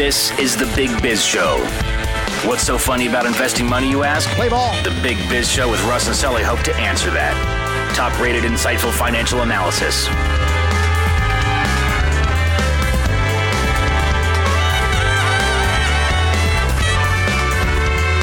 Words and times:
This 0.00 0.30
is 0.38 0.56
the 0.56 0.64
Big 0.74 0.90
Biz 1.02 1.22
Show. 1.22 1.58
What's 2.48 2.62
so 2.62 2.78
funny 2.78 3.06
about 3.06 3.26
investing 3.26 3.68
money, 3.68 3.90
you 3.90 4.02
ask? 4.02 4.26
Play 4.30 4.48
ball. 4.48 4.72
The 4.82 4.98
Big 5.02 5.18
Biz 5.28 5.46
Show 5.46 5.70
with 5.70 5.78
Russ 5.84 6.06
and 6.06 6.16
Sully 6.16 6.42
hope 6.42 6.60
to 6.60 6.74
answer 6.76 7.10
that. 7.10 7.36
Top 7.94 8.18
rated, 8.18 8.44
insightful 8.44 8.92
financial 8.92 9.42
analysis. 9.42 10.06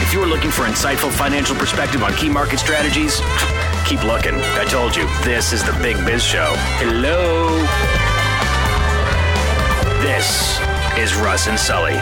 If 0.01 0.13
you 0.13 0.23
are 0.23 0.25
looking 0.25 0.49
for 0.49 0.63
insightful 0.63 1.11
financial 1.11 1.55
perspective 1.55 2.01
on 2.01 2.11
key 2.15 2.27
market 2.27 2.57
strategies, 2.57 3.21
keep 3.85 4.03
looking. 4.03 4.33
I 4.33 4.65
told 4.67 4.95
you, 4.95 5.05
this 5.23 5.53
is 5.53 5.63
the 5.63 5.73
Big 5.73 6.03
Biz 6.07 6.23
Show. 6.23 6.55
Hello. 6.81 7.55
This 10.01 10.57
is 10.97 11.15
Russ 11.15 11.45
and 11.47 11.59
Sully. 11.59 11.93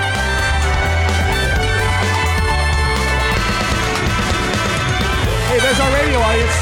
Hey, 5.52 5.60
there's 5.60 5.80
our 5.80 5.94
radio 5.94 6.20
audience. 6.20 6.56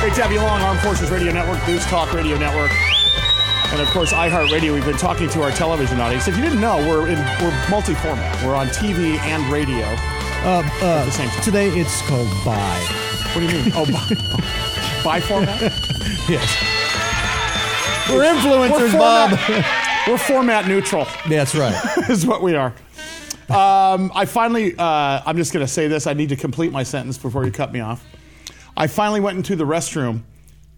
Great 0.00 0.14
to 0.14 0.22
have 0.22 0.30
you 0.30 0.38
along. 0.38 0.62
Armed 0.62 0.80
Forces 0.80 1.10
Radio 1.10 1.32
Network, 1.32 1.64
Biz 1.66 1.84
Talk 1.86 2.12
Radio 2.12 2.38
Network, 2.38 2.70
and 3.72 3.80
of 3.80 3.88
course 3.88 4.12
iHeartRadio. 4.12 4.72
We've 4.72 4.84
been 4.84 4.96
talking 4.96 5.28
to 5.30 5.42
our 5.42 5.50
television 5.50 6.00
audience. 6.00 6.28
If 6.28 6.36
you 6.36 6.42
didn't 6.44 6.60
know, 6.60 6.76
we're 6.78 7.08
in 7.08 7.18
we're 7.42 7.68
multi-format. 7.70 8.44
We're 8.44 8.54
on 8.54 8.68
TV 8.68 9.18
and 9.18 9.52
radio. 9.52 9.84
Uh, 10.44 10.62
uh, 10.80 11.04
the 11.04 11.10
same 11.10 11.28
time. 11.28 11.42
Today 11.42 11.68
it's 11.70 12.02
called 12.02 12.28
buy. 12.44 12.78
What 13.32 13.40
do 13.40 13.46
you 13.46 13.64
mean? 13.64 13.72
Oh, 13.74 13.84
by, 13.84 15.02
by 15.04 15.20
format. 15.20 15.60
Yes. 16.28 16.62
We're 18.08 18.22
influencers, 18.22 18.92
We're 18.92 18.98
Bob. 18.98 19.82
We're 20.06 20.18
format 20.18 20.66
neutral. 20.68 21.06
That's 21.28 21.54
right. 21.54 21.74
is 22.10 22.26
what 22.26 22.42
we 22.42 22.54
are. 22.54 22.72
Um, 23.48 24.10
I 24.14 24.24
finally, 24.24 24.76
uh, 24.76 25.22
I'm 25.24 25.36
just 25.36 25.52
going 25.52 25.64
to 25.64 25.70
say 25.72 25.88
this. 25.88 26.06
I 26.06 26.14
need 26.14 26.30
to 26.30 26.36
complete 26.36 26.72
my 26.72 26.82
sentence 26.82 27.18
before 27.18 27.44
you 27.44 27.52
cut 27.52 27.72
me 27.72 27.80
off. 27.80 28.04
I 28.76 28.86
finally 28.88 29.20
went 29.20 29.36
into 29.36 29.56
the 29.56 29.64
restroom 29.64 30.22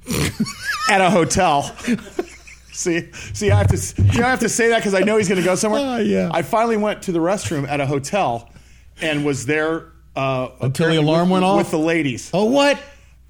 at 0.91 1.00
a 1.00 1.11
hotel. 1.11 1.62
see, 2.72 3.11
see, 3.12 3.50
I 3.50 3.59
have 3.59 3.69
to, 3.69 3.77
see, 3.77 4.03
I 4.21 4.31
have 4.31 4.41
to 4.41 4.49
say 4.49 4.69
that 4.69 4.78
because 4.78 4.94
I 4.94 5.00
know 5.00 5.17
he's 5.17 5.28
going 5.28 5.41
to 5.41 5.44
go 5.44 5.55
somewhere. 5.55 5.81
Oh, 5.83 5.97
yeah. 5.99 6.31
I 6.33 6.43
finally 6.43 6.77
went 6.77 7.03
to 7.05 7.12
the 7.12 7.19
restroom 7.19 7.67
at 7.67 7.81
a 7.81 7.87
hotel 7.87 8.50
and 9.00 9.25
was 9.25 9.47
there 9.47 9.93
uh, 10.15 10.49
Until 10.61 10.91
the 10.91 10.97
alarm 10.97 11.28
with, 11.28 11.43
went 11.43 11.44
off? 11.44 11.59
with 11.59 11.71
the 11.71 11.78
ladies. 11.78 12.31
oh, 12.34 12.44
what? 12.44 12.78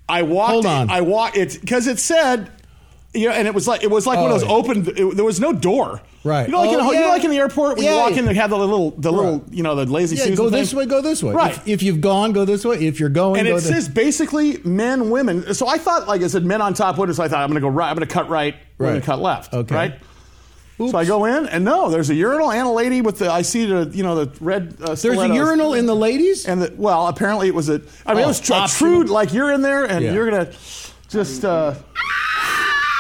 I 0.09 0.23
walked. 0.23 0.53
Hold 0.53 0.67
on. 0.67 0.91
I 0.91 1.03
walked. 1.03 1.37
It's 1.37 1.59
because 1.59 1.87
it 1.87 1.99
said, 1.99 2.51
you 3.15 3.29
know, 3.29 3.35
and 3.35 3.49
it 3.49 3.55
was 3.55 3.67
like 3.67 3.83
it 3.83 3.91
was 3.91 4.07
like 4.07 4.19
one 4.19 4.31
of 4.31 4.37
Oh, 4.37 4.39
those 4.39 4.49
open. 4.49 4.87
It, 4.97 5.17
there 5.17 5.25
was 5.25 5.41
no 5.41 5.53
door. 5.53 6.01
Right. 6.25 6.47
You 6.47 6.53
know, 6.53 6.61
like, 6.61 6.71
in, 6.71 6.75
Oh, 6.77 6.81
a 6.81 6.83
ho- 6.85 6.93
you 6.93 7.01
know, 7.01 7.09
like 7.09 7.25
in 7.25 7.31
the 7.31 7.39
airport 7.39 7.77
when 7.77 7.85
you 7.87 7.91
Yeah. 7.91 7.97
walk 8.09 8.13
in, 8.19 8.27
they 8.27 8.35
have 8.35 8.51
the 8.51 8.59
little, 8.59 8.91
the 8.91 9.11
little, 9.11 9.39
Right. 9.39 9.53
you 9.53 9.63
know, 9.63 9.75
the 9.77 9.87
lazy 9.87 10.17
Yeah, 10.17 10.25
Susan 10.25 10.37
go 10.37 10.51
thing. 10.51 10.61
this 10.61 10.75
way, 10.75 10.85
go 10.85 11.01
this 11.01 11.23
way. 11.23 11.33
Right. 11.33 11.53
If, 11.53 11.69
if 11.69 11.83
you've 11.83 12.01
gone, 12.03 12.33
go 12.33 12.45
this 12.45 12.65
way. 12.65 12.77
If 12.87 13.01
you're 13.01 13.09
going, 13.09 13.39
and 13.39 13.49
it 13.49 13.55
this 13.55 13.67
says 13.69 13.89
basically 13.89 14.59
men, 14.65 15.09
women. 15.11 15.55
So 15.55 15.67
I 15.69 15.79
thought, 15.79 16.07
like, 16.07 16.21
it 16.21 16.29
said 16.29 16.45
men 16.45 16.61
on 16.61 16.75
top, 16.75 16.99
women. 16.99 17.15
So 17.15 17.23
I 17.23 17.29
thought 17.29 17.41
I'm 17.43 17.49
going 17.49 17.55
to 17.55 17.61
go 17.63 17.69
right. 17.69 17.89
I'm 17.89 17.97
going 17.97 18.07
to 18.07 18.13
cut 18.13 18.29
right. 18.29 18.57
Women 18.79 18.95
Right. 18.97 19.03
cut 19.05 19.21
left. 19.21 19.55
Okay. 19.55 19.75
Right. 19.75 19.95
Oops. 20.81 20.93
So 20.93 20.99
I 20.99 21.05
go 21.07 21.25
in, 21.25 21.47
and 21.49 21.65
no, 21.65 21.89
there's 21.91 22.11
a 22.11 22.15
urinal 22.15 22.53
and 22.53 22.67
a 22.69 22.71
lady 22.71 23.01
with 23.01 23.19
the. 23.19 23.33
I 23.33 23.43
see 23.43 23.65
the, 23.65 23.91
you 23.93 24.03
know, 24.05 24.25
the 24.25 24.45
red. 24.45 24.77
Uh, 24.81 24.95
There's 24.95 25.19
a 25.19 25.27
urinal 25.35 25.75
in 25.75 25.87
the 25.87 25.97
ladies? 25.97 26.47
And 26.47 26.63
the, 26.63 26.73
well, 26.77 27.09
apparently 27.09 27.49
it 27.49 27.55
was 27.55 27.69
a. 27.69 27.81
I 28.07 28.13
mean, 28.15 28.21
it 28.23 28.25
Oh, 28.25 28.29
was 28.29 28.39
tr- 28.41 28.53
a 28.55 28.69
true. 28.69 29.03
Like 29.05 29.33
you're 29.33 29.51
in 29.51 29.63
there, 29.63 29.85
and 29.85 30.05
Yeah. 30.05 30.13
you're 30.13 30.31
gonna 30.31 30.53
just. 31.09 31.45
Uh, 31.45 31.75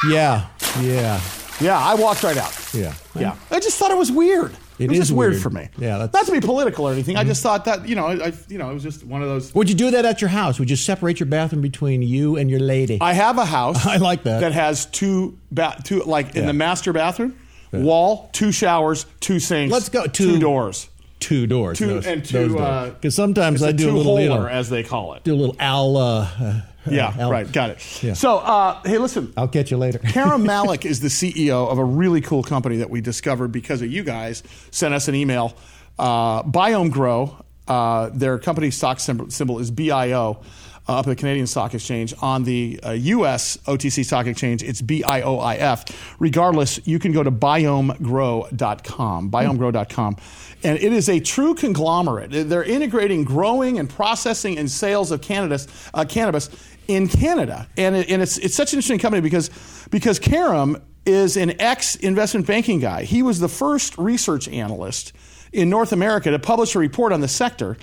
yeah. 0.06 0.46
Yeah. 0.80 1.20
yeah, 1.60 1.78
I 1.78 1.94
walked 1.94 2.22
right 2.22 2.36
out. 2.36 2.54
Yeah. 2.74 2.94
Yeah, 3.14 3.36
I 3.50 3.58
just 3.60 3.78
thought 3.78 3.90
it 3.90 3.96
was 3.96 4.12
weird. 4.12 4.52
It 4.78 4.88
was 4.90 4.98
is 4.98 5.06
just 5.08 5.16
weird. 5.16 5.32
weird. 5.32 5.42
for 5.42 5.50
me. 5.50 5.68
Yeah, 5.76 5.98
that's- 5.98 6.12
not 6.14 6.26
to 6.26 6.32
be 6.40 6.46
political 6.46 6.86
or 6.88 6.92
anything. 6.92 7.16
I 7.16 7.24
just 7.24 7.42
thought 7.42 7.64
that 7.64 7.88
you 7.88 7.96
know, 7.96 8.06
I, 8.06 8.26
I 8.28 8.32
you 8.48 8.58
know, 8.58 8.70
it 8.70 8.74
was 8.74 8.84
just 8.84 9.02
one 9.04 9.22
of 9.22 9.28
those. 9.28 9.52
Would 9.56 9.68
you 9.68 9.74
do 9.74 9.90
that 9.90 10.04
at 10.04 10.20
your 10.20 10.28
house? 10.30 10.60
Would 10.60 10.70
you 10.70 10.76
separate 10.76 11.18
your 11.18 11.26
bathroom 11.26 11.62
between 11.62 12.00
you 12.02 12.36
and 12.36 12.48
your 12.48 12.60
lady? 12.60 12.98
I 13.00 13.12
have 13.12 13.38
a 13.38 13.44
house. 13.44 13.84
I 13.94 13.96
like 13.96 14.22
that. 14.22 14.38
That 14.40 14.52
has 14.52 14.86
two, 14.86 15.36
ba- 15.50 15.76
two 15.82 16.02
like 16.04 16.36
in 16.36 16.46
the 16.46 16.52
master 16.52 16.92
bathroom, 16.92 17.36
wall, 17.72 18.30
two 18.32 18.52
showers, 18.52 19.04
two 19.18 19.40
sinks. 19.40 19.72
Let's 19.72 19.88
go. 19.88 20.06
two, 20.06 20.34
Two- 20.34 20.38
doors, 20.38 20.88
two 21.18 21.48
doors. 21.48 21.76
two 21.78 21.86
those- 21.88 22.06
and 22.06 22.24
two. 22.24 22.50
Because 22.50 23.16
sometimes 23.16 23.64
I 23.64 23.72
do 23.72 23.90
a 23.90 23.96
little, 23.96 24.20
you 24.20 24.28
know, 24.28 24.46
as 24.46 24.70
they 24.70 24.84
call 24.84 25.14
it. 25.14 25.24
do 25.24 25.34
a 25.34 25.36
little. 25.36 25.56
Uh, 25.58 26.28
uh, 26.40 26.60
Yeah, 26.90 27.28
right. 27.28 27.50
Got 27.50 27.70
it. 27.70 28.02
Yeah. 28.02 28.14
So, 28.14 28.38
uh, 28.38 28.80
hey, 28.84 28.98
listen. 28.98 29.32
I'll 29.36 29.48
catch 29.48 29.70
you 29.70 29.76
later. 29.76 29.98
Khurram 29.98 30.42
Malik 30.44 30.84
is 30.84 31.00
the 31.00 31.08
CEO 31.08 31.70
of 31.70 31.78
a 31.78 31.84
really 31.84 32.20
cool 32.20 32.42
company 32.42 32.78
that 32.78 32.90
we 32.90 33.00
discovered 33.00 33.48
because 33.48 33.82
of 33.82 33.90
you 33.90 34.02
guys. 34.02 34.42
Sent 34.70 34.94
us 34.94 35.08
an 35.08 35.14
email. 35.14 35.56
Uh, 35.98 36.42
Biome 36.44 36.90
Grow, 36.90 37.44
uh, 37.66 38.10
their 38.12 38.38
company 38.38 38.70
stock 38.70 39.00
symbol, 39.00 39.30
symbol 39.30 39.58
is 39.58 39.70
BIO. 39.70 40.42
Uh, 40.88 41.00
up 41.00 41.06
at 41.06 41.10
the 41.10 41.16
Canadian 41.16 41.46
Stock 41.46 41.74
Exchange. 41.74 42.14
On 42.22 42.44
the 42.44 42.80
uh, 42.82 42.92
U.S. 42.92 43.58
OTC 43.66 44.06
Stock 44.06 44.26
Exchange, 44.26 44.62
it's 44.62 44.80
B-I-O-I-F. 44.80 46.16
Regardless, 46.18 46.80
you 46.86 46.98
can 46.98 47.12
go 47.12 47.22
to 47.22 47.30
biomegrow.com, 47.30 49.30
biomegrow.com, 49.30 50.16
and 50.64 50.78
it 50.78 50.92
is 50.94 51.10
a 51.10 51.20
true 51.20 51.54
conglomerate. 51.54 52.30
They're 52.48 52.64
integrating 52.64 53.24
growing 53.24 53.78
and 53.78 53.90
processing 53.90 54.56
and 54.56 54.70
sales 54.70 55.10
of 55.10 55.20
cannabis, 55.20 55.66
uh, 55.92 56.06
cannabis 56.06 56.48
in 56.88 57.06
Canada, 57.06 57.68
and, 57.76 57.94
it, 57.94 58.10
and 58.10 58.22
it's 58.22 58.38
it's 58.38 58.54
such 58.54 58.72
an 58.72 58.78
interesting 58.78 58.98
company 58.98 59.20
because 59.20 59.50
because 59.90 60.18
Khurram 60.18 60.82
is 61.04 61.36
an 61.36 61.60
ex 61.60 61.94
investment 61.96 62.46
banking 62.46 62.80
guy. 62.80 63.04
He 63.04 63.22
was 63.22 63.38
the 63.38 63.48
first 63.48 63.96
research 63.98 64.48
analyst 64.48 65.12
in 65.52 65.70
North 65.70 65.92
America 65.92 66.30
to 66.30 66.38
publish 66.38 66.74
a 66.74 66.78
report 66.78 67.12
on 67.12 67.20
the 67.20 67.28
sector. 67.28 67.76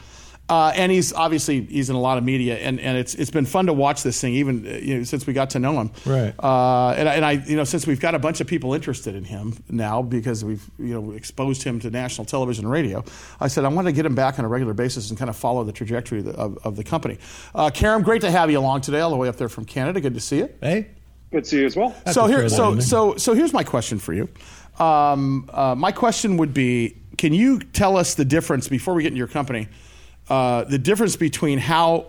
Uh, 0.48 0.72
and 0.76 0.92
he's 0.92 1.12
obviously 1.12 1.62
he's 1.66 1.90
in 1.90 1.96
a 1.96 2.00
lot 2.00 2.20
of 2.20 2.24
media, 2.24 2.56
and, 2.58 2.80
and 2.80 3.00
it's 3.00 3.16
it's 3.16 3.32
been 3.32 3.48
fun 3.48 3.66
to 3.66 3.74
watch 3.74 4.04
this 4.04 4.22
thing 4.22 4.36
even 4.36 4.64
uh, 4.68 4.70
you 4.78 4.98
know, 5.00 5.04
since 5.04 5.26
we 5.26 5.34
got 5.34 5.50
to 5.50 5.60
know 5.60 5.74
him. 5.82 5.90
Right. 6.06 6.36
Uh, 6.38 6.90
and, 6.96 7.10
I- 7.10 7.16
and 7.16 7.26
I 7.26 7.32
you 7.32 7.56
know 7.56 7.64
since 7.64 7.88
we've 7.88 8.00
got 8.00 8.14
a 8.14 8.20
bunch 8.20 8.42
of 8.42 8.46
people 8.46 8.76
interested 8.76 9.16
in 9.16 9.24
him 9.24 9.54
now 9.70 10.04
because 10.04 10.46
we've 10.46 10.64
you 10.78 10.94
know 10.94 11.14
exposed 11.14 11.64
him 11.64 11.80
to 11.80 11.90
national 11.90 12.26
television 12.26 12.66
and 12.66 12.72
radio, 12.72 13.04
I 13.40 13.48
said 13.48 13.66
I 13.66 13.70
want 13.70 13.88
to 13.88 13.92
get 13.92 14.06
him 14.06 14.14
back 14.14 14.38
on 14.38 14.46
a 14.46 14.48
regular 14.48 14.76
basis 14.76 15.10
and 15.10 15.18
kind 15.18 15.30
of 15.30 15.36
follow 15.36 15.64
the 15.64 15.72
trajectory 15.72 16.20
of 16.20 16.26
the, 16.26 16.34
of, 16.34 16.60
of 16.64 16.76
the 16.76 16.84
company. 16.84 17.18
Uh, 17.56 17.72
Khurram, 17.72 18.04
great 18.04 18.22
to 18.22 18.30
have 18.30 18.52
you 18.52 18.60
along 18.60 18.82
today, 18.82 19.00
all 19.00 19.10
the 19.10 19.18
way 19.18 19.28
up 19.28 19.38
there 19.38 19.50
from 19.50 19.66
Canada. 19.66 20.00
Good 20.00 20.14
to 20.14 20.20
see 20.22 20.38
you. 20.38 20.50
hey, 20.62 20.90
Good 21.32 21.46
to 21.46 21.50
see 21.50 21.60
you 21.62 21.66
as 21.66 21.76
well. 21.76 21.96
So 22.12 22.28
here, 22.28 22.48
so 22.50 22.74
in 22.74 22.82
so 22.82 23.16
so 23.16 23.34
here's 23.34 23.52
my 23.52 23.64
question 23.64 23.98
for 23.98 24.14
you. 24.14 24.30
Um, 24.78 25.50
uh, 25.52 25.74
my 25.74 25.92
question 25.92 26.38
would 26.38 26.54
be: 26.54 26.98
Can 27.18 27.34
you 27.34 27.60
tell 27.62 27.98
us 27.98 28.14
the 28.14 28.26
difference 28.26 28.68
before 28.68 28.94
we 28.94 29.02
get 29.02 29.08
into 29.08 29.18
your 29.18 29.28
company? 29.28 29.70
Uh, 30.30 30.64
the 30.64 30.78
difference 30.78 31.16
between 31.16 31.60
how 31.60 32.08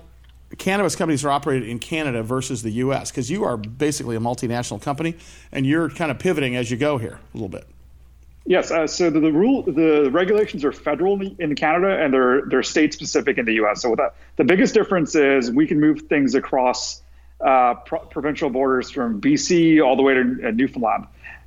cannabis 0.59 0.97
companies 0.97 1.25
are 1.25 1.31
operated 1.31 1.69
in 1.69 1.79
Canada 1.79 2.23
versus 2.23 2.63
the 2.63 2.71
U.S. 2.71 3.11
Because 3.11 3.31
you 3.31 3.45
are 3.45 3.57
basically 3.57 4.17
a 4.17 4.21
multinational 4.21 4.81
company, 4.81 5.17
and 5.53 5.67
you're 5.67 5.91
kind 5.91 6.11
of 6.11 6.19
pivoting 6.19 6.57
as 6.57 6.71
you 6.71 6.77
go 6.77 6.99
here 6.99 7.19
a 7.35 7.37
little 7.37 7.49
bit. 7.49 7.67
Yes. 8.47 8.71
Uh, 8.71 8.87
so 8.87 9.11
the, 9.11 9.19
the 9.19 9.33
rule, 9.33 9.63
the 9.63 10.09
regulations 10.11 10.65
are 10.65 10.73
federal 10.73 11.21
in 11.21 11.55
Canada, 11.57 12.03
and 12.03 12.15
they're 12.15 12.43
they're 12.47 12.63
state 12.63 12.93
specific 12.93 13.39
in 13.39 13.45
the 13.45 13.55
U.S. 13.55 13.83
So 13.83 13.95
that 13.97 14.15
the 14.37 14.45
biggest 14.45 14.73
difference 14.73 15.15
is 15.15 15.51
we 15.51 15.67
can 15.67 15.81
move 15.81 16.03
things 16.03 16.35
across 16.35 17.03
uh, 17.41 17.75
pro- 17.75 18.01
provincial 18.01 18.49
borders 18.49 18.91
from 18.91 19.21
BC 19.21 19.85
all 19.85 19.97
the 19.97 20.03
way 20.03 20.15
to 20.15 20.21
uh, 20.21 20.51
Newfoundland. 20.53 21.07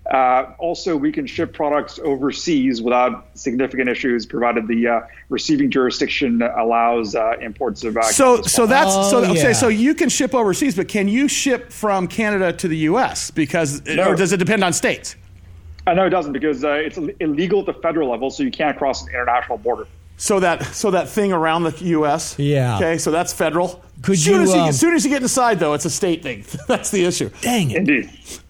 Uh, 0.09 0.53
also, 0.57 0.97
we 0.97 1.11
can 1.11 1.27
ship 1.27 1.53
products 1.53 1.99
overseas 1.99 2.81
without 2.81 3.27
significant 3.35 3.87
issues, 3.87 4.25
provided 4.25 4.67
the 4.67 4.87
uh, 4.87 5.01
receiving 5.29 5.69
jurisdiction 5.69 6.41
allows 6.41 7.13
uh, 7.13 7.33
imports 7.41 7.83
of. 7.83 7.95
Uh, 7.95 8.01
so, 8.03 8.41
so 8.41 8.65
that's 8.65 8.91
so. 9.11 9.19
Oh, 9.23 9.31
Okay, 9.31 9.49
yeah. 9.49 9.53
so 9.53 9.67
you 9.67 9.93
can 9.93 10.09
ship 10.09 10.33
overseas, 10.33 10.75
but 10.75 10.87
can 10.87 11.07
you 11.07 11.27
ship 11.27 11.71
from 11.71 12.07
Canada 12.07 12.51
to 12.53 12.67
the 12.67 12.77
U.S. 12.77 13.29
because, 13.29 13.85
No. 13.85 14.09
or 14.09 14.15
does 14.15 14.31
it 14.31 14.37
depend 14.37 14.63
on 14.63 14.73
states? 14.73 15.15
Uh, 15.85 15.93
no, 15.93 16.05
it 16.05 16.09
doesn't 16.09 16.33
because 16.33 16.63
uh, 16.63 16.71
it's 16.71 16.97
illegal 17.19 17.59
at 17.59 17.65
the 17.67 17.73
federal 17.73 18.09
level, 18.09 18.31
so 18.31 18.41
you 18.41 18.51
can't 18.51 18.77
cross 18.77 19.03
an 19.03 19.09
international 19.09 19.59
border. 19.59 19.87
So 20.17 20.39
that 20.41 20.63
so 20.65 20.91
that 20.91 21.07
thing 21.07 21.31
around 21.31 21.63
the 21.63 21.71
U.S. 21.85 22.37
Yeah. 22.37 22.75
Okay, 22.77 22.97
so 22.97 23.09
that's 23.11 23.31
federal. 23.31 23.81
Could 24.01 24.17
soon 24.19 24.35
you, 24.35 24.41
As 24.41 24.53
you 24.53 24.59
um, 24.59 24.69
as 24.69 24.79
soon 24.79 24.95
as 24.95 25.05
you 25.05 25.11
get 25.11 25.21
inside, 25.21 25.59
though, 25.59 25.73
it's 25.73 25.85
a 25.85 25.89
state 25.89 26.23
thing. 26.23 26.43
that's 26.67 26.89
the 26.89 27.05
issue. 27.05 27.29
Dang 27.41 27.71
it. 27.71 27.77
Indeed. 27.77 28.09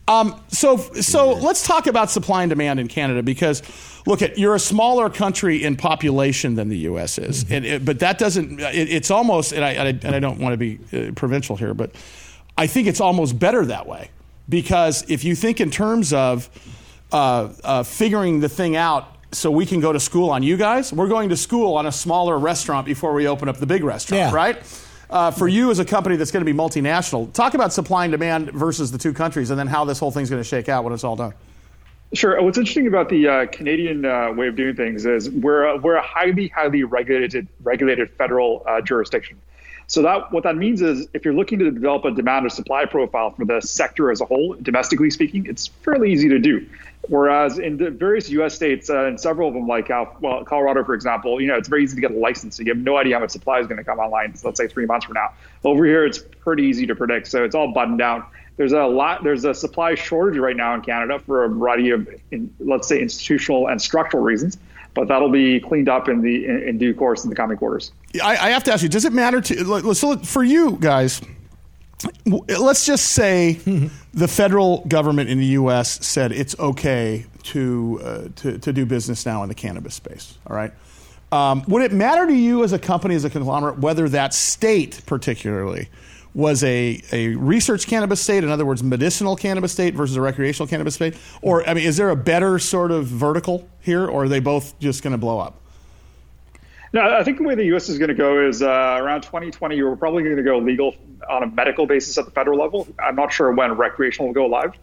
Um, 0.09 0.41
so 0.47 0.77
so 0.77 1.33
let's 1.33 1.65
talk 1.65 1.85
about 1.85 2.09
supply 2.09 2.41
and 2.43 2.49
demand 2.49 2.79
in 2.79 2.87
Canada 2.87 3.21
because 3.21 3.61
look 4.07 4.21
at 4.23 4.37
you're 4.39 4.55
a 4.55 4.59
smaller 4.59 5.09
country 5.09 5.63
in 5.63 5.75
population 5.75 6.55
than 6.55 6.67
the 6.69 6.77
U.S. 6.79 7.19
is, 7.19 7.45
and 7.51 7.63
it, 7.63 7.85
but 7.85 7.99
that 7.99 8.17
doesn't. 8.17 8.59
It, 8.59 8.89
it's 8.89 9.11
almost 9.11 9.51
and 9.53 9.63
I, 9.63 9.71
and 9.73 10.03
I 10.03 10.07
and 10.07 10.15
I 10.15 10.19
don't 10.19 10.39
want 10.39 10.53
to 10.53 10.57
be 10.57 10.79
uh, 10.91 11.11
provincial 11.13 11.55
here, 11.57 11.75
but 11.75 11.91
I 12.57 12.65
think 12.65 12.87
it's 12.87 12.99
almost 12.99 13.37
better 13.37 13.63
that 13.67 13.85
way 13.87 14.09
because 14.49 15.05
if 15.09 15.23
you 15.23 15.35
think 15.35 15.61
in 15.61 15.69
terms 15.69 16.11
of 16.11 16.49
uh, 17.11 17.49
uh, 17.63 17.83
figuring 17.83 18.39
the 18.39 18.49
thing 18.49 18.75
out. 18.75 19.15
So 19.31 19.51
we 19.51 19.67
can 19.67 19.79
go 19.79 19.93
to 19.93 19.99
school 19.99 20.31
on 20.31 20.41
you 20.41 20.57
guys. 20.57 20.91
We're 20.91 21.07
going 21.07 21.29
to 21.29 21.37
school 21.37 21.75
on 21.75 21.85
a 21.85 21.91
smaller 21.91 22.35
restaurant 22.39 22.87
before 22.87 23.13
we 23.13 23.27
open 23.27 23.47
up 23.47 23.57
the 23.57 23.67
big 23.67 23.83
restaurant, 23.83 24.31
Yeah. 24.31 24.33
right? 24.35 24.57
Uh, 25.09 25.31
for 25.31 25.47
you 25.47 25.71
as 25.71 25.79
a 25.79 25.85
company 25.85 26.15
that's 26.15 26.29
going 26.29 26.45
to 26.45 26.51
be 26.51 26.57
multinational, 26.57 27.31
talk 27.33 27.55
about 27.55 27.73
supply 27.73 28.05
and 28.05 28.11
demand 28.11 28.51
versus 28.51 28.91
the 28.91 28.97
two 28.97 29.11
countries, 29.11 29.49
and 29.49 29.59
then 29.59 29.65
how 29.65 29.83
this 29.83 29.97
whole 29.97 30.11
thing's 30.11 30.29
going 30.29 30.41
to 30.41 30.47
shake 30.47 30.69
out 30.69 30.83
when 30.83 30.93
it's 30.93 31.03
all 31.03 31.15
done. 31.15 31.33
Sure. 32.13 32.41
What's 32.41 32.57
interesting 32.57 32.87
about 32.87 33.09
the 33.09 33.27
uh, 33.27 33.45
Canadian 33.47 34.03
uh, 34.05 34.31
way 34.33 34.47
of 34.47 34.55
doing 34.55 34.75
things 34.75 35.05
is 35.05 35.29
we're 35.29 35.63
a, 35.63 35.77
we're 35.77 35.95
a 35.95 36.01
highly 36.01 36.47
highly 36.47 36.83
regulated 36.83 37.47
regulated 37.63 38.09
federal 38.11 38.63
uh, 38.67 38.81
jurisdiction. 38.81 39.39
So 39.89 40.03
that 40.03 40.31
what 40.31 40.43
that 40.43 40.55
means 40.55 40.83
is 40.83 41.07
if 41.15 41.25
you're 41.25 41.33
looking 41.33 41.57
to 41.59 41.71
develop 41.71 42.05
a 42.05 42.11
demand 42.11 42.45
or 42.45 42.49
supply 42.49 42.85
profile 42.85 43.31
for 43.31 43.43
the 43.43 43.59
sector 43.59 44.11
as 44.11 44.21
a 44.21 44.25
whole, 44.25 44.55
domestically 44.61 45.09
speaking, 45.09 45.47
it's 45.47 45.65
fairly 45.65 46.11
easy 46.13 46.29
to 46.29 46.37
do. 46.37 46.63
Whereas 47.07 47.57
in 47.57 47.77
the 47.77 47.89
various 47.89 48.29
U.S. 48.29 48.53
states, 48.53 48.91
uh, 48.91 49.05
and 49.05 49.19
several 49.19 49.47
of 49.47 49.55
them, 49.55 49.67
like 49.67 49.89
uh, 49.89 50.05
well, 50.21 50.45
Colorado, 50.45 50.83
for 50.83 50.93
example, 50.93 51.41
you 51.41 51.47
know, 51.47 51.55
it's 51.55 51.67
very 51.67 51.83
easy 51.83 51.95
to 51.95 52.01
get 52.01 52.11
a 52.11 52.19
license. 52.19 52.57
So 52.57 52.61
you 52.61 52.69
have 52.69 52.77
no 52.77 52.97
idea 52.97 53.15
how 53.15 53.21
much 53.21 53.31
supply 53.31 53.59
is 53.61 53.65
going 53.65 53.79
to 53.79 53.83
come 53.83 53.97
online. 53.97 54.35
let's 54.43 54.59
say 54.59 54.67
three 54.67 54.85
months 54.85 55.07
from 55.07 55.15
now. 55.15 55.33
Over 55.63 55.85
here, 55.85 56.05
it's 56.05 56.19
pretty 56.19 56.63
easy 56.63 56.85
to 56.85 56.93
predict. 56.93 57.27
So 57.27 57.43
it's 57.43 57.55
all 57.55 57.73
buttoned 57.73 57.97
down. 57.97 58.23
There's 58.57 58.73
a 58.73 58.83
lot. 58.83 59.23
There's 59.23 59.43
a 59.43 59.55
supply 59.55 59.95
shortage 59.95 60.37
right 60.37 60.55
now 60.55 60.75
in 60.75 60.81
Canada 60.81 61.17
for 61.17 61.45
a 61.45 61.49
variety 61.49 61.89
of, 61.89 62.07
in, 62.29 62.53
let's 62.59 62.87
say, 62.87 63.01
institutional 63.01 63.69
and 63.69 63.81
structural 63.81 64.21
reasons. 64.21 64.59
But 64.99 65.07
that'll 65.07 65.31
be 65.31 65.61
cleaned 65.61 65.87
up 65.87 66.09
in 66.09 66.19
the 66.19 66.45
in, 66.45 66.61
in 66.63 66.77
due 66.77 66.93
course 66.93 67.23
in 67.23 67.29
the 67.29 67.35
coming 67.35 67.55
quarters. 67.55 67.93
I, 68.21 68.31
I 68.31 68.49
have 68.49 68.65
to 68.65 68.73
ask 68.73 68.83
you: 68.83 68.89
Does 68.89 69.05
it 69.05 69.13
matter 69.13 69.39
to 69.39 69.93
so 69.93 70.17
for 70.17 70.43
you 70.43 70.77
guys? 70.77 71.21
Let's 72.25 72.85
just 72.85 73.07
say 73.13 73.53
the 74.13 74.27
federal 74.27 74.83
government 74.89 75.29
in 75.29 75.37
the 75.37 75.45
U.S. 75.45 76.05
said 76.05 76.33
it's 76.33 76.59
okay 76.59 77.25
to 77.43 78.01
uh, 78.03 78.27
to, 78.35 78.57
to 78.57 78.73
do 78.73 78.85
business 78.85 79.25
now 79.25 79.41
in 79.43 79.47
the 79.47 79.55
cannabis 79.55 79.95
space. 79.95 80.37
All 80.45 80.53
right. 80.53 80.73
Um, 81.31 81.63
would 81.69 81.81
it 81.81 81.93
matter 81.93 82.27
to 82.27 82.33
you 82.33 82.65
as 82.65 82.73
a 82.73 82.79
company, 82.79 83.15
as 83.15 83.23
a 83.23 83.29
conglomerate, 83.29 83.79
whether 83.79 84.09
that 84.09 84.33
state 84.33 85.01
particularly 85.05 85.87
was 86.33 86.63
a, 86.63 87.01
a 87.11 87.29
research 87.35 87.87
cannabis 87.87 88.21
state, 88.21 88.43
in 88.43 88.49
other 88.49 88.65
words, 88.65 88.83
medicinal 88.83 89.35
cannabis 89.35 89.71
state 89.71 89.95
versus 89.95 90.15
a 90.15 90.21
recreational 90.21 90.67
cannabis 90.67 90.95
state? 90.95 91.17
Or, 91.41 91.67
I 91.67 91.73
mean, 91.73 91.85
is 91.85 91.97
there 91.97 92.09
a 92.09 92.15
better 92.15 92.59
sort 92.59 92.91
of 92.91 93.05
vertical 93.05 93.67
here, 93.81 94.05
or 94.05 94.23
are 94.23 94.29
they 94.29 94.39
both 94.39 94.77
just 94.79 95.03
going 95.03 95.11
to 95.11 95.17
blow 95.17 95.39
up? 95.39 95.55
No, 96.91 97.01
I 97.01 97.23
think 97.23 97.37
the 97.37 97.43
way 97.43 97.53
the 97.53 97.65
U.S. 97.65 97.87
is 97.87 97.99
going 97.99 98.09
to 98.09 98.15
go 98.15 98.47
is 98.47 98.63
uh, 98.63 98.97
around 98.99 99.21
2020. 99.21 99.81
We're 99.81 99.95
probably 99.95 100.23
going 100.23 100.37
to 100.37 100.43
go 100.43 100.57
legal 100.57 100.95
on 101.29 101.43
a 101.43 101.47
medical 101.47 101.85
basis 101.85 102.17
at 102.17 102.25
the 102.25 102.31
federal 102.31 102.57
level. 102.57 102.87
I'm 102.99 103.15
not 103.15 103.31
sure 103.31 103.51
when 103.51 103.73
recreational 103.73 104.27
will 104.27 104.33
go 104.33 104.47
live. 104.47 104.73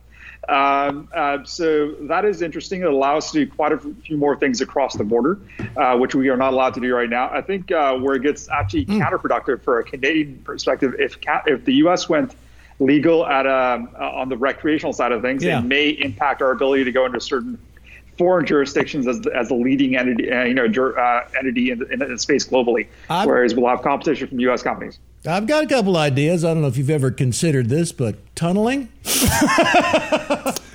Um, 0.48 1.08
uh, 1.14 1.42
so 1.44 1.92
that 2.02 2.24
is 2.24 2.40
interesting. 2.42 2.80
It 2.82 2.86
allows 2.86 3.24
us 3.26 3.32
to 3.32 3.44
do 3.44 3.50
quite 3.50 3.72
a 3.72 3.78
few 3.78 4.16
more 4.16 4.36
things 4.36 4.60
across 4.60 4.94
the 4.94 5.04
border, 5.04 5.38
uh, 5.76 5.96
which 5.96 6.14
we 6.14 6.28
are 6.28 6.36
not 6.36 6.52
allowed 6.52 6.74
to 6.74 6.80
do 6.80 6.94
right 6.94 7.10
now. 7.10 7.28
I 7.32 7.40
think 7.40 7.72
uh, 7.72 7.96
where 7.96 8.14
it 8.14 8.22
gets 8.22 8.48
actually 8.48 8.86
counterproductive 8.86 9.62
for 9.62 9.80
a 9.80 9.84
Canadian 9.84 10.38
perspective, 10.44 10.94
if 10.98 11.20
ca- 11.20 11.42
if 11.46 11.64
the 11.64 11.74
U.S. 11.74 12.08
went 12.08 12.34
legal 12.78 13.26
at 13.26 13.46
um, 13.46 13.88
uh, 13.98 14.10
on 14.12 14.28
the 14.28 14.36
recreational 14.36 14.92
side 14.92 15.10
of 15.12 15.22
things, 15.22 15.42
Yeah. 15.42 15.58
it 15.58 15.64
may 15.64 15.88
impact 15.90 16.42
our 16.42 16.50
ability 16.52 16.84
to 16.84 16.92
go 16.92 17.06
into 17.06 17.20
certain 17.20 17.58
foreign 18.18 18.46
jurisdictions 18.46 19.06
as, 19.06 19.26
as 19.34 19.48
the 19.48 19.54
leading 19.54 19.96
entity, 19.96 20.30
uh, 20.30 20.44
you 20.44 20.54
know, 20.54 20.66
jur- 20.68 20.98
uh, 20.98 21.28
entity 21.38 21.70
in 21.70 21.78
the, 21.80 21.86
in 22.10 22.16
space 22.18 22.46
globally, 22.46 22.86
I'm- 23.10 23.26
whereas 23.26 23.54
we'll 23.54 23.68
have 23.68 23.82
competition 23.82 24.28
from 24.28 24.40
U.S. 24.40 24.62
companies. 24.62 24.98
I've 25.26 25.46
got 25.46 25.64
a 25.64 25.66
couple 25.66 25.96
ideas. 25.96 26.44
I 26.44 26.52
don't 26.54 26.62
know 26.62 26.68
if 26.68 26.76
you've 26.76 26.90
ever 26.90 27.10
considered 27.10 27.68
this, 27.68 27.92
but 27.92 28.16
tunneling. 28.36 28.88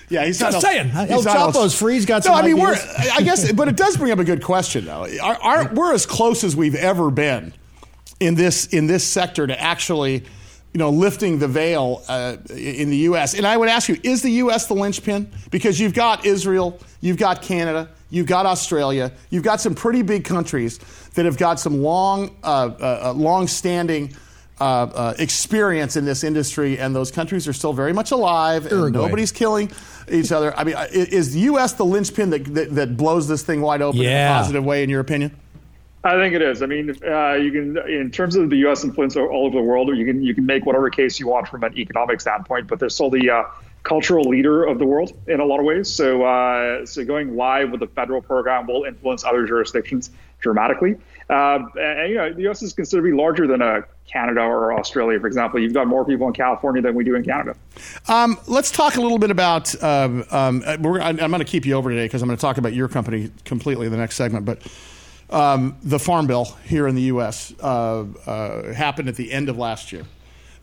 Yeah, 0.09 0.25
he's 0.25 0.39
Just 0.39 0.53
not. 0.55 0.61
saying. 0.61 0.89
he's 0.89 1.09
El 1.09 1.23
not 1.23 1.53
Chapo's 1.53 1.73
free. 1.77 1.93
He's 1.93 2.05
got 2.05 2.25
No, 2.25 2.31
some 2.31 2.35
I 2.35 2.41
mean 2.41 2.59
ideas. 2.59 2.85
we're. 2.99 3.11
I 3.13 3.21
guess, 3.21 3.49
but 3.53 3.69
it 3.69 3.77
does 3.77 3.95
bring 3.95 4.11
up 4.11 4.19
a 4.19 4.25
good 4.25 4.43
question 4.43 4.83
though. 4.85 5.07
Our, 5.23 5.35
our, 5.41 5.73
we're 5.73 5.93
as 5.93 6.05
close 6.05 6.43
as 6.43 6.53
we've 6.53 6.75
ever 6.75 7.09
been 7.09 7.53
in 8.19 8.35
this 8.35 8.65
in 8.67 8.87
this 8.87 9.05
sector 9.07 9.47
to 9.47 9.57
actually, 9.57 10.15
you 10.15 10.77
know, 10.77 10.89
lifting 10.89 11.39
the 11.39 11.47
veil 11.47 12.03
uh, 12.09 12.35
in 12.49 12.89
the 12.89 12.97
U.S. 13.07 13.35
And 13.35 13.47
I 13.47 13.55
would 13.55 13.69
ask 13.69 13.87
you: 13.87 13.97
Is 14.03 14.21
the 14.21 14.31
U.S. 14.31 14.65
the 14.67 14.73
linchpin? 14.73 15.31
Because 15.49 15.79
you've 15.79 15.93
got 15.93 16.25
Israel, 16.25 16.77
you've 16.99 17.15
got 17.17 17.41
Canada, 17.41 17.87
you've 18.09 18.27
got 18.27 18.45
Australia, 18.45 19.13
you've 19.29 19.43
got 19.43 19.61
some 19.61 19.73
pretty 19.75 20.01
big 20.01 20.25
countries 20.25 20.77
that 21.13 21.23
have 21.23 21.37
got 21.37 21.57
some 21.57 21.81
long, 21.81 22.35
uh, 22.43 22.69
uh, 22.81 23.13
long-standing. 23.15 24.13
Uh, 24.61 24.85
uh, 24.93 25.13
experience 25.17 25.95
in 25.95 26.05
this 26.05 26.23
industry, 26.23 26.77
and 26.77 26.95
those 26.95 27.09
countries 27.09 27.47
are 27.47 27.53
still 27.53 27.73
very 27.73 27.93
much 27.93 28.11
alive. 28.11 28.67
And 28.67 28.73
Uruguay. 28.73 29.05
nobody's 29.05 29.31
killing 29.31 29.71
each 30.07 30.31
other. 30.31 30.55
I 30.55 30.63
mean, 30.63 30.75
is 30.91 31.33
the 31.33 31.39
U.S. 31.39 31.73
the 31.73 31.83
linchpin 31.83 32.29
that, 32.29 32.45
that, 32.53 32.75
that 32.75 32.95
blows 32.95 33.27
this 33.27 33.41
thing 33.41 33.61
wide 33.61 33.81
open 33.81 34.01
in 34.01 34.05
a 34.05 34.29
positive 34.29 34.63
way, 34.63 34.83
in 34.83 34.89
your 34.91 34.99
opinion? 34.99 35.35
I 36.03 36.13
think 36.13 36.35
it 36.35 36.43
is. 36.43 36.61
I 36.61 36.67
mean, 36.67 36.91
uh, 37.03 37.33
you 37.33 37.51
can, 37.51 37.77
in 37.89 38.11
terms 38.11 38.35
of 38.35 38.51
the 38.51 38.57
U.S. 38.57 38.83
influence 38.83 39.15
all 39.15 39.47
over 39.47 39.57
the 39.57 39.63
world, 39.63 39.95
you 39.97 40.05
can 40.05 40.21
you 40.21 40.35
can 40.35 40.45
make 40.45 40.67
whatever 40.67 40.91
case 40.91 41.19
you 41.19 41.27
want 41.27 41.47
from 41.47 41.63
an 41.63 41.75
economic 41.75 42.21
standpoint, 42.21 42.67
but 42.67 42.77
they're 42.77 42.89
still 42.89 43.09
the 43.09 43.31
uh, 43.31 43.43
cultural 43.83 44.23
leader 44.25 44.63
of 44.63 44.77
the 44.77 44.85
world 44.85 45.17
in 45.27 45.39
a 45.39 45.45
lot 45.45 45.59
of 45.59 45.65
ways. 45.65 45.91
So, 45.91 46.23
uh, 46.23 46.85
so 46.85 47.03
going 47.03 47.35
live 47.35 47.71
with 47.71 47.79
the 47.79 47.87
federal 47.87 48.21
program 48.21 48.67
will 48.67 48.83
influence 48.83 49.23
other 49.23 49.45
jurisdictions 49.47 50.11
dramatically. 50.39 50.97
Uh, 51.29 51.59
and 51.79 52.09
you 52.09 52.17
know, 52.17 52.33
the 52.33 52.41
U.S. 52.43 52.61
is 52.61 52.73
considered 52.73 53.03
to 53.03 53.11
be 53.11 53.17
larger 53.17 53.47
than 53.47 53.61
uh, 53.61 53.81
Canada 54.11 54.41
or 54.41 54.77
Australia, 54.77 55.19
for 55.19 55.27
example. 55.27 55.59
You've 55.59 55.73
got 55.73 55.87
more 55.87 56.05
people 56.05 56.27
in 56.27 56.33
California 56.33 56.81
than 56.81 56.95
we 56.95 57.03
do 57.03 57.15
in 57.15 57.23
Canada. 57.23 57.55
Um, 58.07 58.37
let's 58.47 58.71
talk 58.71 58.95
a 58.95 59.01
little 59.01 59.19
bit 59.19 59.31
about. 59.31 59.81
Um, 59.83 60.25
um, 60.31 60.63
I'm 60.65 60.83
going 61.17 61.39
to 61.39 61.45
keep 61.45 61.65
you 61.65 61.73
over 61.73 61.89
today 61.89 62.05
because 62.05 62.21
I'm 62.21 62.27
going 62.27 62.37
to 62.37 62.41
talk 62.41 62.57
about 62.57 62.73
your 62.73 62.87
company 62.87 63.31
completely 63.45 63.85
in 63.85 63.91
the 63.91 63.97
next 63.97 64.15
segment. 64.15 64.45
But 64.45 64.61
um, 65.29 65.77
the 65.83 65.99
Farm 65.99 66.27
Bill 66.27 66.45
here 66.65 66.87
in 66.87 66.95
the 66.95 67.03
U.S. 67.03 67.53
Uh, 67.59 68.05
uh, 68.25 68.73
happened 68.73 69.07
at 69.07 69.15
the 69.15 69.31
end 69.31 69.49
of 69.49 69.57
last 69.57 69.91
year. 69.91 70.03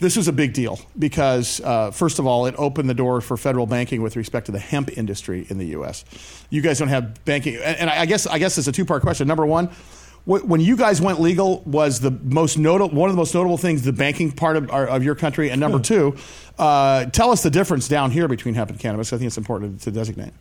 This 0.00 0.16
was 0.16 0.28
a 0.28 0.32
big 0.32 0.52
deal 0.52 0.78
because, 0.96 1.60
uh, 1.60 1.90
first 1.90 2.20
of 2.20 2.26
all, 2.26 2.46
it 2.46 2.54
opened 2.56 2.88
the 2.88 2.94
door 2.94 3.20
for 3.20 3.36
federal 3.36 3.66
banking 3.66 4.00
with 4.00 4.14
respect 4.14 4.46
to 4.46 4.52
the 4.52 4.58
hemp 4.58 4.96
industry 4.96 5.44
in 5.48 5.58
the 5.58 5.66
U.S. 5.68 6.04
You 6.50 6.60
guys 6.60 6.78
don't 6.78 6.88
have 6.88 7.24
banking, 7.24 7.56
and, 7.56 7.76
and 7.78 7.90
I 7.90 8.06
guess 8.06 8.24
I 8.26 8.38
guess 8.38 8.58
it's 8.58 8.68
a 8.68 8.72
two 8.72 8.84
part 8.84 9.02
question. 9.02 9.26
Number 9.26 9.44
one, 9.44 9.70
when 10.28 10.60
you 10.60 10.76
guys 10.76 11.00
went 11.00 11.20
legal, 11.20 11.62
was 11.64 12.00
the 12.00 12.10
most 12.10 12.58
notable 12.58 12.94
one 12.94 13.08
of 13.08 13.16
the 13.16 13.20
most 13.20 13.34
notable 13.34 13.56
things 13.56 13.82
the 13.82 13.92
banking 13.92 14.30
part 14.30 14.56
of, 14.56 14.70
our- 14.70 14.86
of 14.86 15.02
your 15.02 15.14
country, 15.14 15.50
and 15.50 15.58
number 15.58 15.78
two, 15.78 16.14
uh, 16.58 17.06
tell 17.06 17.30
us 17.30 17.42
the 17.42 17.50
difference 17.50 17.88
down 17.88 18.10
here 18.10 18.28
between 18.28 18.54
hemp 18.54 18.68
and 18.68 18.78
cannabis. 18.78 19.12
I 19.12 19.16
think 19.16 19.28
it's 19.28 19.38
important 19.38 19.80
to 19.82 19.90
designate. 19.90 20.32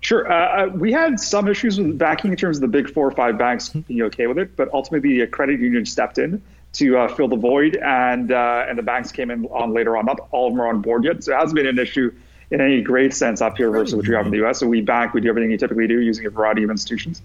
Sure. 0.00 0.30
Uh, 0.30 0.66
uh, 0.66 0.68
we 0.68 0.92
had 0.92 1.18
some 1.18 1.48
issues 1.48 1.78
with 1.78 1.98
backing 1.98 2.30
in 2.30 2.36
terms 2.36 2.56
of 2.56 2.60
the 2.62 2.68
big 2.68 2.88
four 2.88 3.06
or 3.06 3.10
five 3.10 3.36
banks 3.36 3.68
being 3.70 4.00
okay 4.02 4.28
with 4.28 4.38
it, 4.38 4.56
but 4.56 4.72
ultimately 4.72 5.18
the 5.18 5.26
credit 5.26 5.60
union 5.60 5.84
stepped 5.84 6.18
in 6.18 6.40
to 6.74 6.96
uh, 6.96 7.08
fill 7.08 7.26
the 7.28 7.36
void, 7.36 7.76
and 7.76 8.30
uh, 8.30 8.64
and 8.68 8.78
the 8.78 8.82
banks 8.82 9.10
came 9.10 9.30
in 9.30 9.44
on 9.46 9.74
later 9.74 9.96
on. 9.96 10.06
Not 10.06 10.28
all 10.30 10.46
of 10.46 10.52
them 10.52 10.60
are 10.60 10.68
on 10.68 10.80
board 10.82 11.04
yet, 11.04 11.24
so 11.24 11.32
it 11.32 11.36
hasn't 11.36 11.56
been 11.56 11.66
an 11.66 11.80
issue 11.80 12.12
in 12.52 12.60
any 12.60 12.80
great 12.80 13.12
sense 13.12 13.40
up 13.40 13.56
here 13.56 13.70
versus 13.70 13.94
what 13.94 14.06
you 14.06 14.14
have 14.14 14.26
in 14.26 14.30
the 14.30 14.38
U.S. 14.38 14.58
So 14.60 14.68
we 14.68 14.80
bank, 14.80 15.14
we 15.14 15.20
do 15.20 15.28
everything 15.28 15.50
you 15.50 15.58
typically 15.58 15.86
do 15.86 16.00
using 16.00 16.26
a 16.26 16.30
variety 16.30 16.62
of 16.62 16.70
institutions. 16.70 17.22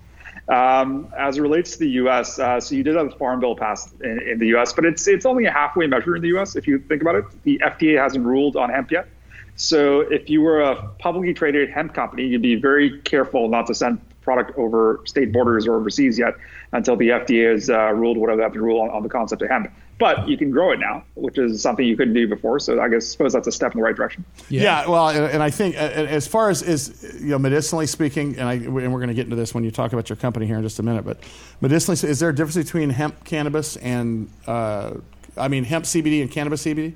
Um, 0.47 1.11
as 1.17 1.37
it 1.37 1.41
relates 1.41 1.71
to 1.71 1.79
the 1.79 1.89
U.S., 1.91 2.37
uh, 2.37 2.59
so 2.59 2.75
you 2.75 2.83
did 2.83 2.95
have 2.95 3.09
the 3.09 3.15
Farm 3.15 3.39
Bill 3.39 3.55
passed 3.55 3.89
in, 4.01 4.21
in 4.21 4.37
the 4.37 4.47
U.S., 4.47 4.73
but 4.73 4.85
it's 4.85 5.07
it's 5.07 5.25
only 5.25 5.45
a 5.45 5.51
halfway 5.51 5.87
measure 5.87 6.15
in 6.15 6.21
the 6.21 6.27
U.S. 6.29 6.55
If 6.55 6.67
you 6.67 6.77
think 6.77 7.01
about 7.01 7.15
it, 7.15 7.25
the 7.43 7.59
FDA 7.65 7.99
hasn't 7.99 8.25
ruled 8.25 8.55
on 8.55 8.69
hemp 8.69 8.91
yet. 8.91 9.07
So 9.55 10.01
if 10.01 10.29
you 10.29 10.41
were 10.41 10.61
a 10.61 10.87
publicly 10.99 11.33
traded 11.33 11.69
hemp 11.69 11.93
company, 11.93 12.27
you'd 12.27 12.41
be 12.41 12.55
very 12.55 12.99
careful 13.01 13.47
not 13.47 13.65
to 13.67 13.73
send 13.73 14.01
product 14.21 14.57
over 14.57 15.01
state 15.05 15.31
borders 15.31 15.65
or 15.67 15.75
overseas 15.75 16.19
yet 16.19 16.35
until 16.73 16.95
the 16.95 17.09
FDA 17.09 17.51
has 17.51 17.69
uh, 17.69 17.91
ruled 17.93 18.17
whatever 18.17 18.37
they 18.37 18.43
have 18.43 18.53
to 18.53 18.61
rule 18.61 18.81
on, 18.81 18.89
on 18.89 19.03
the 19.03 19.09
concept 19.09 19.41
of 19.41 19.49
hemp. 19.49 19.71
But 19.97 20.27
you 20.27 20.37
can 20.37 20.51
grow 20.51 20.71
it 20.71 20.79
now, 20.79 21.03
which 21.15 21.37
is 21.37 21.61
something 21.61 21.85
you 21.85 21.95
couldn't 21.95 22.13
do 22.13 22.27
before. 22.27 22.59
So 22.59 22.81
I 22.81 22.89
guess 22.89 23.07
suppose 23.07 23.33
that's 23.33 23.47
a 23.47 23.51
step 23.51 23.73
in 23.73 23.79
the 23.79 23.83
right 23.83 23.95
direction. 23.95 24.25
Yeah, 24.49 24.63
yeah 24.63 24.89
well, 24.89 25.09
and, 25.09 25.25
and, 25.25 25.43
I 25.43 25.49
think 25.49 25.75
as 25.75 26.27
far 26.27 26.49
as 26.49 26.61
is 26.61 27.17
you 27.21 27.29
know 27.29 27.39
medicinally 27.39 27.87
speaking, 27.87 28.37
and 28.37 28.47
I 28.47 28.53
and 28.53 28.73
we're 28.73 28.99
going 28.99 29.07
to 29.07 29.13
get 29.13 29.25
into 29.25 29.37
this 29.37 29.53
when 29.53 29.63
you 29.63 29.71
talk 29.71 29.93
about 29.93 30.09
your 30.09 30.17
company 30.17 30.45
here 30.45 30.57
in 30.57 30.63
just 30.63 30.79
a 30.79 30.83
minute, 30.83 31.05
but 31.05 31.19
medicinally, 31.61 31.97
is 32.09 32.19
there 32.19 32.29
a 32.29 32.35
difference 32.35 32.57
between 32.57 32.89
hemp 32.89 33.23
cannabis 33.23 33.77
and 33.77 34.29
uh, 34.47 34.95
I 35.37 35.47
mean 35.47 35.63
hemp 35.63 35.85
CBD 35.85 36.21
and 36.21 36.29
cannabis 36.29 36.65
CBD? 36.65 36.93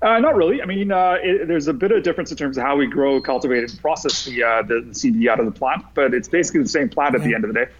Uh, 0.00 0.18
not 0.20 0.36
really. 0.36 0.62
I 0.62 0.64
mean, 0.64 0.92
uh, 0.92 1.16
it, 1.20 1.48
there's 1.48 1.66
a 1.66 1.72
bit 1.72 1.90
of 1.90 2.04
difference 2.04 2.30
in 2.30 2.36
terms 2.36 2.56
of 2.56 2.62
how 2.62 2.76
we 2.76 2.86
grow, 2.86 3.20
cultivate, 3.20 3.68
and 3.68 3.80
process 3.80 4.24
the, 4.24 4.44
uh, 4.44 4.62
the, 4.62 4.74
the 4.80 4.92
CBD 4.92 5.28
out 5.28 5.40
of 5.40 5.46
the 5.46 5.50
plant, 5.50 5.84
but 5.94 6.14
it's 6.14 6.28
basically 6.28 6.62
the 6.62 6.68
same 6.68 6.88
plant 6.88 7.16
at 7.16 7.24
the 7.24 7.34
end 7.34 7.42
of 7.44 7.52
the 7.52 7.64
day. 7.64 7.70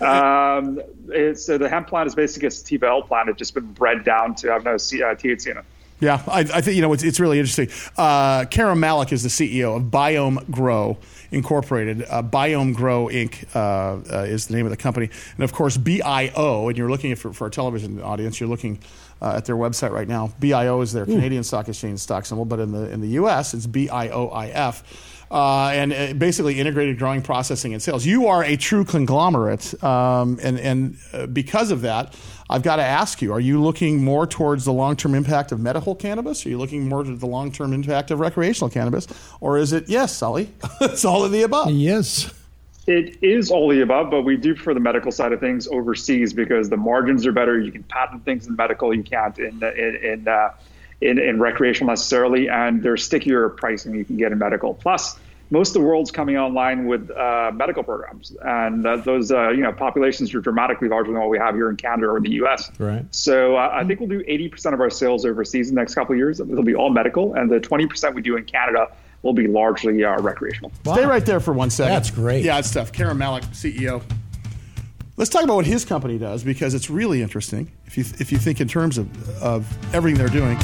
Um, 0.00 0.80
it's, 1.08 1.48
uh, 1.48 1.58
the 1.58 1.68
hemp 1.68 1.88
plant 1.88 2.06
is 2.06 2.14
basically 2.14 2.48
a 2.48 2.50
sativa 2.50 2.86
L 2.86 3.02
plant. 3.02 3.28
It's 3.28 3.38
just 3.38 3.54
been 3.54 3.72
bred 3.72 4.04
down 4.04 4.34
to 4.36 4.52
have 4.52 4.64
no 4.64 4.76
C, 4.76 5.02
uh, 5.02 5.14
THC 5.14 5.50
in 5.50 5.58
it. 5.58 5.64
Yeah, 6.00 6.22
I, 6.26 6.40
I, 6.40 6.60
think 6.62 6.76
you 6.76 6.82
know 6.82 6.92
it's, 6.94 7.02
it's 7.02 7.20
really 7.20 7.38
interesting. 7.38 7.68
Uh, 7.96 8.44
Khurram 8.44 8.78
Malik 8.78 9.12
is 9.12 9.22
the 9.22 9.28
CEO 9.28 9.76
of 9.76 9.84
Biome 9.84 10.50
Grow 10.50 10.96
Incorporated. 11.30 12.06
Uh, 12.08 12.22
Biome 12.22 12.74
Grow 12.74 13.06
Inc. 13.06 13.44
Uh, 13.54 14.00
uh, 14.10 14.22
is 14.22 14.46
the 14.46 14.56
name 14.56 14.64
of 14.64 14.70
the 14.70 14.78
company, 14.78 15.10
and 15.34 15.44
of 15.44 15.52
course 15.52 15.76
BIO. 15.76 16.68
And 16.68 16.78
you're 16.78 16.90
looking 16.90 17.14
for, 17.16 17.34
for 17.34 17.44
our 17.44 17.50
television 17.50 18.00
audience, 18.00 18.40
you're 18.40 18.48
looking 18.48 18.78
uh, 19.20 19.34
at 19.36 19.44
their 19.44 19.56
website 19.56 19.90
right 19.90 20.08
now. 20.08 20.32
BIO 20.40 20.80
is 20.80 20.92
their 20.92 21.02
Ooh. 21.02 21.06
Canadian 21.06 21.44
Stock 21.44 21.68
Exchange 21.68 21.98
stock 22.00 22.24
symbol, 22.24 22.46
but 22.46 22.60
in 22.60 22.72
the 22.72 22.90
in 22.90 23.02
the 23.02 23.08
U.S. 23.08 23.52
it's 23.52 23.66
BIOIF 23.66 24.82
uh, 25.30 25.70
and 25.72 25.92
uh, 25.92 26.12
basically 26.14 26.58
integrated 26.58 26.98
growing, 26.98 27.22
processing, 27.22 27.72
and 27.72 27.82
sales. 27.82 28.04
You 28.04 28.26
are 28.26 28.42
a 28.42 28.56
true 28.56 28.84
conglomerate, 28.84 29.82
um, 29.82 30.38
and 30.42 30.58
and 30.58 30.98
uh, 31.12 31.26
because 31.26 31.70
of 31.70 31.82
that, 31.82 32.16
I've 32.48 32.62
got 32.62 32.76
to 32.76 32.82
ask 32.82 33.22
you: 33.22 33.32
Are 33.32 33.40
you 33.40 33.62
looking 33.62 34.02
more 34.02 34.26
towards 34.26 34.64
the 34.64 34.72
long-term 34.72 35.14
impact 35.14 35.52
of 35.52 35.60
medical 35.60 35.94
cannabis? 35.94 36.44
Are 36.44 36.48
you 36.48 36.58
looking 36.58 36.88
more 36.88 37.04
to 37.04 37.14
the 37.14 37.26
long-term 37.26 37.72
impact 37.72 38.10
of 38.10 38.18
recreational 38.18 38.70
cannabis, 38.70 39.06
or 39.40 39.56
is 39.58 39.72
it 39.72 39.88
yes, 39.88 40.16
Sully? 40.16 40.52
it's 40.80 41.04
all 41.04 41.24
of 41.24 41.30
the 41.30 41.42
above. 41.42 41.70
Yes. 41.70 42.32
It 42.86 43.22
is 43.22 43.52
all 43.52 43.68
the 43.68 43.82
above, 43.82 44.10
but 44.10 44.22
we 44.22 44.36
do 44.36 44.54
prefer 44.54 44.74
the 44.74 44.80
medical 44.80 45.12
side 45.12 45.32
of 45.32 45.38
things 45.38 45.68
overseas 45.68 46.32
because 46.32 46.70
the 46.70 46.76
margins 46.76 47.24
are 47.24 47.30
better. 47.30 47.60
You 47.60 47.70
can 47.70 47.84
patent 47.84 48.24
things 48.24 48.48
in 48.48 48.56
medical, 48.56 48.92
you 48.92 49.04
can't 49.04 49.38
in 49.38 49.62
in, 49.62 49.96
in 50.02 50.26
uh, 50.26 50.54
in, 51.00 51.18
in 51.18 51.40
recreational 51.40 51.90
necessarily, 51.90 52.48
and 52.48 52.82
there's 52.82 53.04
stickier 53.04 53.48
pricing 53.48 53.94
you 53.94 54.04
can 54.04 54.16
get 54.16 54.32
in 54.32 54.38
medical. 54.38 54.74
Plus, 54.74 55.18
most 55.50 55.70
of 55.70 55.74
the 55.74 55.80
world's 55.80 56.10
coming 56.10 56.36
online 56.36 56.86
with 56.86 57.10
uh, 57.10 57.50
medical 57.54 57.82
programs, 57.82 58.36
and 58.42 58.86
uh, 58.86 58.96
those 58.96 59.32
uh, 59.32 59.50
you 59.50 59.62
know 59.62 59.72
populations 59.72 60.32
are 60.34 60.40
dramatically 60.40 60.88
larger 60.88 61.10
than 61.10 61.20
what 61.20 61.28
we 61.28 61.38
have 61.38 61.54
here 61.54 61.68
in 61.68 61.76
Canada 61.76 62.08
or 62.08 62.20
the 62.20 62.30
U.S. 62.32 62.70
Right. 62.78 63.04
So 63.10 63.56
uh, 63.56 63.70
I 63.72 63.84
think 63.84 64.00
we'll 64.00 64.08
do 64.08 64.22
80% 64.22 64.74
of 64.74 64.80
our 64.80 64.90
sales 64.90 65.24
overseas 65.24 65.68
in 65.68 65.74
the 65.74 65.80
next 65.80 65.94
couple 65.94 66.12
of 66.12 66.18
years. 66.18 66.40
It'll 66.40 66.62
be 66.62 66.74
all 66.74 66.90
medical, 66.90 67.34
and 67.34 67.50
the 67.50 67.58
20% 67.58 68.14
we 68.14 68.22
do 68.22 68.36
in 68.36 68.44
Canada 68.44 68.92
will 69.22 69.32
be 69.32 69.48
largely 69.48 70.04
uh, 70.04 70.20
recreational. 70.20 70.72
Wow. 70.84 70.94
Stay 70.94 71.04
right 71.04 71.26
there 71.26 71.40
for 71.40 71.52
one 71.52 71.70
second. 71.70 71.94
That's 71.94 72.10
great. 72.10 72.44
Yeah, 72.44 72.58
it's 72.58 72.72
tough. 72.72 72.92
Khurram 72.92 73.18
Malik, 73.18 73.44
CEO. 73.46 74.02
Let's 75.16 75.28
talk 75.28 75.42
about 75.42 75.56
what 75.56 75.66
his 75.66 75.84
company 75.84 76.16
does 76.16 76.42
because 76.42 76.72
it's 76.72 76.88
really 76.88 77.20
interesting 77.20 77.70
if 77.84 77.98
you 77.98 78.04
if 78.18 78.32
you 78.32 78.38
think 78.38 78.60
in 78.60 78.68
terms 78.68 78.96
of, 78.96 79.42
of 79.42 79.94
everything 79.94 80.18
they're 80.18 80.28
doing 80.28 80.56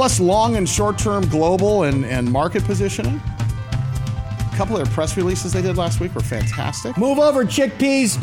plus 0.00 0.18
long 0.18 0.56
and 0.56 0.66
short 0.66 0.96
term 0.96 1.28
global 1.28 1.82
and, 1.82 2.06
and 2.06 2.32
market 2.32 2.64
positioning. 2.64 3.20
A 3.20 4.56
couple 4.56 4.74
of 4.74 4.82
their 4.82 4.94
press 4.94 5.14
releases 5.14 5.52
they 5.52 5.60
did 5.60 5.76
last 5.76 6.00
week 6.00 6.14
were 6.14 6.22
fantastic. 6.22 6.96
Move 6.96 7.18
over, 7.18 7.44
chickpeas. 7.44 8.16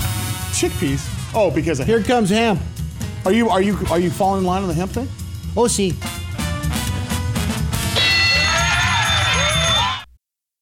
Chickpeas? 0.57 1.07
Oh, 1.35 1.51
because 1.51 1.77
here 1.77 1.97
hemp. 1.97 2.07
comes 2.07 2.29
hemp. 2.31 2.59
Are 3.25 3.31
you 3.31 3.49
are 3.49 3.61
you 3.61 3.77
are 3.91 3.99
you 3.99 4.09
falling 4.09 4.39
in 4.39 4.47
line 4.47 4.63
on 4.63 4.69
the 4.69 4.73
hemp 4.73 4.89
thing? 4.89 5.07
Oh, 5.55 5.67
see. 5.67 5.93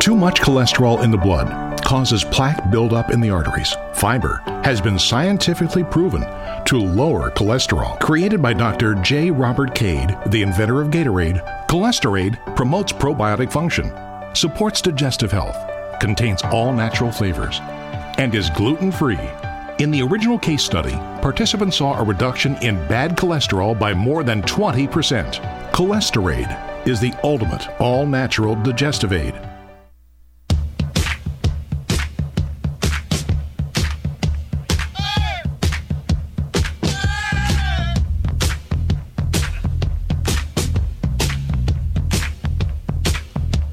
Too 0.00 0.16
much 0.16 0.40
cholesterol 0.40 1.02
in 1.02 1.10
the 1.10 1.18
blood 1.18 1.82
causes 1.82 2.22
plaque 2.22 2.70
buildup 2.70 3.10
in 3.10 3.20
the 3.20 3.30
arteries. 3.30 3.74
Fiber 3.94 4.42
has 4.62 4.80
been 4.80 4.98
scientifically 4.98 5.82
proven 5.82 6.22
to 6.66 6.78
lower 6.78 7.30
cholesterol. 7.30 7.98
Created 7.98 8.40
by 8.40 8.52
Dr. 8.52 8.94
J. 8.94 9.30
Robert 9.30 9.74
Cade, 9.74 10.16
the 10.28 10.42
inventor 10.42 10.80
of 10.80 10.88
Gatorade, 10.88 11.42
Cholesterade 11.66 12.38
promotes 12.56 12.92
probiotic 12.92 13.50
function, 13.50 13.92
supports 14.34 14.80
digestive 14.80 15.32
health, 15.32 15.56
contains 16.00 16.42
all 16.44 16.72
natural 16.72 17.10
flavors, 17.10 17.58
and 18.18 18.34
is 18.34 18.50
gluten 18.50 18.92
free. 18.92 19.20
In 19.80 19.90
the 19.90 20.02
original 20.02 20.38
case 20.38 20.62
study, 20.62 20.94
participants 21.20 21.76
saw 21.76 21.98
a 21.98 22.04
reduction 22.04 22.56
in 22.62 22.76
bad 22.86 23.16
cholesterol 23.16 23.78
by 23.78 23.92
more 23.92 24.22
than 24.22 24.42
20%. 24.42 25.70
Cholesterade 25.72 26.86
is 26.86 27.00
the 27.00 27.12
ultimate 27.24 27.68
all 27.80 28.06
natural 28.06 28.54
digestive 28.54 29.12
aid. 29.12 29.34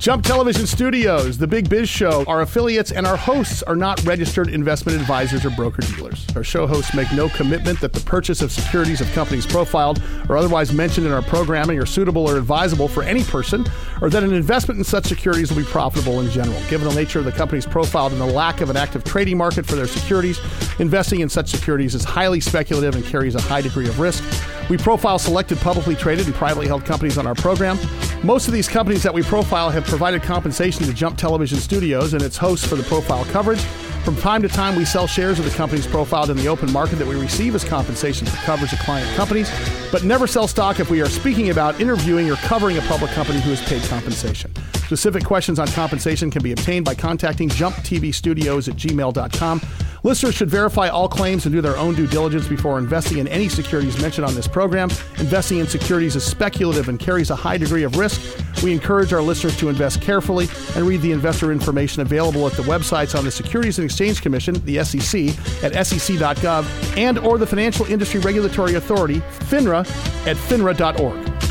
Jump 0.05 0.23
Television 0.23 0.67
Studios, 0.67 1.35
The 1.35 1.47
Big 1.47 1.67
Biz 1.67 1.89
Show, 1.89 2.25
our 2.27 2.41
affiliates 2.41 2.91
and 2.91 3.07
our 3.07 3.17
hosts 3.17 3.63
are 3.63 3.75
not 3.75 4.05
registered 4.05 4.49
investment 4.49 5.01
advisors 5.01 5.43
or 5.43 5.49
broker 5.49 5.81
dealers. 5.81 6.27
Our 6.35 6.43
show 6.43 6.67
hosts 6.67 6.93
make 6.93 7.11
no 7.11 7.27
commitment 7.27 7.81
that 7.81 7.91
the 7.91 8.01
purchase 8.01 8.43
of 8.43 8.51
securities 8.51 9.01
of 9.01 9.11
companies 9.13 9.47
profiled 9.47 10.03
or 10.29 10.37
otherwise 10.37 10.71
mentioned 10.71 11.07
in 11.07 11.11
our 11.11 11.23
programming 11.23 11.79
are 11.79 11.87
suitable 11.87 12.29
or 12.29 12.37
advisable 12.37 12.87
for 12.87 13.01
any 13.01 13.23
person, 13.23 13.65
or 13.99 14.11
that 14.11 14.21
an 14.21 14.31
investment 14.31 14.77
in 14.77 14.83
such 14.83 15.05
securities 15.05 15.49
will 15.49 15.57
be 15.57 15.67
profitable 15.67 16.19
in 16.19 16.29
general. 16.29 16.61
Given 16.69 16.87
the 16.87 16.93
nature 16.93 17.17
of 17.17 17.25
the 17.25 17.31
companies 17.31 17.65
profiled 17.65 18.11
and 18.11 18.21
the 18.21 18.27
lack 18.27 18.61
of 18.61 18.69
an 18.69 18.77
active 18.77 19.03
trading 19.03 19.39
market 19.39 19.65
for 19.65 19.75
their 19.75 19.87
securities, 19.87 20.39
investing 20.77 21.21
in 21.21 21.29
such 21.29 21.49
securities 21.49 21.95
is 21.95 22.03
highly 22.03 22.41
speculative 22.41 22.93
and 22.93 23.03
carries 23.03 23.33
a 23.33 23.41
high 23.41 23.61
degree 23.61 23.87
of 23.87 23.99
risk. 23.99 24.23
We 24.69 24.77
profile 24.77 25.17
selected 25.17 25.57
publicly 25.59 25.95
traded 25.95 26.27
and 26.27 26.35
privately 26.35 26.67
held 26.67 26.85
companies 26.85 27.17
on 27.17 27.25
our 27.25 27.35
program. 27.35 27.79
Most 28.23 28.47
of 28.47 28.53
these 28.53 28.67
companies 28.67 29.03
that 29.03 29.13
we 29.13 29.21
profile 29.21 29.69
have 29.69 29.85
provided 29.95 30.21
compensation 30.21 30.85
to 30.85 30.93
Jump 30.93 31.17
Television 31.17 31.57
Studios 31.57 32.13
and 32.13 32.21
its 32.21 32.35
hosts 32.35 32.67
for 32.67 32.75
the 32.75 32.83
profile 32.83 33.23
coverage. 33.31 33.61
From 34.03 34.17
time 34.17 34.41
to 34.41 34.49
time, 34.49 34.75
we 34.75 34.83
sell 34.83 35.07
shares 35.07 35.39
of 35.39 35.45
the 35.45 35.51
companies 35.51 35.87
profiled 35.87 36.29
in 36.29 36.35
the 36.35 36.49
open 36.49 36.69
market 36.73 36.97
that 36.97 37.07
we 37.07 37.15
receive 37.15 37.55
as 37.55 37.63
compensation 37.63 38.27
for 38.27 38.35
coverage 38.43 38.73
of 38.73 38.79
client 38.79 39.09
companies, 39.15 39.49
but 39.93 40.03
never 40.03 40.27
sell 40.27 40.49
stock 40.49 40.81
if 40.81 40.89
we 40.89 40.99
are 40.99 41.07
speaking 41.07 41.49
about 41.49 41.79
interviewing 41.79 42.29
or 42.29 42.35
covering 42.35 42.77
a 42.77 42.81
public 42.81 43.09
company 43.11 43.39
who 43.39 43.51
has 43.51 43.63
paid 43.69 43.81
compensation. 43.83 44.51
Specific 44.85 45.23
questions 45.23 45.59
on 45.59 45.67
compensation 45.69 46.29
can 46.29 46.43
be 46.43 46.51
obtained 46.51 46.83
by 46.83 46.93
contacting 46.93 47.47
jumptvstudios 47.47 48.67
at 48.67 48.75
gmail.com. 48.75 49.61
Listeners 50.05 50.35
should 50.35 50.51
verify 50.51 50.87
all 50.87 51.09
claims 51.09 51.47
and 51.47 51.55
do 51.55 51.61
their 51.61 51.75
own 51.77 51.95
due 51.95 52.05
diligence 52.05 52.47
before 52.47 52.77
investing 52.77 53.17
in 53.17 53.27
any 53.27 53.49
securities 53.49 53.99
mentioned 53.99 54.23
on 54.23 54.35
this 54.35 54.47
program. 54.47 54.87
Investing 55.17 55.57
in 55.57 55.65
securities 55.65 56.15
is 56.15 56.23
speculative 56.23 56.89
and 56.89 56.99
carries 56.99 57.31
a 57.31 57.35
high 57.35 57.57
degree 57.57 57.81
of 57.81 57.97
risk. 57.97 58.21
We 58.61 58.71
encourage 58.71 59.13
our 59.13 59.21
listeners 59.23 59.57
to 59.57 59.67
invest 59.67 60.03
carefully 60.03 60.47
and 60.75 60.85
read 60.85 61.01
the 61.01 61.11
investor 61.11 61.51
information 61.51 62.03
available 62.03 62.45
at 62.45 62.53
the 62.53 62.61
websites 62.61 63.17
on 63.17 63.25
the 63.25 63.31
Securities 63.31 63.79
and 63.79 63.85
Exchange 63.85 64.21
Commission, 64.21 64.63
the 64.65 64.83
SEC, 64.83 65.29
at 65.63 65.73
sec.gov, 65.87 66.97
and 66.97 67.17
or 67.17 67.39
the 67.39 67.47
Financial 67.47 67.87
Industry 67.87 68.19
Regulatory 68.19 68.75
Authority, 68.75 69.21
FINRA, 69.49 69.79
at 70.27 70.37
finra.org. 70.37 71.44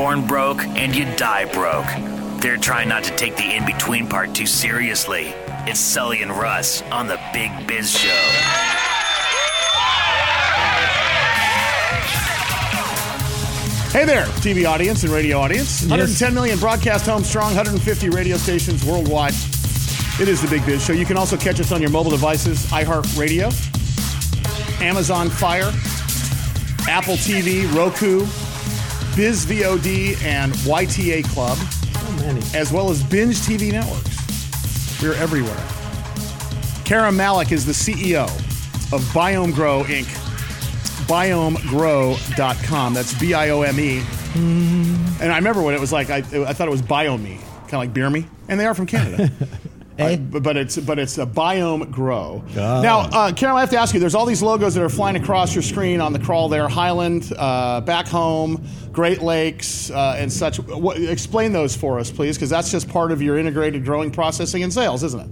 born 0.00 0.26
broke 0.26 0.64
and 0.64 0.96
you 0.96 1.04
die 1.16 1.44
broke. 1.52 1.84
They're 2.40 2.56
trying 2.56 2.88
not 2.88 3.04
to 3.04 3.14
take 3.16 3.36
the 3.36 3.54
in 3.54 3.66
between 3.66 4.06
part 4.06 4.34
too 4.34 4.46
seriously. 4.46 5.34
It's 5.68 5.78
Sully 5.78 6.22
and 6.22 6.30
Russ 6.30 6.80
on 6.90 7.06
the 7.06 7.20
Big 7.34 7.50
Biz 7.66 7.98
Show. 7.98 8.08
Hey 13.92 14.06
there, 14.06 14.24
TV 14.40 14.66
audience 14.66 15.02
and 15.02 15.12
radio 15.12 15.38
audience. 15.38 15.82
110 15.82 16.32
million 16.32 16.58
broadcast 16.58 17.04
home 17.04 17.22
strong, 17.22 17.54
150 17.54 18.08
radio 18.08 18.38
stations 18.38 18.82
worldwide. 18.86 19.34
It 20.18 20.28
is 20.28 20.40
the 20.40 20.48
Big 20.48 20.64
Biz 20.64 20.82
Show. 20.82 20.94
You 20.94 21.04
can 21.04 21.18
also 21.18 21.36
catch 21.36 21.60
us 21.60 21.72
on 21.72 21.82
your 21.82 21.90
mobile 21.90 22.10
devices, 22.10 22.64
iHeartRadio, 22.68 23.52
Amazon 24.80 25.28
Fire, 25.28 25.70
Apple 26.88 27.16
TV, 27.16 27.70
Roku, 27.76 28.24
Biz 29.20 29.44
VOD, 29.44 30.24
and 30.24 30.50
YTA 30.64 31.22
Club, 31.24 31.58
as 32.54 32.72
well 32.72 32.90
as 32.90 33.02
Binge 33.02 33.36
TV 33.36 33.70
networks. 33.70 35.02
We're 35.02 35.12
everywhere. 35.12 35.62
Khurram 36.86 37.16
Malik 37.16 37.52
is 37.52 37.66
the 37.66 37.72
CEO 37.72 38.24
of 38.94 39.02
Biome 39.12 39.54
Grow 39.54 39.82
Inc. 39.82 40.06
BiomeGrow.com. 41.06 42.94
That's 42.94 43.12
B 43.20 43.34
I 43.34 43.50
O 43.50 43.60
M 43.60 43.78
E. 43.78 44.02
And 44.36 45.30
I 45.30 45.36
remember 45.36 45.60
when 45.60 45.74
it 45.74 45.80
was 45.80 45.92
like, 45.92 46.08
I, 46.08 46.16
I 46.20 46.54
thought 46.54 46.68
it 46.68 46.70
was 46.70 46.80
Biome, 46.80 47.40
kind 47.40 47.64
of 47.64 47.72
like 47.74 47.92
Beer 47.92 48.08
Me. 48.08 48.26
And 48.48 48.58
they 48.58 48.64
are 48.64 48.74
from 48.74 48.86
Canada. 48.86 49.30
Uh, 49.98 50.16
but 50.16 50.42
but 50.42 50.56
it's 50.56 50.78
but 50.78 50.98
it's 50.98 51.18
a 51.18 51.26
biome 51.26 51.90
grow. 51.90 52.42
Now, 52.54 53.00
uh, 53.00 53.32
Carol, 53.32 53.56
I 53.56 53.60
have 53.60 53.70
to 53.70 53.78
ask 53.78 53.92
you. 53.92 54.00
There's 54.00 54.14
all 54.14 54.24
these 54.24 54.42
logos 54.42 54.74
that 54.74 54.82
are 54.82 54.88
flying 54.88 55.16
across 55.16 55.54
your 55.54 55.62
screen 55.62 56.00
on 56.00 56.12
the 56.12 56.18
crawl 56.18 56.48
there: 56.48 56.68
Highland, 56.68 57.32
uh, 57.36 57.80
back 57.82 58.06
home, 58.06 58.64
Great 58.92 59.20
Lakes, 59.20 59.90
uh, 59.90 60.14
and 60.16 60.32
such. 60.32 60.58
What, 60.58 60.98
explain 60.98 61.52
those 61.52 61.76
for 61.76 61.98
us, 61.98 62.10
please, 62.10 62.36
because 62.36 62.50
that's 62.50 62.70
just 62.70 62.88
part 62.88 63.12
of 63.12 63.20
your 63.20 63.36
integrated 63.38 63.84
growing, 63.84 64.10
processing, 64.10 64.62
and 64.62 64.72
sales, 64.72 65.02
isn't 65.04 65.20
it? 65.20 65.30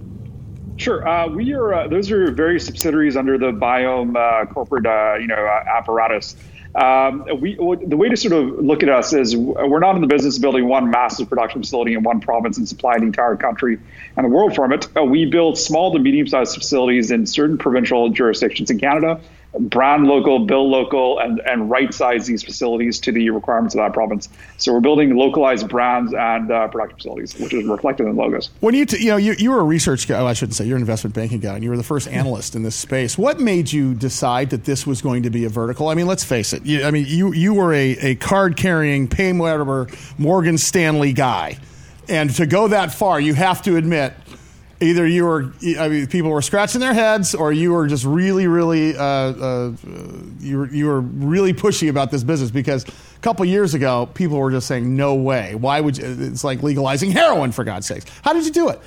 Sure. 0.79 1.05
Uh, 1.07 1.27
we 1.27 1.51
are. 1.53 1.73
Uh, 1.73 1.87
those 1.87 2.09
are 2.11 2.31
various 2.31 2.65
subsidiaries 2.65 3.17
under 3.17 3.37
the 3.37 3.51
Biome 3.51 4.15
uh, 4.15 4.45
corporate, 4.45 4.85
uh, 4.85 5.15
you 5.19 5.27
know, 5.27 5.35
uh, 5.35 5.77
apparatus. 5.77 6.35
Um, 6.75 7.25
we 7.39 7.55
the 7.55 7.97
way 7.97 8.09
to 8.09 8.15
sort 8.15 8.33
of 8.33 8.63
look 8.63 8.83
at 8.83 8.89
us 8.89 9.11
is 9.11 9.35
we're 9.35 9.79
not 9.79 9.95
in 9.95 10.01
the 10.01 10.07
business 10.07 10.35
of 10.35 10.41
building 10.41 10.67
one 10.67 10.91
massive 10.91 11.27
production 11.27 11.61
facility 11.61 11.93
in 11.93 12.03
one 12.03 12.21
province 12.21 12.57
and 12.57 12.69
supplying 12.69 13.01
the 13.01 13.07
entire 13.07 13.35
country 13.35 13.79
and 14.15 14.25
the 14.25 14.29
world 14.29 14.53
from 14.53 14.71
it. 14.71 14.87
Uh, 14.95 15.03
we 15.03 15.25
build 15.25 15.57
small 15.57 15.91
to 15.91 15.99
medium-sized 15.99 16.53
facilities 16.53 17.09
in 17.09 17.25
certain 17.25 17.57
provincial 17.57 18.09
jurisdictions 18.09 18.69
in 18.69 18.79
Canada 18.79 19.19
brand 19.57 20.05
local, 20.05 20.45
build 20.45 20.69
local, 20.69 21.19
and, 21.19 21.39
and 21.41 21.69
right 21.69 21.93
size 21.93 22.27
these 22.27 22.43
facilities 22.43 22.99
to 22.99 23.11
the 23.11 23.29
requirements 23.31 23.73
of 23.73 23.79
that 23.79 23.93
province. 23.93 24.29
So 24.57 24.73
we're 24.73 24.79
building 24.79 25.15
localized 25.15 25.67
brands 25.67 26.13
and 26.13 26.51
uh, 26.51 26.67
production 26.67 26.97
facilities, 26.97 27.39
which 27.39 27.53
is 27.53 27.65
reflected 27.65 28.05
in 28.05 28.15
logos. 28.15 28.51
When 28.59 28.75
you, 28.75 28.85
t- 28.85 29.03
you 29.03 29.11
know, 29.11 29.17
you, 29.17 29.33
you 29.33 29.51
were 29.51 29.59
a 29.59 29.63
research 29.63 30.07
guy, 30.07 30.23
I 30.23 30.33
shouldn't 30.33 30.55
say, 30.55 30.65
you're 30.65 30.75
an 30.75 30.81
investment 30.81 31.15
banking 31.15 31.39
guy, 31.39 31.55
and 31.55 31.63
you 31.63 31.69
were 31.69 31.77
the 31.77 31.83
first 31.83 32.07
analyst 32.19 32.55
in 32.55 32.63
this 32.63 32.75
space. 32.75 33.17
What 33.17 33.39
made 33.39 33.71
you 33.71 33.95
decide 33.95 34.51
that 34.51 34.65
this 34.65 34.85
was 34.85 35.01
going 35.01 35.23
to 35.23 35.29
be 35.29 35.45
a 35.45 35.49
vertical? 35.49 35.87
I 35.87 35.95
mean, 35.95 36.07
let's 36.07 36.23
face 36.23 36.53
it. 36.53 36.65
You, 36.65 36.83
I 36.83 36.91
mean, 36.91 37.05
you, 37.07 37.33
you 37.33 37.53
were 37.53 37.73
a, 37.73 37.91
a 37.99 38.15
card 38.15 38.55
carrying, 38.55 39.07
pay 39.07 39.29
whatever, 39.33 39.87
Morgan 40.17 40.57
Stanley 40.57 41.13
guy. 41.13 41.57
And 42.07 42.33
to 42.35 42.47
go 42.47 42.69
that 42.69 42.91
far, 42.91 43.19
you 43.19 43.35
have 43.35 43.61
to 43.63 43.77
admit 43.77 44.13
either 44.81 45.05
you 45.05 45.25
were 45.25 45.53
I 45.77 45.87
mean 45.89 46.07
people 46.07 46.31
were 46.31 46.41
scratching 46.41 46.81
their 46.81 46.93
heads 46.93 47.35
or 47.35 47.51
you 47.51 47.73
were 47.73 47.87
just 47.87 48.05
really 48.05 48.47
really 48.47 48.95
uh, 48.95 49.03
uh, 49.03 49.71
you 50.39 50.59
were 50.59 50.67
you 50.67 50.85
were 50.87 51.01
really 51.01 51.53
pushy 51.53 51.89
about 51.89 52.11
this 52.11 52.23
business 52.23 52.51
because 52.51 52.85
a 52.87 53.19
couple 53.21 53.45
years 53.45 53.73
ago 53.73 54.07
people 54.13 54.37
were 54.37 54.51
just 54.51 54.67
saying 54.67 54.95
no 54.95 55.15
way. 55.15 55.55
Why 55.55 55.81
would 55.81 55.97
you 55.97 56.05
it's 56.19 56.43
like 56.43 56.63
legalizing 56.63 57.11
heroin 57.11 57.51
for 57.51 57.63
God's 57.63 57.87
sakes. 57.87 58.05
How 58.23 58.33
did 58.33 58.45
you 58.45 58.51
do 58.51 58.69
it? 58.69 58.79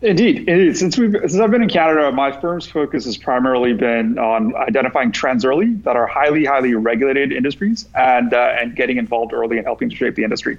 Indeed. 0.00 0.76
Since 0.76 0.96
we've 0.96 1.12
since 1.12 1.34
I've 1.34 1.50
been 1.50 1.62
in 1.62 1.68
Canada, 1.68 2.12
my 2.12 2.30
firm's 2.30 2.68
focus 2.68 3.04
has 3.06 3.16
primarily 3.16 3.72
been 3.72 4.16
on 4.16 4.54
identifying 4.54 5.10
trends 5.10 5.44
early 5.44 5.74
that 5.74 5.96
are 5.96 6.06
highly, 6.06 6.44
highly 6.44 6.74
regulated 6.74 7.32
industries, 7.32 7.88
and 7.96 8.32
uh, 8.32 8.54
and 8.56 8.76
getting 8.76 8.98
involved 8.98 9.32
early 9.32 9.56
and 9.56 9.66
helping 9.66 9.90
to 9.90 9.96
shape 9.96 10.14
the 10.14 10.22
industry 10.22 10.58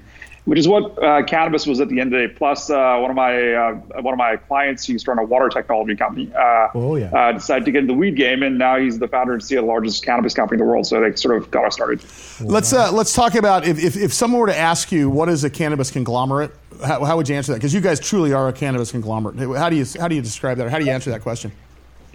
which 0.50 0.58
is 0.58 0.68
what 0.68 1.02
uh, 1.04 1.22
cannabis 1.22 1.68
was 1.68 1.80
at 1.80 1.90
the 1.90 2.00
end 2.00 2.12
of 2.12 2.20
the 2.20 2.28
day. 2.28 2.34
Plus, 2.34 2.72
uh, 2.72 2.98
one 2.98 3.12
of 3.12 3.16
my 3.16 3.54
uh, 3.54 3.74
one 4.02 4.16
of 4.16 4.18
my 4.18 4.36
clients, 4.36 4.84
he's 4.84 5.06
run 5.06 5.20
a 5.20 5.24
water 5.24 5.48
technology 5.48 5.96
company, 5.96 6.32
uh, 6.34 6.70
oh, 6.74 6.96
yeah. 6.96 7.12
Uh, 7.12 7.34
decided 7.34 7.66
to 7.66 7.72
get 7.72 7.84
into 7.84 7.94
the 7.94 8.00
weed 8.00 8.16
game, 8.16 8.42
and 8.42 8.58
now 8.58 8.80
he's 8.80 8.98
the 8.98 9.08
founder 9.08 9.34
and 9.34 9.44
CEO 9.44 9.60
of 9.60 9.66
the 9.66 9.68
largest 9.68 10.04
cannabis 10.04 10.34
company 10.34 10.60
in 10.60 10.66
the 10.66 10.72
world. 10.72 10.88
So 10.88 11.00
they 11.02 11.16
sort 11.16 11.38
of 11.38 11.52
got 11.52 11.66
us 11.66 11.76
started. 11.76 12.04
Let's 12.42 12.74
uh, 12.74 12.92
let's 12.92 13.14
talk 13.14 13.36
about 13.36 13.68
if, 13.68 13.78
if, 13.78 13.96
if 13.96 14.12
someone 14.12 14.42
were 14.42 14.48
to 14.48 14.58
ask 14.58 14.92
you 14.92 15.08
what 15.08 15.30
is 15.30 15.44
a 15.44 15.52
cannabis 15.52 15.92
conglomerate, 15.92 16.52
how, 16.84 17.06
how 17.06 17.16
would 17.16 17.30
you 17.30 17.36
answer 17.36 17.52
that? 17.52 17.60
Because 17.60 17.76
you 17.76 17.82
guys 17.82 18.00
truly 18.00 18.34
are 18.34 18.48
a 18.48 18.54
cannabis 18.54 18.90
conglomerate. 18.90 19.38
How 19.56 19.70
do 19.70 19.76
you 19.76 19.86
how 20.00 20.08
do 20.08 20.16
you 20.16 20.22
describe 20.24 20.58
that? 20.58 20.66
Or 20.66 20.72
how 20.72 20.80
do 20.80 20.86
you 20.86 20.92
answer 20.92 21.12
that 21.12 21.22
question? 21.22 21.52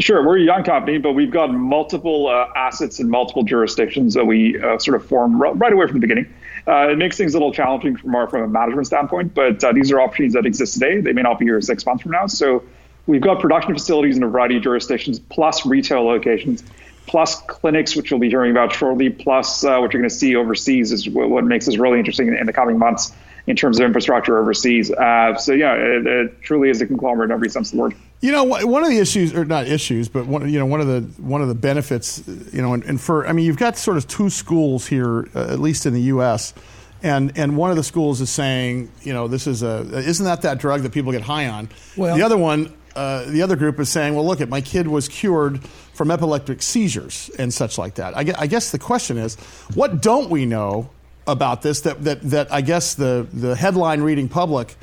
Sure, 0.01 0.27
we're 0.27 0.39
a 0.39 0.43
young 0.43 0.65
company, 0.65 0.99
but 0.99 1.13
we've 1.13 1.31
got 1.31 1.55
multiple 1.55 2.27
uh, 2.27 2.49
assets 2.57 2.99
in 2.99 3.09
multiple 3.09 3.45
jurisdictions 3.45 4.15
that 4.15 4.25
we 4.25 4.61
uh, 4.61 4.77
sort 4.81 5.01
of 5.01 5.07
form 5.07 5.41
r- 5.41 5.55
right 5.55 5.73
away 5.73 5.87
from 5.87 5.95
the 5.95 6.01
beginning. 6.01 6.27
Uh, 6.67 6.89
it 6.91 6.99
makes 6.99 7.17
things 7.17 7.35
a 7.35 7.37
little 7.37 7.53
challenging 7.53 7.97
from 7.97 8.15
our 8.15 8.27
from 8.27 8.43
a 8.43 8.49
management 8.49 8.87
standpoint, 8.87 9.35
but 9.35 9.63
uh, 9.63 9.73
these 9.73 9.93
are 9.93 10.01
opportunities 10.01 10.33
that 10.33 10.47
exist 10.47 10.75
today. 10.75 11.01
They 11.01 11.13
may 11.13 11.23
not 11.23 11.39
be 11.39 11.45
here 11.45 11.61
six 11.61 11.85
months 11.85 12.03
from 12.03 12.13
now. 12.13 12.27
So 12.27 12.65
we've 13.07 13.21
got 13.21 13.41
production 13.41 13.75
facilities 13.75 14.17
in 14.17 14.23
a 14.23 14.29
variety 14.29 14.57
of 14.57 14.63
jurisdictions, 14.63 15.19
plus 15.19 15.67
retail 15.67 16.05
locations, 16.05 16.65
plus 17.07 17.41
clinics, 17.43 17.95
which 17.95 18.11
we'll 18.11 18.21
be 18.21 18.31
hearing 18.31 18.51
about 18.51 18.73
shortly, 18.73 19.11
plus 19.11 19.63
uh, 19.65 19.79
what 19.79 19.93
you're 19.93 20.01
going 20.01 20.09
to 20.09 20.15
see 20.15 20.37
overseas 20.37 20.91
is 20.91 21.09
what, 21.09 21.29
what 21.29 21.45
makes 21.45 21.67
this 21.67 21.77
really 21.77 21.99
interesting 21.99 22.29
in, 22.29 22.37
in, 22.37 22.47
the 22.47 22.53
coming 22.53 22.79
months 22.79 23.13
in 23.47 23.57
terms 23.57 23.79
of 23.79 23.85
infrastructure 23.85 24.39
overseas. 24.39 24.91
Uh, 24.91 25.37
so 25.37 25.53
yeah, 25.53 25.75
it, 25.75 26.07
it, 26.07 26.43
truly 26.43 26.71
is 26.71 26.81
a 26.81 26.87
conglomerate 26.87 27.31
in 27.31 27.35
every 27.35 27.51
sense 27.51 27.73
of 27.73 27.77
the 27.77 27.83
word. 27.83 27.95
You 28.25 28.33
know, 28.33 28.45
one 28.45 28.83
of 28.83 28.89
the 28.89 29.01
issues, 29.01 29.35
or 29.35 29.45
not 29.45 29.67
issues, 29.67 30.09
but 30.09 30.25
one, 30.25 30.49
you 30.49 30.59
know, 30.59 30.65
one 30.65 30.81
of 30.81 30.87
the 30.87 31.03
one 31.23 31.43
of 31.43 31.49
the 31.49 31.55
benefits, 31.55 32.23
you 32.55 32.63
know, 32.63 32.73
and, 32.73 32.83
and 32.85 32.99
for, 32.99 33.27
I 33.27 33.33
mean, 33.33 33.45
you've 33.45 33.59
got 33.59 33.77
sort 33.77 33.99
of 33.99 34.09
two 34.09 34.31
schools 34.31 34.87
here, 34.87 35.29
uh, 35.35 35.53
at 35.53 35.61
least 35.61 35.85
in 35.85 35.93
the 35.93 36.01
U.S., 36.01 36.55
and 37.03 37.37
and 37.37 37.55
one 37.55 37.69
of 37.69 37.77
the 37.77 37.83
schools 37.83 38.23
is 38.23 38.31
saying, 38.31 38.91
you 39.03 39.13
know, 39.13 39.29
this 39.29 39.47
is 39.47 39.63
a, 39.63 39.81
isn't 39.99 40.25
that 40.25 40.41
that 40.41 40.57
drug 40.57 40.81
that 40.85 40.93
people 40.93 41.13
get 41.13 41.21
high 41.21 41.49
on? 41.49 41.69
Well, 41.99 42.17
the 42.17 42.23
other 42.23 42.39
one, 42.39 42.73
uh, 42.97 43.27
the 43.27 43.43
other 43.43 43.57
group 43.57 43.79
is 43.79 43.91
saying, 43.91 44.15
well, 44.15 44.25
look, 44.25 44.41
at 44.41 44.49
my 44.49 44.63
kid 44.63 44.89
was 44.89 45.07
cured 45.07 45.63
from 45.93 46.11
epileptic 46.11 46.63
seizures 46.63 47.31
and 47.39 47.53
such 47.53 47.77
like 47.77 47.97
that. 47.97 48.17
I, 48.17 48.21
I 48.39 48.47
guess 48.47 48.71
the 48.71 48.79
question 48.79 49.19
is, 49.19 49.35
what 49.75 50.01
don't 50.01 50.31
we 50.31 50.47
know 50.47 50.89
about 51.27 51.61
this 51.61 51.83
that 51.83 52.03
that 52.05 52.23
that 52.23 52.51
I 52.51 52.63
guess 52.63 52.95
the 52.95 53.27
the 53.35 53.55
headline 53.55 54.01
reading 54.01 54.31
public 54.31 54.77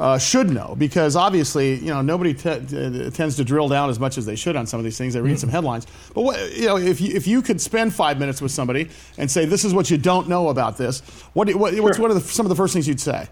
uh, 0.00 0.18
should 0.18 0.50
know 0.50 0.74
because 0.78 1.14
obviously 1.14 1.74
you 1.74 1.88
know 1.88 2.00
nobody 2.00 2.32
t- 2.32 3.10
tends 3.10 3.36
to 3.36 3.44
drill 3.44 3.68
down 3.68 3.90
as 3.90 4.00
much 4.00 4.16
as 4.16 4.24
they 4.24 4.34
should 4.34 4.56
on 4.56 4.66
some 4.66 4.80
of 4.80 4.84
these 4.84 4.96
things. 4.96 5.14
They 5.14 5.20
read 5.20 5.32
mm-hmm. 5.32 5.38
some 5.38 5.50
headlines, 5.50 5.86
but 6.14 6.22
what, 6.22 6.56
you 6.56 6.66
know 6.66 6.78
if 6.78 7.00
you 7.00 7.14
if 7.14 7.26
you 7.26 7.42
could 7.42 7.60
spend 7.60 7.94
five 7.94 8.18
minutes 8.18 8.40
with 8.40 8.50
somebody 8.50 8.88
and 9.18 9.30
say 9.30 9.44
this 9.44 9.64
is 9.64 9.74
what 9.74 9.90
you 9.90 9.98
don't 9.98 10.26
know 10.26 10.48
about 10.48 10.78
this, 10.78 11.00
what, 11.34 11.54
what 11.54 11.78
what's 11.80 11.98
one 11.98 12.10
of 12.10 12.16
the, 12.16 12.22
some 12.22 12.46
of 12.46 12.50
the 12.50 12.56
first 12.56 12.72
things 12.72 12.88
you'd 12.88 13.00
say? 13.00 13.28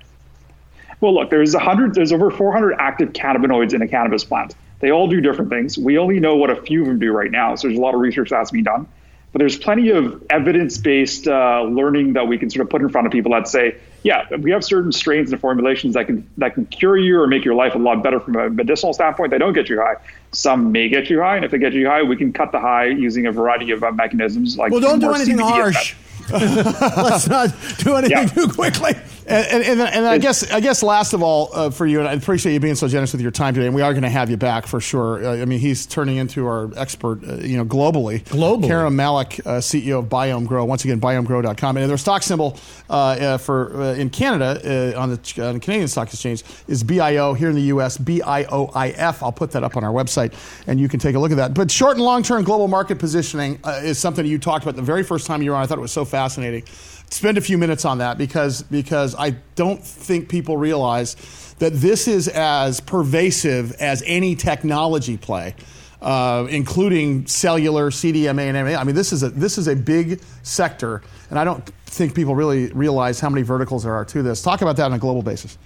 Well, 1.01 1.15
look, 1.15 1.31
there's 1.31 1.55
a 1.55 1.61
hundred, 1.61 1.95
there's 1.95 2.13
over 2.13 2.31
400 2.31 2.75
active 2.79 3.13
cannabinoids 3.13 3.73
in 3.73 3.83
a 3.83 3.89
cannabis 3.89 4.25
plant. 4.25 4.55
They 4.81 4.91
all 4.91 5.09
do 5.09 5.21
different 5.21 5.51
things. 5.51 5.79
We 5.79 5.99
only 5.99 6.21
know 6.21 6.37
what 6.37 6.51
a 6.51 6.61
few 6.63 6.83
of 6.83 6.89
them 6.89 6.99
do 6.99 7.13
right 7.13 7.31
now, 7.31 7.55
so 7.55 7.69
there's 7.69 7.79
a 7.79 7.81
lot 7.81 7.95
of 7.95 8.01
research 8.01 8.31
that 8.31 8.37
has 8.37 8.49
to 8.49 8.53
be 8.53 8.63
done. 8.63 8.87
But 9.33 9.41
there's 9.41 9.59
plenty 9.59 9.91
of 9.91 10.25
evidence-based 10.31 11.29
uh, 11.29 11.63
learning 11.63 12.15
that 12.15 12.27
we 12.27 12.39
can 12.39 12.49
sort 12.51 12.63
of 12.63 12.71
put 12.71 12.81
in 12.81 12.89
front 12.89 13.07
of 13.07 13.13
people 13.13 13.33
that 13.33 13.47
say, 13.47 13.77
yeah, 14.05 14.27
we 14.37 14.51
have 14.53 14.65
certain 14.65 14.93
strains 14.93 15.33
and 15.33 15.41
formulations 15.41 15.95
that 15.95 16.07
can 16.07 16.29
that 16.39 16.55
can 16.55 16.67
cure 16.67 16.97
you 16.97 17.21
or 17.21 17.27
make 17.27 17.45
your 17.45 17.55
life 17.55 17.75
a 17.75 17.79
lot 17.79 18.03
better 18.03 18.21
from 18.21 18.37
a 18.37 18.49
medicinal 18.51 18.93
standpoint. 18.95 19.31
They 19.31 19.39
don't 19.39 19.53
get 19.55 19.69
you 19.69 19.81
high. 19.81 19.97
Some 20.33 20.71
may 20.73 20.89
get 20.89 21.11
you 21.11 21.21
high, 21.21 21.37
and 21.37 21.45
if 21.45 21.51
they 21.51 21.59
get 21.59 21.73
you 21.73 21.87
high, 21.89 22.03
we 22.03 22.17
can 22.17 22.33
cut 22.33 22.53
the 22.53 22.61
high 22.61 22.87
using 22.87 23.27
a 23.27 23.33
variety 23.33 23.71
of 23.73 23.83
uh, 23.83 23.91
mechanisms. 23.93 24.57
Like 24.57 24.71
well, 24.73 24.81
don't 24.81 25.01
do 25.01 25.13
anything 25.13 25.39
harsh. 25.39 25.95
Let's 26.31 27.27
not 27.29 27.55
do 27.79 27.97
anything 27.97 28.11
Yeah. 28.19 28.27
too 28.27 28.49
quickly. 28.49 28.95
And, 29.29 29.47
and, 29.47 29.65
and, 29.65 29.81
and 29.83 30.07
I 30.07 30.17
guess 30.17 30.51
I 30.51 30.61
guess 30.61 30.83
last 30.83 31.13
of 31.13 31.23
all 31.23 31.51
uh, 31.53 31.69
for 31.69 31.87
you, 31.87 31.99
and 31.99 32.09
I 32.09 32.15
appreciate 32.15 32.55
you 32.55 32.61
being 32.61 32.77
so 32.77 32.89
generous 32.89 33.13
with 33.13 33.21
your 33.21 33.31
time 33.31 33.53
today. 33.53 33.67
And 33.67 33.75
we 33.75 33.83
are 33.83 33.93
going 33.93 34.03
to 34.03 34.09
have 34.09 34.31
you 34.31 34.39
back 34.39 34.67
for 34.67 34.81
sure. 34.81 35.23
Uh, 35.23 35.43
I 35.43 35.45
mean, 35.45 35.59
he's 35.59 35.85
turning 35.85 36.17
into 36.17 36.47
our 36.47 36.71
expert, 36.77 37.23
uh, 37.29 37.35
you 37.35 37.59
know, 37.59 37.65
globally. 37.67 38.25
Globally. 38.25 38.65
Khurram 38.69 38.95
Malik, 38.95 39.41
uh, 39.41 39.59
CEO 39.59 39.99
of 39.99 40.07
Biome 40.07 40.47
Grow. 40.47 40.65
Once 40.65 40.85
again, 40.85 40.99
biomegrow.com. 40.99 41.77
And 41.77 41.91
their 41.91 41.99
stock 41.99 42.23
symbol 42.23 42.57
uh, 42.89 42.93
uh, 42.93 43.39
for 43.39 43.83
uh, 43.83 43.95
in 43.95 44.09
Canada 44.09 44.95
uh, 44.97 44.99
on, 44.99 45.11
the, 45.11 45.47
on 45.47 45.55
the 45.55 45.61
Canadian 45.61 45.89
Stock 45.89 46.09
Exchange 46.09 46.43
is 46.67 46.83
BIO. 46.83 47.35
Here 47.35 47.51
in 47.51 47.55
the 47.55 47.63
U.S., 47.63 47.99
BIOIF. 47.99 49.23
I'll 49.23 49.31
put 49.31 49.51
that 49.51 49.63
up 49.63 49.77
on 49.77 49.85
our 49.85 49.93
website, 49.93 50.33
and 50.67 50.81
you 50.81 50.89
can 50.89 51.01
take 51.01 51.15
a 51.15 51.19
look 51.19 51.33
at 51.33 51.37
that. 51.37 51.53
But 51.53 51.71
short 51.71 51.97
and 51.97 52.05
long 52.05 52.23
term 52.23 52.45
global 52.45 52.69
market 52.69 52.99
positioning 52.99 53.59
uh, 53.63 53.81
is 53.85 53.99
something 53.99 54.25
you 54.25 54.39
talked 54.39 54.65
about 54.65 54.77
the 54.77 54.83
very 54.83 55.05
first 55.05 55.27
time 55.27 55.43
you 55.43 55.51
were 55.51 55.57
on. 55.59 55.63
I 55.63 55.67
thought 55.67 55.77
it 55.77 55.83
was 55.83 55.93
so 55.93 56.07
fascinating 56.07 56.65
spend 57.11 57.39
a 57.39 57.41
few 57.41 57.59
minutes 57.59 57.85
on 57.85 57.99
that 57.99 58.19
because 58.19 58.63
because 58.63 59.15
I 59.15 59.31
don't 59.55 59.83
think 59.85 60.29
people 60.29 60.57
realize 60.57 61.17
that 61.59 61.73
this 61.75 62.09
is 62.09 62.29
as 62.29 62.81
pervasive 62.81 63.73
as 63.73 64.03
any 64.07 64.35
technology 64.37 65.17
play, 65.17 65.55
uh, 66.01 66.47
including 66.51 67.27
cellular, 67.27 67.91
CDMA, 67.91 68.55
and 68.55 68.67
MA. 68.67 68.79
I 68.79 68.85
mean, 68.85 68.95
this 68.95 69.13
is 69.13 69.23
a 69.23 69.31
this 69.31 69.59
is 69.59 69.69
a 69.69 69.77
big 69.77 70.21
sector, 70.43 71.03
and 71.31 71.39
I 71.39 71.45
don't 71.45 71.65
think 71.87 72.15
people 72.15 72.35
really 72.35 72.71
realize 72.73 73.21
how 73.21 73.31
many 73.31 73.43
verticals 73.43 73.83
there 73.83 73.95
are 73.95 74.05
to 74.07 74.23
this. 74.23 74.43
Talk 74.43 74.63
about 74.63 74.77
that 74.77 74.87
on 74.87 74.93
a 74.93 74.99
global 74.99 75.23
basis. 75.23 75.59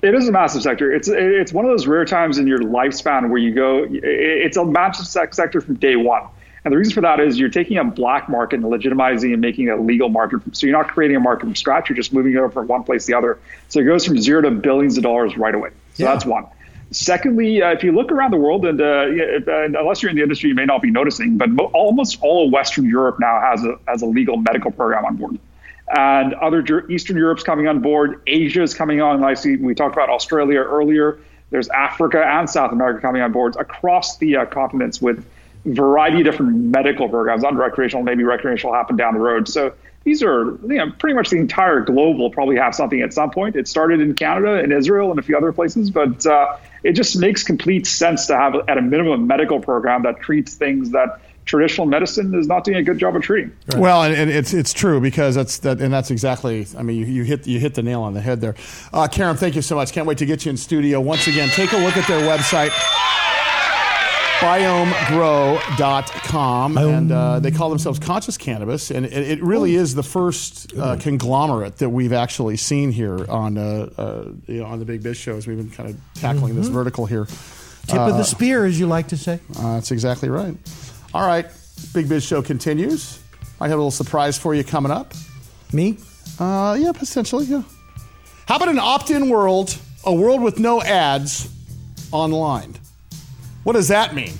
It 0.00 0.14
is 0.14 0.28
a 0.28 0.32
massive 0.32 0.62
sector. 0.62 0.92
It's 0.92 1.08
it's 1.08 1.52
one 1.52 1.64
of 1.64 1.70
those 1.70 1.86
rare 1.86 2.04
times 2.04 2.38
in 2.38 2.46
your 2.46 2.60
lifespan 2.60 3.30
where 3.30 3.38
you 3.38 3.52
go. 3.52 3.86
It's 3.90 4.56
a 4.56 4.64
massive 4.64 5.06
sector 5.06 5.60
from 5.60 5.74
day 5.76 5.96
one. 5.96 6.28
And 6.64 6.72
the 6.72 6.78
reason 6.78 6.92
for 6.92 7.00
that 7.02 7.20
is 7.20 7.38
you're 7.38 7.48
taking 7.48 7.78
a 7.78 7.84
black 7.84 8.28
market 8.28 8.56
and 8.56 8.64
legitimizing 8.64 9.32
and 9.32 9.40
making 9.40 9.68
it 9.68 9.78
a 9.78 9.80
legal 9.80 10.08
market. 10.08 10.40
So 10.56 10.66
you're 10.66 10.76
not 10.76 10.88
creating 10.88 11.16
a 11.16 11.20
market 11.20 11.44
from 11.44 11.54
scratch. 11.54 11.88
You're 11.88 11.96
just 11.96 12.12
moving 12.12 12.32
it 12.34 12.36
over 12.36 12.50
from 12.50 12.66
one 12.66 12.82
place 12.84 13.06
to 13.06 13.12
the 13.12 13.18
other. 13.18 13.38
So 13.68 13.80
it 13.80 13.84
goes 13.84 14.04
from 14.04 14.18
zero 14.20 14.42
to 14.42 14.50
billions 14.50 14.96
of 14.96 15.02
dollars 15.04 15.36
right 15.36 15.54
away. 15.54 15.70
So 15.94 16.04
Yeah. 16.04 16.12
that's 16.12 16.26
one. 16.26 16.46
Secondly, 16.90 17.62
uh, 17.62 17.70
if 17.72 17.84
you 17.84 17.92
look 17.92 18.10
around 18.10 18.30
the 18.32 18.38
world, 18.38 18.64
and, 18.64 18.80
uh, 18.80 19.06
and 19.46 19.76
unless 19.76 20.02
you're 20.02 20.10
in 20.10 20.16
the 20.16 20.22
industry, 20.22 20.48
you 20.48 20.54
may 20.54 20.64
not 20.64 20.80
be 20.80 20.90
noticing, 20.90 21.36
but 21.36 21.50
mo- 21.50 21.70
almost 21.74 22.18
all 22.22 22.46
of 22.46 22.52
Western 22.52 22.86
Europe 22.86 23.20
now 23.20 23.40
has 23.40 23.62
a 23.64 23.76
has 23.86 24.00
a 24.00 24.06
legal 24.06 24.38
medical 24.38 24.70
program 24.70 25.04
on 25.04 25.16
board 25.16 25.38
and 25.96 26.34
other 26.34 26.62
Ger- 26.62 26.90
Eastern 26.90 27.16
Europe's 27.16 27.42
coming 27.42 27.66
on 27.66 27.80
board. 27.80 28.20
Asia 28.26 28.62
is 28.62 28.74
coming 28.74 29.00
on. 29.00 29.22
I 29.24 29.34
see. 29.34 29.56
We 29.56 29.74
talked 29.74 29.94
about 29.94 30.08
Australia 30.10 30.60
earlier. 30.60 31.18
There's 31.50 31.68
Africa 31.70 32.22
and 32.24 32.48
South 32.48 32.72
America 32.72 33.00
coming 33.00 33.22
on 33.22 33.32
boards 33.32 33.56
across 33.56 34.18
the 34.18 34.36
uh, 34.36 34.46
continents 34.46 35.00
with 35.00 35.24
variety 35.64 36.18
of 36.18 36.24
different 36.24 36.56
medical 36.56 37.08
programs. 37.08 37.44
On 37.44 37.56
recreational, 37.56 38.02
maybe 38.02 38.24
recreational 38.24 38.74
happen 38.74 38.96
down 38.96 39.14
the 39.14 39.20
road. 39.20 39.48
So 39.48 39.72
these 40.04 40.22
are 40.22 40.44
you 40.66 40.78
know 40.78 40.90
pretty 40.98 41.14
much 41.14 41.30
the 41.30 41.36
entire 41.36 41.80
globe 41.80 42.18
will 42.18 42.30
probably 42.30 42.56
have 42.56 42.74
something 42.74 43.00
at 43.00 43.12
some 43.12 43.30
point. 43.30 43.56
It 43.56 43.68
started 43.68 44.00
in 44.00 44.14
Canada 44.14 44.54
and 44.54 44.72
Israel 44.72 45.10
and 45.10 45.18
a 45.18 45.22
few 45.22 45.36
other 45.36 45.52
places, 45.52 45.90
but 45.90 46.24
uh, 46.26 46.56
it 46.82 46.92
just 46.92 47.18
makes 47.18 47.42
complete 47.42 47.86
sense 47.86 48.26
to 48.26 48.36
have 48.36 48.54
at 48.68 48.78
a 48.78 48.82
minimum 48.82 49.12
a 49.12 49.18
medical 49.18 49.60
program 49.60 50.02
that 50.04 50.20
treats 50.20 50.54
things 50.54 50.90
that 50.90 51.20
traditional 51.44 51.86
medicine 51.86 52.34
is 52.34 52.46
not 52.46 52.62
doing 52.62 52.76
a 52.76 52.82
good 52.82 52.98
job 52.98 53.16
of 53.16 53.22
treating. 53.22 53.50
Well, 53.76 54.02
and, 54.02 54.14
and 54.14 54.30
it's 54.30 54.54
it's 54.54 54.72
true 54.72 55.00
because 55.00 55.34
that's 55.34 55.58
that, 55.58 55.80
and 55.80 55.92
that's 55.92 56.10
exactly. 56.10 56.66
I 56.76 56.82
mean, 56.82 56.98
you, 56.98 57.06
you 57.06 57.24
hit 57.24 57.46
you 57.46 57.58
hit 57.58 57.74
the 57.74 57.82
nail 57.82 58.02
on 58.02 58.14
the 58.14 58.20
head 58.20 58.40
there. 58.40 58.54
Uh, 58.92 59.08
Khurram, 59.08 59.38
thank 59.38 59.56
you 59.56 59.62
so 59.62 59.74
much. 59.74 59.92
Can't 59.92 60.06
wait 60.06 60.18
to 60.18 60.26
get 60.26 60.44
you 60.44 60.50
in 60.50 60.56
studio 60.56 61.00
once 61.00 61.26
again. 61.26 61.48
Take 61.48 61.72
a 61.72 61.78
look 61.78 61.96
at 61.96 62.06
their 62.06 62.20
website. 62.20 62.70
biomegrow.com 64.40 66.78
and 66.78 67.12
uh, 67.12 67.40
they 67.40 67.50
call 67.50 67.70
themselves 67.70 67.98
conscious 67.98 68.36
cannabis 68.36 68.90
and 68.90 69.06
it, 69.06 69.12
it 69.12 69.42
really 69.42 69.74
is 69.74 69.94
the 69.94 70.02
first 70.02 70.76
uh, 70.78 70.96
conglomerate 70.96 71.78
that 71.78 71.88
we've 71.90 72.12
actually 72.12 72.56
seen 72.56 72.92
here 72.92 73.28
on 73.30 73.58
uh, 73.58 73.88
uh, 73.98 74.24
you 74.46 74.60
know 74.60 74.66
on 74.66 74.78
the 74.78 74.84
big 74.84 75.02
biz 75.02 75.16
shows 75.16 75.46
we've 75.46 75.56
been 75.56 75.70
kind 75.70 75.88
of 75.90 75.96
tackling 76.14 76.54
this 76.54 76.68
vertical 76.68 77.06
here 77.06 77.26
Tip 77.88 77.98
of 78.00 78.16
the 78.18 78.22
spear, 78.22 78.66
as 78.66 78.78
you 78.78 78.86
like 78.86 79.08
to 79.08 79.16
say. 79.16 79.40
uh, 79.56 79.74
that's 79.74 79.90
exactly 79.92 80.28
right. 80.28 80.54
All 81.14 81.26
right, 81.26 81.46
Big 81.94 82.06
Biz 82.06 82.22
Show 82.22 82.42
continues. 82.42 83.18
I 83.62 83.68
have 83.68 83.78
a 83.78 83.80
little 83.80 83.90
surprise 83.90 84.36
for 84.36 84.54
you 84.54 84.62
coming 84.62 84.92
up. 84.92 85.14
Me? 85.72 85.96
Uh, 86.38 86.76
yeah, 86.78 86.92
potentially, 86.92 87.46
yeah. 87.46 87.62
How 88.46 88.56
about 88.56 88.68
an 88.68 88.78
opt 88.78 89.10
in 89.10 89.30
world, 89.30 89.74
a 90.04 90.12
world 90.12 90.42
with 90.42 90.58
no 90.58 90.82
ads 90.82 91.48
online? 92.12 92.74
What 93.68 93.74
does 93.74 93.88
that 93.88 94.14
mean? 94.14 94.32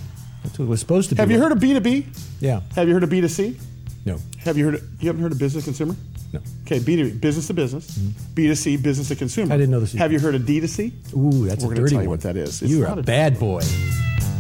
That's 0.42 0.58
what 0.58 0.64
it 0.64 0.68
was 0.68 0.80
supposed 0.80 1.10
to 1.10 1.14
be. 1.14 1.20
Have 1.20 1.30
you 1.30 1.38
heard 1.38 1.52
of 1.52 1.58
B2B? 1.58 2.06
Yeah. 2.40 2.62
Have 2.74 2.88
you 2.88 2.94
heard 2.94 3.02
of 3.02 3.10
B2C? 3.10 3.60
No. 4.06 4.18
Have 4.38 4.56
you 4.56 4.64
heard 4.64 4.76
of, 4.76 5.02
you 5.02 5.06
haven't 5.08 5.20
heard 5.20 5.32
of 5.32 5.38
business 5.38 5.64
to 5.64 5.68
consumer? 5.68 5.96
No. 6.32 6.40
Okay, 6.62 6.78
B2B, 6.78 7.20
business 7.20 7.46
to 7.48 7.52
business. 7.52 7.98
B2C, 7.98 8.82
business 8.82 9.08
to 9.08 9.16
consumer. 9.16 9.44
Mm-hmm. 9.48 9.52
I 9.52 9.56
didn't 9.58 9.70
know 9.70 9.80
this. 9.80 9.92
Have 9.92 10.12
you 10.12 10.18
heard 10.18 10.34
of 10.34 10.40
D2C? 10.44 11.14
Ooh, 11.14 11.44
that's 11.46 11.62
We're 11.62 11.72
a 11.72 11.76
dirty 11.76 11.90
tell 11.96 12.02
you 12.04 12.08
one. 12.08 12.16
what 12.16 12.22
that 12.22 12.38
is. 12.38 12.62
It's 12.62 12.72
You're 12.72 12.86
a 12.86 12.96
a- 12.96 13.02
bad 13.02 13.38
boy. 13.38 13.60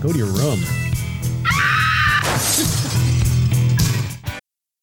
Go 0.00 0.10
to 0.10 0.16
your 0.16 0.28
room. 0.28 0.58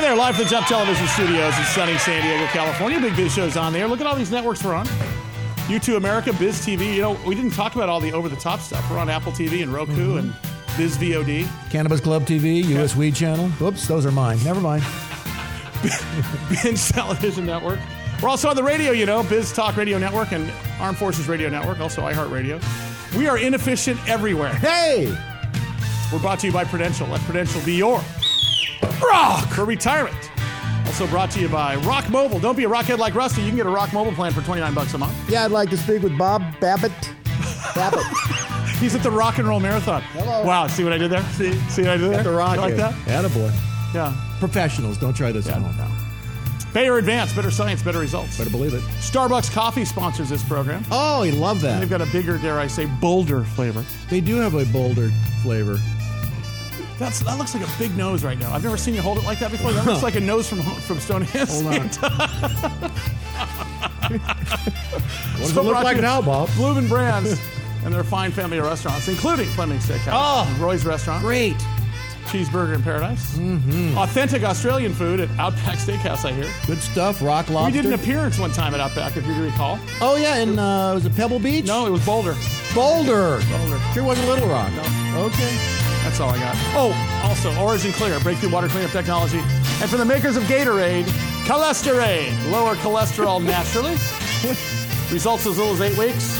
Hey 0.00 0.06
there, 0.06 0.16
live 0.16 0.34
from 0.34 0.44
the 0.44 0.50
Jump 0.50 0.66
Television 0.66 1.06
Studios 1.08 1.58
in 1.58 1.64
sunny 1.64 1.98
San 1.98 2.22
Diego, 2.22 2.46
California. 2.46 2.98
Big 2.98 3.14
Biz 3.16 3.34
Show's 3.34 3.58
on 3.58 3.74
there. 3.74 3.86
Look 3.86 4.00
at 4.00 4.06
all 4.06 4.16
these 4.16 4.30
networks 4.30 4.64
we're 4.64 4.72
on. 4.72 4.86
Youtoo 5.66 5.98
America, 5.98 6.32
Biz 6.32 6.64
TV. 6.64 6.94
You 6.94 7.02
know, 7.02 7.18
we 7.26 7.34
didn't 7.34 7.50
talk 7.50 7.74
about 7.74 7.90
all 7.90 8.00
the 8.00 8.10
over 8.14 8.26
the 8.26 8.36
top 8.36 8.60
stuff. 8.60 8.90
We're 8.90 8.96
on 8.96 9.10
Apple 9.10 9.30
TV 9.30 9.62
and 9.62 9.70
Roku 9.70 9.92
mm-hmm. 9.92 10.18
and 10.18 10.34
Biz 10.78 10.96
VOD. 10.96 11.46
Cannabis 11.70 12.00
Club 12.00 12.22
TV, 12.22 12.64
US 12.78 12.96
Weed 12.96 13.14
Channel. 13.14 13.52
Oops, 13.60 13.86
those 13.86 14.06
are 14.06 14.10
mine. 14.10 14.42
Never 14.42 14.62
mind. 14.62 14.82
Binge 16.48 16.88
Television 16.88 17.44
Network. 17.44 17.78
We're 18.22 18.30
also 18.30 18.48
on 18.48 18.56
the 18.56 18.64
radio, 18.64 18.92
you 18.92 19.04
know, 19.04 19.22
Biz 19.22 19.52
Talk 19.52 19.76
Radio 19.76 19.98
Network 19.98 20.32
and 20.32 20.50
Armed 20.80 20.96
Forces 20.96 21.28
Radio 21.28 21.50
Network, 21.50 21.78
also 21.78 22.00
iHeartRadio. 22.00 22.58
We 23.18 23.28
are 23.28 23.36
inefficient 23.36 24.00
everywhere. 24.08 24.54
Hey! 24.54 25.14
We're 26.10 26.20
brought 26.20 26.38
to 26.38 26.46
you 26.46 26.54
by 26.54 26.64
Prudential. 26.64 27.06
Let 27.06 27.20
Prudential 27.20 27.60
be 27.66 27.74
your 27.74 28.00
rock 29.02 29.48
for 29.50 29.64
retirement. 29.64 30.16
Also 30.86 31.06
brought 31.06 31.30
to 31.32 31.40
you 31.40 31.48
by 31.48 31.76
Rock 31.76 32.08
Mobile. 32.10 32.40
Don't 32.40 32.56
be 32.56 32.64
a 32.64 32.68
rockhead 32.68 32.98
like 32.98 33.14
Rusty. 33.14 33.42
You 33.42 33.48
can 33.48 33.56
get 33.56 33.66
a 33.66 33.70
Rock 33.70 33.92
Mobile 33.92 34.12
plan 34.12 34.32
for 34.32 34.42
29 34.42 34.74
bucks 34.74 34.94
a 34.94 34.98
month. 34.98 35.14
Yeah, 35.30 35.44
I'd 35.44 35.50
like 35.52 35.70
to 35.70 35.76
speak 35.76 36.02
with 36.02 36.16
Bob 36.18 36.42
Babbitt. 36.60 36.92
Babbitt. 37.74 38.04
He's 38.80 38.94
at 38.94 39.02
the 39.02 39.10
Rock 39.10 39.38
and 39.38 39.46
Roll 39.46 39.60
Marathon. 39.60 40.00
Hello. 40.12 40.42
Wow, 40.44 40.66
see 40.66 40.82
what 40.84 40.92
I 40.92 40.98
did 40.98 41.10
there? 41.10 41.22
See, 41.32 41.52
see 41.68 41.82
what 41.82 41.90
I 41.92 41.96
did 41.96 42.10
there? 42.10 42.18
At 42.20 42.24
the 42.24 42.30
rock. 42.32 42.54
You 42.56 42.60
like 42.62 42.76
that? 42.76 42.94
Attaboy. 43.06 43.52
Yeah. 43.94 44.14
Professionals, 44.38 44.96
don't 44.98 45.14
try 45.14 45.30
this 45.32 45.46
Yeah, 45.46 45.56
at 45.56 45.60
no, 45.62 45.68
home. 45.68 45.88
no. 45.90 45.96
Bayer 46.72 46.98
Advance, 46.98 47.32
better 47.34 47.50
science, 47.50 47.82
better 47.82 47.98
results. 47.98 48.38
Better 48.38 48.48
believe 48.50 48.72
it. 48.74 48.80
Starbucks 49.00 49.52
Coffee 49.52 49.84
sponsors 49.84 50.28
this 50.30 50.42
program. 50.44 50.84
Oh, 50.90 51.22
I 51.22 51.30
love 51.30 51.60
that. 51.62 51.80
They've 51.80 51.90
got 51.90 52.00
a 52.00 52.06
bigger, 52.06 52.38
dare 52.38 52.58
I 52.60 52.68
say, 52.68 52.86
bolder 53.00 53.42
flavor. 53.44 53.84
They 54.08 54.20
do 54.20 54.36
have 54.36 54.54
a 54.54 54.64
bolder 54.66 55.10
flavor. 55.42 55.78
That's 57.00 57.20
that 57.20 57.38
looks 57.38 57.54
like 57.54 57.66
a 57.66 57.78
big 57.78 57.96
nose 57.96 58.22
right 58.22 58.38
now. 58.38 58.52
I've 58.52 58.62
never 58.62 58.76
seen 58.76 58.94
you 58.94 59.00
hold 59.02 59.18
it 59.18 59.24
like 59.24 59.38
that 59.40 59.50
before. 59.50 59.72
That 59.72 59.86
looks 59.86 60.02
like 60.08 60.14
a 60.16 60.20
nose 60.20 60.46
from 60.48 60.60
from 60.62 61.00
Stonehenge. 61.00 61.48
Hold 61.48 61.66
on. 61.66 62.90
What 64.10 64.20
does 65.38 65.52
So 65.54 65.60
it 65.62 65.64
look 65.64 65.82
like 65.82 66.00
now, 66.00 66.20
Bob? 66.20 66.48
Bloomin' 66.56 66.88
Brands 66.88 67.40
and 67.84 67.94
their 67.94 68.04
fine 68.04 68.30
family 68.32 68.58
of 68.58 68.64
restaurants, 68.66 69.08
including 69.08 69.46
Fleming 69.48 69.78
Steakhouse, 69.78 70.10
Oh, 70.12 70.56
Roy's 70.60 70.84
Restaurant, 70.84 71.22
Great. 71.22 71.56
Cheeseburger 72.26 72.74
in 72.74 72.82
Paradise, 72.82 73.36
Mm-hmm. 73.38 73.96
authentic 73.98 74.42
Australian 74.44 74.92
food 74.92 75.20
at 75.20 75.30
Outback 75.38 75.78
Steakhouse. 75.78 76.24
I 76.24 76.32
hear 76.32 76.52
Good 76.66 76.80
stuff. 76.82 77.22
Rock 77.22 77.48
lobster. 77.48 77.52
we 77.52 77.54
lobster. 77.54 77.82
did 77.82 77.86
an 77.86 77.92
appearance 77.94 78.38
one 78.38 78.52
time 78.52 78.74
at 78.74 78.80
Outback, 78.80 79.16
if 79.16 79.26
you 79.26 79.34
recall. 79.42 79.78
oh 80.00 80.16
yeah, 80.16 80.36
in 80.38 80.58
uh, 80.58 80.92
was 80.94 81.06
it 81.06 81.14
Pebble 81.16 81.38
Beach? 81.38 81.66
No, 81.66 81.86
it 81.86 81.90
was 81.90 82.04
Boulder. 82.04 82.34
Boulder. 82.74 83.40
Boulder. 83.50 83.80
Sure 83.94 84.04
wasn't 84.04 84.28
Little 84.28 84.48
Rock. 84.48 84.70
No. 84.74 85.24
Okay. 85.26 85.56
That's 86.02 86.20
all 86.20 86.30
I 86.30 86.38
got. 86.38 86.56
Oh, 86.74 86.92
also 87.24 87.50
OriginClear, 87.52 88.22
breakthrough 88.22 88.50
water 88.50 88.68
cleanup 88.68 88.90
technology, 88.90 89.38
and 89.38 89.90
for 89.90 89.96
the 89.96 90.04
makers 90.04 90.36
of 90.36 90.42
Gatorade, 90.44 91.04
Cholesterade, 91.46 92.32
lower 92.50 92.74
cholesterol 92.76 93.42
naturally. 93.56 93.96
Results 95.12 95.46
as 95.46 95.58
little 95.58 95.74
as 95.74 95.80
eight 95.80 95.98
weeks. 95.98 96.38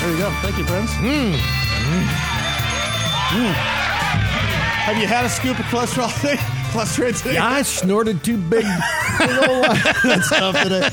There 0.00 0.10
you 0.10 0.18
go. 0.18 0.30
Thank 0.40 0.58
you, 0.58 0.64
friends. 0.64 0.90
Mm. 0.92 1.34
Have 4.82 4.96
you 4.98 5.06
had 5.06 5.24
a 5.24 5.28
scoop 5.28 5.58
of 5.58 5.64
cholesterol 5.66 6.10
Cholesterol? 6.72 7.32
Yeah, 7.34 7.46
I 7.46 7.62
snorted 7.62 8.24
two 8.24 8.36
big, 8.38 8.62
big 8.64 9.28
that 9.28 10.22
stuff 10.24 10.62
today. 10.62 10.88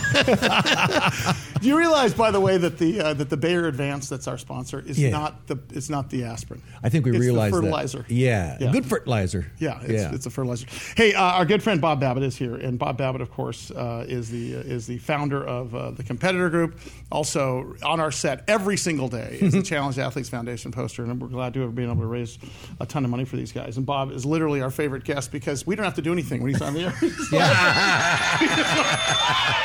Do 1.62 1.68
you 1.68 1.78
realize, 1.78 2.14
by 2.14 2.32
the 2.32 2.40
way, 2.40 2.58
that 2.58 2.78
the 2.78 3.02
uh, 3.02 3.14
that 3.16 3.30
the 3.30 3.36
Bayer 3.38 3.68
Advance, 3.68 4.08
that's 4.08 4.28
our 4.28 4.38
sponsor, 4.38 4.80
is 4.86 4.98
Yeah. 4.98 5.10
not 5.10 5.48
the 5.48 5.58
it's 5.72 5.90
not 5.90 6.10
the 6.10 6.24
aspirin. 6.24 6.62
I 6.84 6.88
think 6.90 7.04
we 7.06 7.12
it's 7.12 7.20
realized 7.20 7.54
the 7.54 7.58
that. 7.60 7.64
fertilizer. 7.66 8.06
Yeah, 8.08 8.58
Yeah. 8.62 8.72
good 8.72 8.86
fertilizer. 8.86 9.52
Yeah, 9.60 9.80
it's, 9.82 9.92
yeah. 9.92 10.14
it's 10.14 10.26
a 10.26 10.30
fertilizer. 10.30 10.68
Hey, 10.96 11.14
uh, 11.14 11.22
our 11.22 11.46
good 11.46 11.62
friend 11.62 11.82
Bob 11.82 12.00
Babbitt 12.00 12.24
is 12.24 12.38
here, 12.38 12.56
and 12.56 12.80
Bob 12.80 12.98
Babbitt, 12.98 13.20
of 13.22 13.30
course, 13.32 13.72
uh, 13.72 14.06
is 14.08 14.30
the 14.30 14.56
uh, 14.58 14.60
is 14.60 14.88
the 14.88 15.00
founder 15.00 15.46
of 15.46 15.76
uh, 15.76 15.92
the 15.92 16.04
Competitor 16.04 16.50
Group. 16.50 16.80
Also 17.12 17.76
on 17.84 18.00
our 18.00 18.12
set 18.12 18.44
every 18.48 18.78
single 18.78 19.08
day 19.10 19.38
is 19.42 19.52
the 19.54 19.62
Challenge 19.74 19.98
Athletes 20.00 20.30
Foundation 20.30 20.72
poster, 20.72 21.04
and 21.04 21.22
we're 21.22 21.28
glad 21.28 21.54
to 21.56 21.62
have 21.62 21.76
been 21.76 21.90
able 21.90 22.02
to 22.02 22.08
raise 22.08 22.38
a 22.80 22.86
ton 22.86 23.04
of 23.04 23.12
money 23.12 23.26
for 23.26 23.36
these 23.36 23.52
guys. 23.52 23.76
And 23.78 23.86
Bob 23.86 24.12
is 24.12 24.26
literally 24.26 24.62
our 24.62 24.72
favorite 24.72 25.04
guest 25.04 25.30
because 25.32 25.66
we 25.70 25.76
don't 25.76 25.86
have 25.86 25.94
to 25.94 26.02
do 26.02 26.12
anything 26.12 26.42
when 26.42 26.52
he's 26.52 26.64
on 26.64 26.74
the 26.74 26.86
air. 26.86 26.94
yeah. 27.32 28.40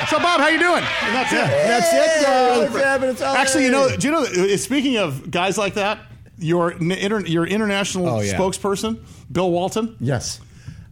so, 0.07 0.19
Bob, 0.19 0.39
how 0.39 0.49
you 0.49 0.59
doing? 0.59 0.85
And 1.03 1.15
that's 1.15 1.33
it. 1.33 1.37
That's 1.39 1.93
it. 1.95 2.27
Uh, 2.29 3.07
it's 3.07 3.23
Actually, 3.23 3.65
you 3.65 3.71
know, 3.71 3.89
do 3.97 4.07
you 4.07 4.13
know? 4.13 4.23
that- 4.27 4.59
Speaking 4.59 4.99
of 4.99 5.31
guys 5.31 5.57
like 5.57 5.75
that, 5.75 6.01
your 6.37 6.73
inter, 6.73 7.21
your 7.21 7.47
international 7.47 8.07
Oh, 8.07 8.21
yeah. 8.21 8.37
spokesperson, 8.37 9.03
Bill 9.33 9.51
Walton. 9.51 9.97
Yes. 9.99 10.41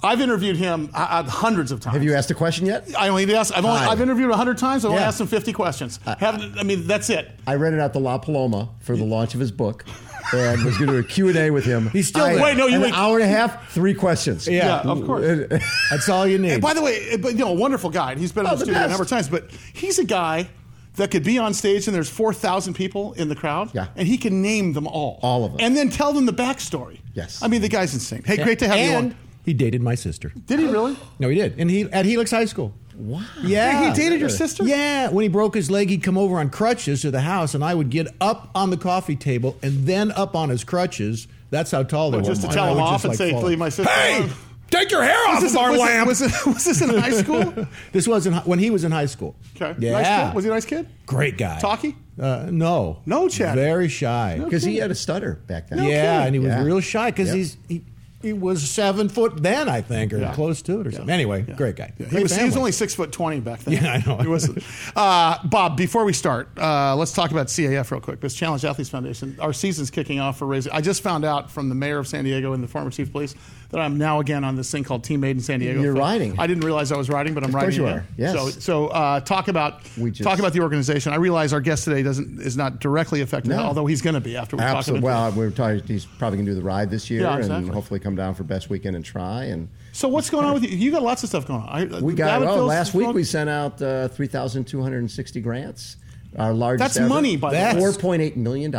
I've 0.02 0.22
interviewed 0.22 0.56
him 0.56 0.88
uh, 0.94 1.06
uh, 1.10 1.22
hundreds 1.24 1.72
of 1.72 1.80
times. 1.80 1.94
Have 1.94 2.02
you 2.04 2.14
asked 2.14 2.30
a 2.30 2.34
question 2.34 2.64
yet? 2.64 2.88
I 2.98 3.08
only 3.10 3.32
asked. 3.34 3.52
I've, 3.54 3.66
only, 3.66 3.80
Hi. 3.80 3.88
I've 3.88 4.00
interviewed 4.00 4.32
hundred 4.32 4.56
times. 4.56 4.84
I've 4.86 4.92
only 4.92 5.02
Yeah. 5.02 5.08
asked 5.08 5.20
him 5.20 5.26
fifty 5.26 5.52
questions. 5.52 6.00
I 6.06 6.62
mean, 6.64 6.86
that's 6.86 7.10
it. 7.10 7.30
I 7.46 7.54
rented 7.56 7.80
out 7.80 7.92
the 7.92 8.00
La 8.00 8.16
Paloma 8.16 8.70
for 8.80 8.96
the 8.96 9.04
launch 9.04 9.34
of 9.34 9.40
his 9.40 9.52
book 9.52 9.84
and 10.32 10.64
was 10.64 10.76
going 10.78 10.88
to 10.88 10.92
do 10.94 10.98
a 10.98 11.02
Q&A 11.02 11.50
with 11.50 11.64
him. 11.64 11.90
He's 11.90 12.08
still 12.08 12.24
I- 12.24 12.34
there. 12.34 12.42
Wait, 12.42 12.56
no, 12.56 12.66
you 12.66 12.76
an 12.76 12.82
wait. 12.82 12.94
hour 12.98 13.14
and 13.18 13.24
a 13.24 13.28
half, 13.28 13.70
three 13.72 13.94
questions. 13.94 14.46
Yeah, 14.48 14.80
of 14.80 15.04
course. 15.04 15.48
That's 15.90 16.08
all 16.08 16.26
you 16.26 16.38
need. 16.38 16.52
And 16.52 16.62
by 16.62 16.74
the 16.74 16.82
way, 16.82 17.08
eh, 17.10 17.16
but 17.16 17.32
you 17.32 17.38
know, 17.40 17.48
a 17.50 17.54
wonderful 17.54 17.90
guy. 17.90 18.12
and 18.12 18.20
He's 18.20 18.32
been 18.32 18.46
in 18.46 18.52
Oh, 18.52 18.54
the 18.56 18.58
the 18.60 18.64
studio 18.66 18.84
a 18.84 18.88
number 18.88 19.02
of 19.02 19.08
times, 19.08 19.28
but 19.28 19.50
he's 19.72 19.98
a 19.98 20.04
guy 20.04 20.48
that 20.96 21.10
could 21.10 21.24
be 21.24 21.38
on 21.38 21.54
stage 21.54 21.86
and 21.86 21.94
there's 21.94 22.10
four 22.10 22.34
thousand 22.34 22.74
people 22.74 23.14
in 23.14 23.28
the 23.28 23.34
crowd. 23.36 23.70
Yeah. 23.74 23.86
and 23.96 24.06
he 24.06 24.18
can 24.18 24.42
name 24.42 24.72
them 24.74 24.86
all, 24.86 25.18
All 25.22 25.44
of 25.44 25.52
them. 25.52 25.60
and 25.60 25.76
then 25.76 25.88
tell 25.90 26.12
them 26.12 26.26
the 26.26 26.32
backstory. 26.34 26.98
Yes. 27.14 27.42
I 27.42 27.48
mean 27.48 27.62
the 27.62 27.68
guy's 27.68 27.94
insane. 27.94 28.22
Hey, 28.24 28.36
great 28.36 28.58
to 28.58 28.68
have 28.68 28.78
you 28.78 28.94
on. 28.96 29.16
he 29.44 29.54
dated 29.54 29.80
my 29.82 29.94
sister. 29.94 30.32
Did 30.46 30.58
he 30.60 30.66
really? 30.66 30.96
No, 31.18 31.28
he 31.30 31.36
did. 31.36 31.54
And 31.58 31.70
he 31.70 31.84
at 31.84 32.04
Helix 32.04 32.30
High 32.30 32.44
School. 32.44 32.74
Wow. 32.96 33.22
Yeah. 33.42 33.88
He 33.90 34.00
dated 34.00 34.20
your 34.20 34.28
sister? 34.28 34.64
Yeah. 34.64 35.08
When 35.10 35.22
he 35.22 35.28
broke 35.28 35.54
his 35.54 35.70
leg, 35.70 35.88
he'd 35.90 36.02
come 36.02 36.18
over 36.18 36.38
on 36.38 36.50
crutches 36.50 37.02
to 37.02 37.10
the 37.10 37.20
house, 37.20 37.54
and 37.54 37.64
I 37.64 37.74
would 37.74 37.90
get 37.90 38.08
up 38.20 38.50
on 38.54 38.70
the 38.70 38.76
coffee 38.76 39.16
table 39.16 39.56
and 39.62 39.86
then 39.86 40.12
up 40.12 40.34
on 40.36 40.48
his 40.50 40.64
crutches. 40.64 41.26
That's 41.50 41.70
how 41.70 41.82
tall 41.82 42.10
they 42.10 42.16
Well, 42.18 42.24
were. 42.26 42.34
just 42.34 42.42
to 42.42 42.48
tell 42.48 42.72
him 42.72 42.80
off 42.80 43.04
and 43.04 43.10
like, 43.10 43.18
say, 43.18 43.32
"Leave 43.38 43.58
my 43.58 43.68
sister 43.68 43.90
Hey, 43.92 44.18
alone." 44.18 44.30
take 44.70 44.90
your 44.90 45.02
hair 45.02 45.28
off 45.28 45.40
this, 45.42 45.52
of 45.52 45.58
our 45.58 45.70
was, 45.72 45.80
lamp. 45.80 46.06
it, 46.06 46.08
was, 46.08 46.22
it, 46.22 46.46
was 46.46 46.64
this 46.64 46.80
in 46.80 46.88
high 46.90 47.10
school? 47.22 47.66
this 47.92 48.08
was 48.08 48.26
in, 48.26 48.32
when 48.34 48.58
he 48.58 48.70
was 48.70 48.84
in 48.84 48.92
high 48.92 49.04
school. 49.06 49.36
Okay. 49.56 49.74
Yeah. 49.78 50.00
Nice? 50.00 50.34
Was 50.34 50.44
he 50.44 50.50
a 50.50 50.52
nice 50.54 50.64
kid? 50.64 50.88
Great 51.04 51.36
guy. 51.36 51.58
Talky? 51.60 51.94
Uh, 52.18 52.48
no. 52.50 53.00
No, 53.06 53.28
Chad. 53.28 53.54
Very 53.54 53.88
shy. 53.88 54.38
Because 54.42 54.62
he 54.62 54.76
had 54.76 54.90
a 54.90 54.94
stutter 54.94 55.40
back 55.46 55.68
then. 55.68 55.78
yeah, 55.84 55.84
kidding. 56.22 56.26
and 56.26 56.34
he 56.34 56.38
was 56.40 56.48
Yeah. 56.48 56.62
real 56.62 56.80
shy 56.80 57.10
because 57.10 57.28
Yeah. 57.28 57.34
he's 57.34 57.56
he, 57.68 57.84
he 58.22 58.32
was 58.32 58.62
seven 58.68 59.08
foot 59.08 59.42
then, 59.42 59.68
I 59.68 59.80
think, 59.82 60.12
or 60.12 60.18
Yeah. 60.18 60.32
close 60.34 60.62
to 60.62 60.80
it 60.80 60.86
or 60.86 60.92
something. 60.92 61.10
Anyway, 61.10 61.42
great 61.42 61.76
guy. 61.76 61.92
Yeah, 61.98 62.06
he, 62.08 62.22
was, 62.22 62.34
he 62.36 62.44
was 62.44 62.56
only 62.56 62.72
six 62.72 62.94
foot 62.94 63.12
twenty 63.12 63.40
back 63.40 63.60
then. 63.60 63.74
Yeah, 63.74 63.92
I 63.92 64.08
know. 64.08 64.16
He 64.18 64.28
was, 64.28 64.48
uh, 64.96 65.38
Bob, 65.46 65.76
before 65.76 66.04
we 66.04 66.12
start, 66.12 66.48
uh, 66.58 66.94
let's 66.96 67.12
talk 67.12 67.30
about 67.30 67.48
CAF 67.48 67.90
real 67.90 68.00
quick. 68.00 68.20
This 68.20 68.34
Challenge 68.34 68.64
Athletes 68.64 68.90
Foundation. 68.90 69.36
Our 69.40 69.52
season's 69.52 69.90
kicking 69.90 70.20
off 70.20 70.38
for 70.38 70.46
raising. 70.46 70.72
I 70.72 70.80
just 70.80 71.02
found 71.02 71.24
out 71.24 71.50
from 71.50 71.68
the 71.68 71.74
mayor 71.74 71.98
of 71.98 72.06
San 72.08 72.24
Diego 72.24 72.52
and 72.52 72.62
the 72.62 72.68
former 72.68 72.90
chief 72.90 73.08
of 73.08 73.12
police 73.12 73.34
that 73.72 73.80
I'm 73.80 73.98
now 73.98 74.20
again 74.20 74.44
on 74.44 74.54
this 74.54 74.70
thing 74.70 74.84
called 74.84 75.02
Team 75.02 75.20
Made 75.20 75.36
in 75.36 75.42
San 75.42 75.58
Diego. 75.60 75.80
You're 75.80 75.94
riding. 75.94 76.38
I 76.38 76.46
didn't 76.46 76.62
realize 76.64 76.92
I 76.92 76.96
was 76.96 77.08
riding, 77.08 77.32
but 77.34 77.42
I'm 77.42 77.48
Of 77.48 77.54
riding. 77.54 77.68
course 77.70 77.76
you 77.78 77.86
are. 77.86 78.04
Yes. 78.18 78.34
So, 78.34 78.48
so 78.50 78.86
uh, 78.88 79.20
talk 79.20 79.48
about 79.48 79.82
just- 79.82 80.22
talk 80.22 80.38
about 80.38 80.52
the 80.52 80.60
organization. 80.60 81.12
I 81.12 81.16
realize 81.16 81.52
our 81.54 81.60
guest 81.60 81.84
today 81.84 82.02
doesn't 82.02 82.40
is 82.42 82.56
not 82.56 82.80
directly 82.80 83.22
affected, 83.22 83.48
No. 83.50 83.58
although 83.60 83.86
he's 83.86 84.02
going 84.02 84.14
to 84.14 84.20
be 84.20 84.36
after 84.36 84.56
we 84.56 84.60
talk 84.62 84.76
Absolutely. 84.76 85.08
about. 85.08 85.32
Well, 85.34 85.46
we're 85.46 85.50
talking, 85.50 85.82
he's 85.86 86.04
probably 86.04 86.36
going 86.36 86.46
to 86.46 86.52
do 86.52 86.54
the 86.56 86.62
ride 86.62 86.90
this 86.90 87.08
year 87.10 87.22
Yeah, 87.22 87.38
exactly. 87.38 87.64
and 87.64 87.74
hopefully 87.74 87.98
come 87.98 88.14
down 88.14 88.34
for 88.34 88.44
best 88.44 88.68
weekend 88.68 88.94
and 88.94 89.04
try. 89.04 89.44
And 89.44 89.68
so 89.92 90.06
what's 90.06 90.28
going 90.28 90.44
on 90.44 90.52
with 90.52 90.64
you? 90.64 90.70
You 90.76 90.90
got 90.90 91.02
lots 91.02 91.22
of 91.22 91.30
stuff 91.30 91.46
going 91.46 91.62
on. 91.62 91.68
I, 91.94 92.00
we 92.00 92.12
got, 92.12 92.42
oh, 92.42 92.66
last 92.66 92.92
week 92.92 93.08
we 93.14 93.24
sent 93.24 93.48
out 93.48 93.80
uh, 93.80 94.08
3,260 94.08 95.40
grants. 95.40 95.96
Our 96.38 96.54
largest 96.54 96.94
That's 96.94 96.96
ever. 96.96 97.08
money, 97.08 97.36
by 97.36 97.50
the 97.50 97.56
way. 97.78 97.82
$4.8 97.84 98.36
million. 98.36 98.72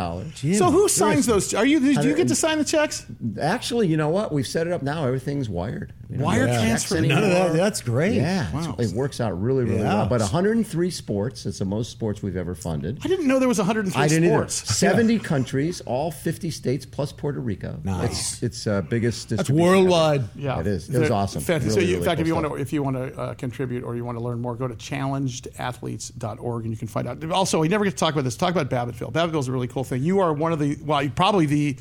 So 0.56 0.72
who 0.72 0.88
signs 0.90 1.26
those? 1.28 1.54
Are 1.54 1.66
you? 1.66 1.80
Do 1.80 2.08
you 2.08 2.16
get 2.16 2.28
to 2.30 2.36
sign 2.36 2.58
the 2.58 2.64
checks? 2.66 3.06
Actually, 3.40 3.88
you 3.88 3.96
know 3.98 4.10
what? 4.10 4.32
We've 4.32 4.48
set 4.48 4.66
it 4.66 4.74
up 4.74 4.82
now. 4.82 5.06
Everything's 5.06 5.50
wired. 5.50 5.94
We 6.10 6.18
don't 6.18 6.26
Wire 6.26 6.48
have 6.48 6.56
checks 6.62 6.84
transfer? 6.90 6.98
anymore. 6.98 7.22
None 7.22 7.24
of 7.26 7.30
that. 7.32 7.54
That's 7.58 7.82
great. 7.82 8.16
Yeah, 8.16 8.52
Wow. 8.54 8.74
it's- 8.74 8.92
it 8.92 8.96
works 8.96 9.20
out 9.22 9.40
really, 9.42 9.64
really 9.66 9.78
Yeah. 9.82 9.94
well. 9.96 10.06
But 10.08 10.22
103 10.22 10.90
sports. 10.92 11.46
It's 11.46 11.60
the 11.60 11.66
most 11.66 11.92
sports 11.92 12.22
we've 12.24 12.38
ever 12.38 12.54
funded. 12.56 13.00
I 13.04 13.08
didn't 13.08 13.28
know 13.28 13.40
there 13.40 13.48
was 13.48 13.60
103 13.60 14.02
I 14.04 14.08
didn't 14.08 14.30
sports. 14.30 14.62
either. 14.64 14.74
70 14.96 15.20
countries, 15.20 15.82
all 15.86 16.12
50 16.12 16.50
states 16.52 16.86
plus 16.86 17.12
Puerto 17.12 17.40
Rico. 17.40 17.80
Nice. 17.84 18.34
It's, 18.34 18.44
it's 18.44 18.68
uh, 18.68 18.82
biggest. 18.82 19.30
That's 19.30 19.40
distribution 19.42 19.68
ever. 19.70 19.78
worldwide. 19.90 20.24
Yeah, 20.36 20.60
It 20.60 20.68
is. 20.68 20.90
It 20.90 21.00
was 21.00 21.10
They're 21.10 21.18
awesome. 21.18 21.42
Fantastic. 21.42 21.72
so, 21.72 21.78
Really, 21.78 21.90
you, 21.90 21.96
in 21.98 22.00
really 22.02 22.10
fact, 22.10 22.20
if 22.22 22.26
cool 22.26 22.28
you 22.28 22.34
want 22.36 22.46
stuff. 22.48 22.56
to, 22.58 22.62
if 22.62 22.74
you 22.74 22.84
want 22.84 22.96
to 22.98 23.20
uh, 23.22 23.34
contribute 23.36 23.84
or 23.84 23.96
you 23.96 24.06
want 24.06 24.18
to 24.18 24.24
learn 24.24 24.40
more, 24.42 24.56
go 24.56 24.68
to 24.68 24.76
challengedathletes.org 24.76 26.64
and 26.64 26.72
you 26.74 26.78
can 26.78 26.88
find 26.88 27.08
out. 27.08 27.20
Also, 27.44 27.60
we 27.60 27.68
never 27.68 27.84
get 27.84 27.92
to 27.92 27.98
talk 27.98 28.14
about 28.14 28.24
this. 28.24 28.38
Talk 28.38 28.56
about 28.56 28.70
Babbittville. 28.70 29.12
Babbittville 29.12 29.42
is 29.42 29.50
a 29.50 29.52
really 29.52 29.68
cool 29.68 29.84
thing. 29.84 30.02
You 30.02 30.22
are 30.22 30.32
one 30.32 30.54
of 30.54 30.60
the, 30.60 30.78
well, 30.82 31.02
you're 31.04 31.12
probably 31.12 31.46
the, 31.46 31.76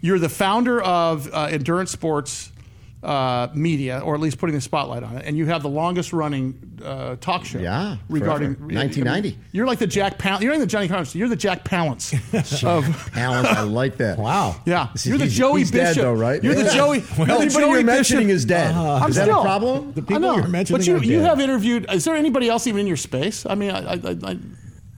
you're 0.00 0.18
the 0.18 0.30
founder 0.30 0.80
of 0.80 1.28
uh, 1.30 1.48
endurance 1.50 1.90
sports. 1.90 2.50
Uh, 3.02 3.50
media, 3.52 3.98
or 4.00 4.14
at 4.14 4.20
least 4.22 4.38
putting 4.38 4.54
the 4.54 4.62
spotlight 4.62 5.02
on 5.02 5.14
it, 5.18 5.26
and 5.26 5.36
you 5.36 5.44
have 5.44 5.60
the 5.62 5.68
longest 5.68 6.14
running 6.14 6.58
uh, 6.82 7.16
talk 7.16 7.44
show. 7.44 7.58
Yeah, 7.58 7.98
regarding 8.08 8.54
forever. 8.54 8.74
1990. 8.76 9.38
You're 9.52 9.66
like 9.66 9.78
the 9.78 9.86
Jack 9.86 10.16
Palance. 10.16 10.40
You're 10.40 10.52
like 10.52 10.60
the 10.62 10.66
Johnny 10.66 10.88
Carson. 10.88 11.18
You're 11.18 11.28
the 11.28 11.36
Jack 11.36 11.66
Palance 11.66 12.14
of 12.64 13.14
Alan, 13.14 13.44
I 13.44 13.60
like 13.60 13.98
that. 13.98 14.18
Wow. 14.24 14.56
Yeah, 14.64 14.88
See, 14.94 15.10
you're 15.10 15.18
the 15.18 15.24
he's- 15.26 15.36
Joey 15.36 15.58
he's 15.60 15.70
dead, 15.70 15.88
Bishop. 15.90 16.02
though, 16.02 16.14
right? 16.14 16.42
You're 16.42 16.54
the 16.54 16.70
Joey. 16.70 17.00
Well, 17.00 17.16
you're 17.18 17.26
the 17.26 17.32
anybody 17.34 17.50
Joey 17.50 17.70
you're 17.74 17.82
mentioning 17.82 18.26
Bishop. 18.28 18.36
is 18.36 18.44
dead. 18.46 18.74
I'm 18.74 19.10
is 19.10 19.16
that 19.16 19.24
still- 19.24 19.40
a 19.40 19.42
problem? 19.42 19.92
The 19.92 20.00
people 20.00 20.16
I 20.16 20.18
know. 20.20 20.36
you're 20.36 20.48
mentioning 20.48 20.78
but 20.80 20.86
you, 20.86 20.96
are 20.96 21.04
you 21.04 21.18
dead. 21.18 21.26
have 21.28 21.40
interviewed. 21.40 21.84
Is 21.92 22.06
there 22.06 22.16
anybody 22.16 22.48
else 22.48 22.66
even 22.66 22.80
in 22.80 22.86
your 22.86 22.96
space? 22.96 23.44
I 23.44 23.54
mean, 23.54 23.70
I, 23.70 23.96
I, 23.96 24.16
I, 24.24 24.38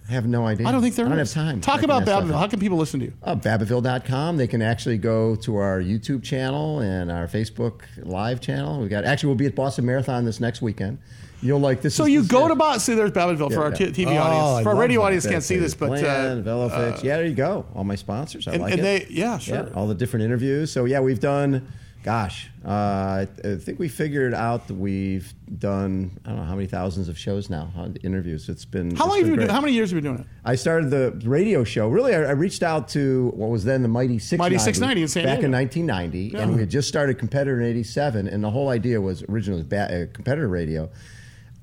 I 0.08 0.12
have 0.12 0.26
no 0.26 0.46
idea. 0.46 0.68
I 0.68 0.72
don't 0.72 0.82
think 0.82 0.94
there 0.94 1.06
I 1.06 1.08
don't 1.08 1.18
is. 1.18 1.34
have 1.34 1.44
time. 1.44 1.60
Talk 1.60 1.82
about 1.82 2.04
Babbittville. 2.04 2.38
How 2.38 2.46
can 2.46 2.60
people 2.60 2.78
listen 2.78 3.00
to 3.00 3.06
you? 3.06 3.12
Uh, 3.22 3.34
Babbittville.com. 3.34 4.36
They 4.36 4.46
can 4.46 4.62
actually 4.62 4.98
go 4.98 5.34
to 5.36 5.56
our 5.56 5.80
YouTube 5.80 6.22
channel 6.22 6.78
and 6.80 7.10
our 7.10 7.26
Facebook 7.26 7.80
live 7.98 8.40
channel. 8.40 8.80
We 8.80 8.88
got 8.88 9.04
actually 9.04 9.28
we'll 9.28 9.36
be 9.36 9.46
at 9.46 9.54
Boston 9.56 9.84
Marathon 9.86 10.24
this 10.24 10.38
next 10.38 10.62
weekend. 10.62 10.98
You'll 11.42 11.58
like 11.60 11.82
this. 11.82 11.94
So 11.94 12.04
is 12.04 12.10
you 12.10 12.22
this 12.22 12.30
go 12.30 12.40
year. 12.40 12.48
to 12.50 12.54
Boston. 12.54 12.80
See, 12.80 12.94
there's 12.94 13.10
Babbittville 13.10 13.48
for 13.48 13.54
Yeah, 13.54 13.58
our 13.58 13.70
yeah. 13.70 13.86
TV 13.88 14.06
Oh, 14.16 14.22
audience. 14.22 14.60
I 14.60 14.62
For 14.62 14.68
our 14.70 14.74
love 14.74 14.78
radio 14.80 15.00
that. 15.00 15.06
audience, 15.06 15.26
can't 15.26 15.42
see 15.42 15.56
this, 15.56 15.74
but 15.74 15.90
uh, 15.90 15.98
Plan, 15.98 16.44
Velofix. 16.44 17.02
yeah, 17.02 17.16
there 17.16 17.26
you 17.26 17.34
go. 17.34 17.66
All 17.74 17.84
my 17.84 17.94
sponsors. 17.96 18.46
I 18.48 18.52
and- 18.52 18.62
like 18.62 18.72
and 18.72 18.80
it. 18.80 19.08
they- 19.08 19.14
yeah, 19.14 19.38
sure. 19.38 19.70
all 19.74 19.86
the 19.86 19.94
different 19.94 20.24
interviews. 20.24 20.70
So 20.72 20.84
yeah, 20.86 21.00
we've 21.00 21.20
done 21.20 21.66
Gosh, 22.06 22.48
uh, 22.64 22.68
I, 22.70 23.28
I 23.44 23.56
think 23.56 23.80
we 23.80 23.88
figured 23.88 24.32
out 24.32 24.68
that 24.68 24.74
we've 24.74 25.34
done 25.58 26.16
I 26.24 26.28
don't 26.28 26.38
know 26.38 26.44
how 26.44 26.54
many 26.54 26.68
thousands 26.68 27.08
of 27.08 27.18
shows 27.18 27.50
now, 27.50 27.68
interviews. 28.04 28.48
It's 28.48 28.64
been 28.64 28.94
How 28.94 29.06
it's 29.06 29.10
long 29.10 29.18
have 29.18 29.28
you 29.28 29.34
been? 29.34 29.48
How 29.48 29.60
many 29.60 29.72
years 29.72 29.90
have 29.90 29.96
you 29.96 30.02
been 30.02 30.12
doing 30.14 30.24
it? 30.24 30.26
I 30.44 30.54
started 30.54 30.90
the 30.90 31.20
radio 31.28 31.64
show. 31.64 31.88
Really, 31.88 32.14
I, 32.14 32.20
I 32.22 32.30
reached 32.30 32.62
out 32.62 32.86
to 32.90 33.32
what 33.34 33.50
was 33.50 33.64
then 33.64 33.82
the 33.82 33.88
Mighty 33.88 34.20
690. 34.20 34.54
Mighty 34.54 34.64
690 34.64 35.02
in 35.02 35.08
San 35.08 35.24
back 35.24 35.38
Diego. 35.40 35.46
in 35.46 35.52
1990, 35.52 36.38
and 36.40 36.54
we 36.54 36.60
had 36.60 36.70
just 36.70 36.86
started 36.86 37.18
Competitor 37.18 37.60
in 37.60 37.66
87, 37.66 38.28
and 38.28 38.44
the 38.44 38.50
whole 38.50 38.68
idea 38.68 39.00
was 39.00 39.24
originally 39.28 39.64
ba- 39.64 40.04
uh, 40.04 40.14
Competitor 40.14 40.46
Radio. 40.46 40.88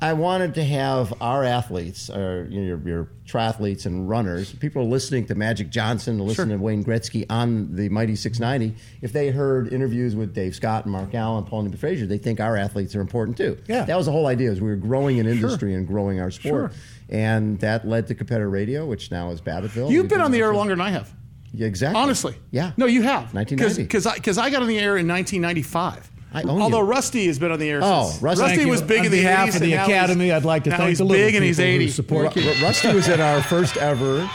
I 0.03 0.11
wanted 0.13 0.55
to 0.55 0.63
have 0.65 1.13
our 1.21 1.45
athletes, 1.45 2.09
or 2.09 2.45
you 2.49 2.59
know, 2.59 2.67
your, 2.67 2.79
your 2.85 3.07
triathletes 3.25 3.85
and 3.85 4.09
runners, 4.09 4.53
people 4.53 4.81
are 4.81 4.85
listening 4.85 5.25
to 5.27 5.35
Magic 5.35 5.69
Johnson, 5.69 6.19
listening 6.19 6.57
to 6.57 6.61
Wayne 6.63 6.83
Gretzky 6.83 7.25
on 7.29 7.73
the 7.73 7.87
Mighty 7.87 8.17
690. 8.17 8.75
If 9.01 9.13
they 9.13 9.31
heard 9.31 9.71
interviews 9.71 10.13
with 10.15 10.33
Dave 10.33 10.55
Scott 10.55 10.83
and 10.83 10.91
Mark 10.91 11.15
Allen, 11.15 11.45
Paula 11.45 11.63
Newby-Fraser, 11.63 12.05
they 12.05 12.17
think 12.17 12.41
our 12.41 12.57
athletes 12.57 12.95
are 12.95 13.01
important 13.01 13.37
too. 13.37 13.57
Yeah. 13.67 13.85
that 13.85 13.95
was 13.95 14.05
the 14.07 14.11
whole 14.11 14.27
idea. 14.27 14.51
Is 14.51 14.59
we 14.59 14.67
were 14.69 14.75
growing 14.75 15.21
an 15.21 15.25
industry 15.25 15.73
and 15.73 15.87
growing 15.87 16.19
our 16.19 16.31
sport, 16.31 16.73
and 17.09 17.57
that 17.61 17.87
led 17.87 18.07
to 18.07 18.15
Competitor 18.15 18.49
Radio, 18.49 18.85
which 18.85 19.09
now 19.09 19.29
is 19.31 19.39
Babbittville. 19.39 19.89
You've 19.89 20.09
been 20.09 20.19
on 20.21 20.31
the 20.31 20.39
air 20.39 20.53
longer 20.53 20.73
than 20.73 20.81
I 20.81 20.89
have. 20.89 21.13
Yeah, 21.53 21.67
exactly. 21.67 22.01
Honestly. 22.01 22.35
Yeah. 22.51 22.71
No, 22.77 22.87
you 22.87 23.03
have. 23.03 23.33
1990. 23.33 23.83
Because 23.83 24.05
I, 24.07 24.17
'cause 24.17 24.37
I 24.39 24.49
got 24.49 24.63
on 24.63 24.67
the 24.67 24.79
air 24.79 24.97
in 24.97 25.07
1995. 25.07 26.09
I 26.33 26.41
own 26.43 26.61
Although 26.61 26.79
you. 26.79 26.83
Rusty 26.85 27.27
has 27.27 27.37
been 27.39 27.51
on 27.51 27.59
the 27.59 27.69
air 27.69 27.79
Oh, 27.83 28.09
since. 28.09 28.21
Rusty. 28.21 28.41
Rusty 28.43 28.65
was 28.65 28.81
big 28.81 28.99
On 28.99 29.05
in 29.05 29.11
the 29.11 29.17
behalf 29.19 29.49
80s. 29.49 29.55
of 29.55 29.61
the 29.61 29.65
and 29.65 29.71
now 29.81 29.85
he's- 29.85 29.87
Academy, 30.03 30.31
I'd 30.31 30.45
like 30.45 30.63
to 30.65 30.69
now 30.71 30.77
thank 30.77 30.89
he's 30.89 30.97
the 30.97 31.03
little 31.05 31.25
big 31.25 31.35
and 31.35 31.43
he's 31.43 31.57
people 31.57 31.71
who 31.71 31.75
80. 31.81 31.87
support 31.91 32.35
Ru- 32.35 32.41
Ru- 32.43 32.61
Rusty 32.63 32.93
was 32.93 33.07
at 33.09 33.19
our 33.19 33.41
first 33.43 33.77
ever. 33.77 34.25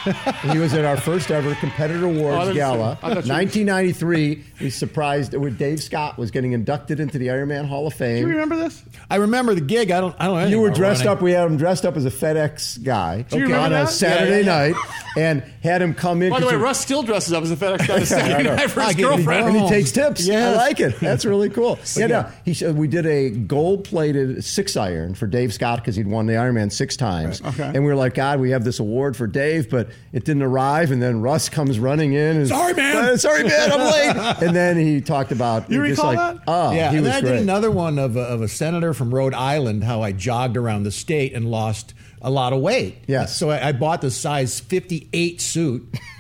He 0.53 0.59
was 0.59 0.75
at 0.75 0.85
our 0.85 0.97
first 0.97 1.31
ever 1.31 1.55
Competitor 1.57 2.07
Oh, 2.07 2.11
Awards 2.11 2.47
thought- 2.47 2.55
gala, 2.55 2.99
I 3.03 3.15
thought 3.15 3.25
you- 3.27 3.33
1993. 3.33 4.45
We 4.61 4.71
surprised 4.71 5.35
when 5.35 5.55
Dave 5.57 5.83
Scott 5.83 6.19
was 6.19 6.31
getting 6.31 6.53
inducted 6.53 7.01
into 7.01 7.19
the 7.19 7.29
Ironman 7.29 7.67
Hall 7.67 7.87
of 7.87 7.95
Fame. 7.95 8.17
Do 8.17 8.21
you 8.23 8.29
remember 8.29 8.57
this? 8.57 8.83
I 9.11 9.17
remember 9.17 9.55
the 9.55 9.61
gig. 9.61 9.91
I 9.91 10.01
don't. 10.01 10.15
I 10.19 10.27
don't. 10.27 10.41
know 10.43 10.47
You 10.47 10.61
were 10.61 10.71
dressed 10.71 11.05
running. 11.05 11.17
up. 11.19 11.23
We 11.23 11.33
had 11.33 11.47
him 11.47 11.57
dressed 11.57 11.85
up 11.87 11.97
as 11.97 12.05
a 12.05 12.11
FedEx 12.11 12.83
guy 12.83 13.25
you 13.33 13.43
remember 13.43 13.57
on 13.59 13.73
a? 13.73 13.87
Saturday 13.87 14.43
Yeah, 14.45 14.67
yeah, 14.67 14.73
night, 14.73 14.75
and 15.17 15.43
had 15.63 15.81
him 15.83 15.95
come 15.95 16.23
in. 16.23 16.31
By 16.31 16.41
the 16.41 16.47
way, 16.47 16.53
he- 16.53 16.59
Russ 16.59 16.81
still 16.81 17.03
dresses 17.03 17.33
up 17.33 17.43
as 17.45 17.51
a 17.51 17.57
FedEx 17.57 17.87
guy 17.87 17.95
on 17.95 18.01
I 18.01 18.05
Saturday 18.05 18.43
night 18.45 18.71
for 18.71 18.81
his 18.81 18.89
I 18.91 18.93
get 18.93 18.99
it. 18.99 19.03
girlfriend. 19.03 19.47
and 19.49 19.57
he 19.57 19.63
Oh. 19.63 19.69
takes 19.69 19.93
tips. 19.93 20.27
Yes. 20.27 20.55
I 20.55 20.57
like 20.57 20.81
it. 20.81 20.99
That's 21.01 21.25
really 21.25 21.51
cool. 21.51 21.79
Yeah, 21.97 22.07
no, 22.07 22.31
he 22.45 22.53
sh- 22.55 22.63
we 22.63 22.89
did 22.89 23.07
a 23.07 23.31
gold-plated 23.31 24.45
six 24.45 24.77
iron 24.77 25.15
for 25.15 25.27
Dave 25.27 25.53
Scott 25.53 25.79
because 25.79 25.97
he'd 25.97 26.07
won 26.07 26.27
the 26.27 26.35
Ironman 26.35 26.71
six 26.73 26.97
times. 26.97 27.41
Okay. 27.43 27.63
And 27.65 27.77
we 27.77 27.91
were 27.91 27.95
like, 27.97 28.15
God, 28.15 28.41
we 28.41 28.51
have 28.51 28.65
this 28.65 28.79
award 28.81 29.17
for 29.17 29.27
Dave, 29.27 29.71
but 29.71 29.89
it 30.13 30.25
didn't 30.25 30.43
arrive. 30.43 30.91
And 30.91 31.01
then 31.03 31.21
Russ 31.21 31.49
comes 31.49 31.79
running 31.79 32.13
in. 32.13 32.37
And, 32.39 32.49
Sorry, 32.49 32.75
man. 32.75 32.97
"Uh, 32.97 33.17
sorry, 33.17 33.45
man. 33.45 33.73
I'm 33.73 33.81
late. 33.81 34.37
and 34.43 34.55
then 34.57 34.77
he 34.77 35.01
talked 35.01 35.33
about 35.33 35.71
You 35.71 35.79
just 35.87 35.99
recall 36.03 36.15
like, 36.15 36.37
that? 36.37 36.45
Oh, 36.47 36.73
yeah, 36.73 36.91
he 36.91 36.97
and 36.99 37.05
was 37.07 37.15
then 37.15 37.17
I 37.17 37.21
great. 37.21 37.33
did 37.35 37.43
another 37.43 37.71
one 37.71 37.99
of 37.99 38.17
a, 38.17 38.23
of 38.23 38.43
a 38.43 38.49
senator 38.49 38.93
from 38.95 39.15
Rhode 39.15 39.35
Island. 39.35 39.85
How 39.85 40.03
I 40.03 40.13
jogged 40.13 40.57
around 40.57 40.83
the 40.83 40.91
state 40.91 41.33
and 41.35 41.51
lost 41.51 41.95
a 42.21 42.31
lot 42.31 42.53
of 42.53 42.61
weight. 42.61 42.99
Yes. 43.07 43.37
So 43.37 43.51
I, 43.51 43.69
I 43.69 43.73
bought 43.73 44.01
the 44.01 44.11
size 44.11 44.59
58 44.59 45.41
suit, 45.41 45.95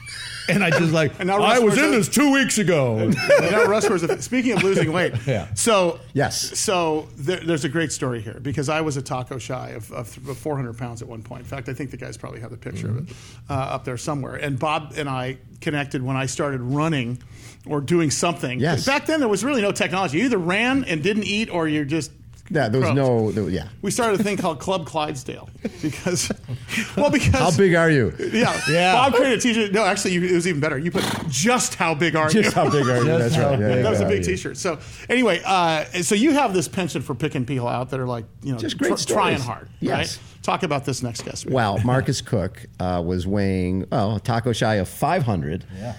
and 0.48 0.64
I 0.64 0.70
just 0.70 0.92
like 0.92 1.12
And 1.18 1.28
now 1.28 1.38
Russ 1.38 1.56
I 1.56 1.58
was 1.58 1.78
in 1.78 1.84
a- 1.84 1.90
this 1.90 2.08
two 2.08 2.32
weeks 2.32 2.58
ago. 2.58 3.10
You 3.48 3.50
know, 3.50 3.66
Russ 3.66 3.88
wears 3.88 4.02
a, 4.02 4.20
speaking 4.20 4.52
of 4.52 4.62
losing 4.62 4.92
weight. 4.92 5.14
Yeah. 5.26 5.52
So 5.54 6.00
Yes. 6.12 6.58
So 6.58 7.08
there, 7.16 7.40
there's 7.40 7.64
a 7.64 7.68
great 7.68 7.92
story 7.92 8.20
here 8.20 8.38
because 8.40 8.68
I 8.68 8.80
was 8.80 8.96
a 8.96 9.02
taco 9.02 9.38
shy 9.38 9.70
of, 9.70 9.90
of, 9.92 10.08
400 10.08 10.76
pounds 10.76 11.02
at 11.02 11.08
one 11.08 11.22
point. 11.22 11.40
In 11.40 11.46
fact, 11.46 11.68
I 11.68 11.74
think 11.74 11.90
the 11.90 11.96
guys 11.96 12.16
probably 12.16 12.40
have 12.40 12.50
the 12.50 12.56
picture 12.56 12.88
of 12.88 13.08
it 13.08 13.16
uh, 13.48 13.52
up 13.52 13.84
there 13.84 13.96
somewhere. 13.96 14.36
And 14.36 14.58
Bob 14.58 14.94
and 14.96 15.08
I 15.08 15.38
connected 15.60 16.02
when 16.02 16.16
I 16.16 16.26
started 16.26 16.60
running 16.60 17.18
or 17.66 17.80
doing 17.80 18.10
something. 18.10 18.58
Yes. 18.60 18.86
Back 18.86 19.06
then, 19.06 19.20
there 19.20 19.28
was 19.28 19.44
really 19.44 19.62
no 19.62 19.72
technology. 19.72 20.18
You 20.18 20.24
either 20.24 20.38
ran 20.38 20.84
and 20.84 21.02
didn't 21.02 21.24
eat, 21.24 21.50
or 21.50 21.68
you 21.68 21.84
just 21.84 22.10
yeah, 22.50 22.68
there 22.68 22.80
was 22.80 22.92
no, 22.94 23.30
there, 23.32 23.48
yeah. 23.48 23.68
We 23.82 23.90
started 23.90 24.20
a 24.20 24.22
thing 24.22 24.36
called 24.36 24.58
Club 24.58 24.86
Clydesdale 24.86 25.48
because, 25.82 26.30
well, 26.96 27.10
because 27.10 27.34
How 27.34 27.56
big 27.56 27.74
are 27.74 27.90
you? 27.90 28.14
Yeah, 28.18 28.58
Yeah. 28.68 28.94
Bob 28.94 29.14
created 29.14 29.38
a 29.38 29.42
T-shirt. 29.42 29.72
No, 29.72 29.84
actually, 29.84 30.14
you, 30.14 30.24
it 30.24 30.32
was 30.32 30.46
even 30.46 30.60
better. 30.60 30.78
You 30.78 30.90
put 30.90 31.04
just 31.28 31.74
how 31.74 31.94
big 31.94 32.16
are 32.16 32.30
you? 32.30 32.42
Just 32.42 32.54
how 32.54 32.70
big 32.70 32.86
are 32.86 32.98
you? 32.98 33.04
That's 33.04 33.36
right. 33.36 33.58
Yeah, 33.58 33.68
big 33.68 33.82
that 33.84 33.90
was 33.90 34.00
a 34.00 34.06
big 34.06 34.22
yeah. 34.22 34.30
T-shirt. 34.30 34.56
So 34.56 34.78
anyway, 35.08 35.42
uh, 35.44 35.84
so 36.02 36.14
you 36.14 36.32
have 36.32 36.54
this 36.54 36.68
penchant 36.68 37.04
for 37.04 37.14
picking 37.14 37.44
people 37.44 37.68
out 37.68 37.90
that 37.90 38.00
are 38.00 38.06
like, 38.06 38.24
you 38.42 38.52
know, 38.52 38.58
Just 38.58 38.78
great 38.78 38.96
tr- 38.96 39.12
trying 39.12 39.40
hard. 39.40 39.68
Yes. 39.80 40.16
Right? 40.16 40.24
Talk 40.42 40.62
about 40.62 40.84
this 40.84 41.02
next 41.02 41.22
guest. 41.22 41.44
we 41.44 41.50
have. 41.50 41.54
Well, 41.54 41.78
Marcus 41.84 42.20
Cook 42.22 42.64
uh, 42.80 43.02
was 43.04 43.26
weighing 43.26 43.86
oh 43.92 44.18
taco 44.18 44.52
shy 44.52 44.76
of 44.76 44.88
500. 44.88 45.64
Yeah, 45.76 45.94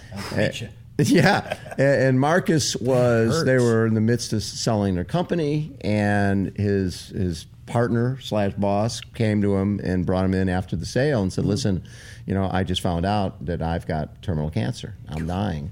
I'll 0.99 1.05
beat 1.05 1.11
you. 1.13 1.21
Yeah, 1.21 1.57
and 1.77 1.79
and 2.03 2.19
Marcus 2.19 2.75
was. 2.75 3.45
They 3.45 3.57
were 3.57 3.85
in 3.85 3.93
the 3.93 4.01
midst 4.01 4.33
of 4.33 4.43
selling 4.43 4.95
their 4.95 5.03
company, 5.03 5.71
and 5.81 6.55
his 6.57 7.07
his 7.09 7.45
partner 7.65 8.17
slash 8.21 8.53
boss 8.53 8.99
came 9.13 9.41
to 9.43 9.55
him 9.55 9.79
and 9.83 10.05
brought 10.05 10.25
him 10.25 10.33
in 10.33 10.49
after 10.49 10.75
the 10.75 10.85
sale 10.85 11.21
and 11.21 11.31
said, 11.31 11.43
Mm-hmm. 11.43 11.51
"Listen, 11.51 11.83
you 12.25 12.33
know, 12.33 12.49
I 12.51 12.63
just 12.63 12.81
found 12.81 13.05
out 13.05 13.45
that 13.45 13.61
I've 13.61 13.85
got 13.87 14.21
terminal 14.21 14.49
cancer. 14.49 14.95
I'm 15.07 15.25
dying, 15.27 15.71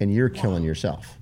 and 0.00 0.12
you're 0.12 0.28
killing 0.28 0.62
yourself." 0.64 1.14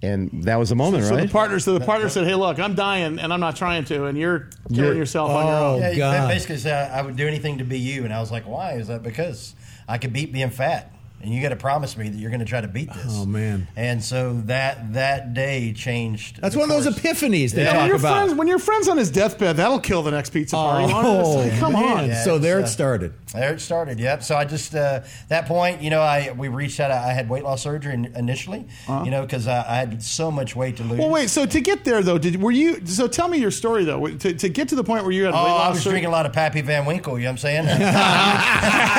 And 0.00 0.44
that 0.44 0.60
was 0.60 0.68
the 0.68 0.76
moment, 0.76 1.02
So 1.06 1.16
right? 1.16 1.26
the 1.26 1.32
partner, 1.32 1.58
so 1.58 1.76
the 1.76 1.84
partner 1.84 2.08
said, 2.08 2.24
"Hey, 2.24 2.36
look, 2.36 2.60
I'm 2.60 2.74
dying, 2.76 3.18
and 3.18 3.32
I'm 3.32 3.40
not 3.40 3.56
trying 3.56 3.84
to, 3.86 4.04
and 4.04 4.16
you're 4.16 4.48
killing 4.68 4.84
You're- 4.84 4.96
yourself 4.96 5.30
on 5.32 5.44
your 5.46 5.54
Oh, 5.56 5.74
own." 5.74 5.80
Yeah, 5.80 5.94
God. 5.96 6.28
basically 6.28 6.58
said 6.58 6.92
I 6.92 7.02
would 7.02 7.16
do 7.16 7.26
anything 7.26 7.58
to 7.58 7.64
be 7.64 7.80
you, 7.80 8.04
and 8.04 8.14
I 8.14 8.20
was 8.20 8.30
like, 8.30 8.46
"Why?" 8.46 8.74
Is 8.74 8.86
that 8.86 9.02
because 9.02 9.56
I 9.88 9.98
could 9.98 10.12
beat 10.12 10.32
being 10.32 10.50
fat, 10.50 10.92
and 11.20 11.32
you 11.34 11.42
got 11.42 11.48
to 11.50 11.56
promise 11.56 11.96
me 11.96 12.08
that 12.08 12.16
you're 12.18 12.30
going 12.30 12.40
to 12.40 12.46
try 12.46 12.60
to 12.60 12.68
beat 12.68 12.92
this. 12.92 13.06
Oh, 13.08 13.26
man. 13.26 13.66
And 13.76 14.02
so 14.02 14.40
that 14.46 14.92
that 14.94 15.34
day 15.34 15.72
changed. 15.72 16.40
That's 16.40 16.54
the 16.54 16.60
one 16.60 16.70
of 16.70 16.82
those 16.84 16.94
epiphanies 16.94 17.52
they 17.52 17.62
Yeah, 17.64 17.72
when, 17.72 17.80
talk 17.80 17.86
your 17.88 17.96
about. 17.96 18.16
friends, 18.16 18.34
when 18.38 18.48
your 18.48 18.58
friend's 18.58 18.88
on 18.88 18.96
his 18.98 19.10
deathbed, 19.10 19.56
that'll 19.56 19.80
kill 19.80 20.02
the 20.02 20.10
next 20.12 20.30
pizza 20.30 20.56
party. 20.56 20.92
Oh, 20.94 21.40
It's 21.42 21.52
like, 21.52 21.60
come 21.60 21.72
man. 21.74 21.98
on. 21.98 22.06
Yeah, 22.08 22.22
so 22.24 22.38
there 22.38 22.58
it 22.58 22.62
it's, 22.62 22.70
uh, 22.70 22.74
started. 22.74 23.14
There 23.32 23.52
it 23.52 23.60
started. 23.60 23.98
Yep. 24.00 24.22
So 24.22 24.36
I 24.36 24.44
just 24.44 24.74
uh, 24.74 25.00
that 25.28 25.46
point, 25.46 25.82
you 25.82 25.90
know, 25.90 26.00
I 26.00 26.32
we 26.32 26.48
reached 26.48 26.80
out. 26.80 26.90
I 26.90 27.12
had 27.12 27.28
weight 27.28 27.44
loss 27.44 27.62
surgery 27.62 27.94
in- 27.94 28.14
initially, 28.16 28.66
you 28.88 29.10
know, 29.10 29.22
because 29.22 29.46
I, 29.46 29.58
I 29.68 29.76
had 29.76 30.02
so 30.02 30.30
much 30.30 30.54
weight 30.56 30.76
to 30.78 30.82
lose. 30.82 30.92
Uh-huh. 30.92 31.02
Well, 31.02 31.10
wait. 31.10 31.30
So 31.30 31.44
to 31.46 31.60
get 31.60 31.84
there, 31.84 32.02
though, 32.02 32.18
did 32.18 32.40
were 32.40 32.50
you? 32.52 32.84
So 32.86 33.06
tell 33.08 33.28
me 33.28 33.38
your 33.38 33.50
story, 33.50 33.84
though. 33.84 34.06
To, 34.06 34.32
to 34.34 34.48
get 34.48 34.68
to 34.68 34.74
the 34.74 34.84
point 34.84 35.02
where 35.04 35.12
you 35.12 35.24
had 35.24 35.34
Oh, 35.34 35.42
weight 35.44 35.50
I 35.50 35.68
was 35.68 35.78
surgery- 35.78 35.92
drinking 35.92 36.08
a 36.08 36.12
lot 36.12 36.26
of 36.26 36.32
Pappy 36.32 36.60
Van 36.60 36.84
Winkle. 36.86 37.18
You 37.18 37.24
know 37.24 37.30
what 37.32 37.44
I'm 37.44 37.64
saying? 37.64 37.64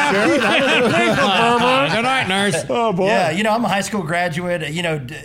Good 0.10 0.42
night, 2.10 2.28
nurse. 2.28 2.66
Oh 2.70 2.94
boy. 2.94 3.08
Yeah, 3.08 3.32
you 3.32 3.44
know, 3.44 3.52
I'm 3.52 3.64
a 3.66 3.70
high 3.70 3.82
school 3.82 4.04
graduate. 4.04 4.72
You 4.74 4.84
know, 4.84 5.00
d- 5.00 5.16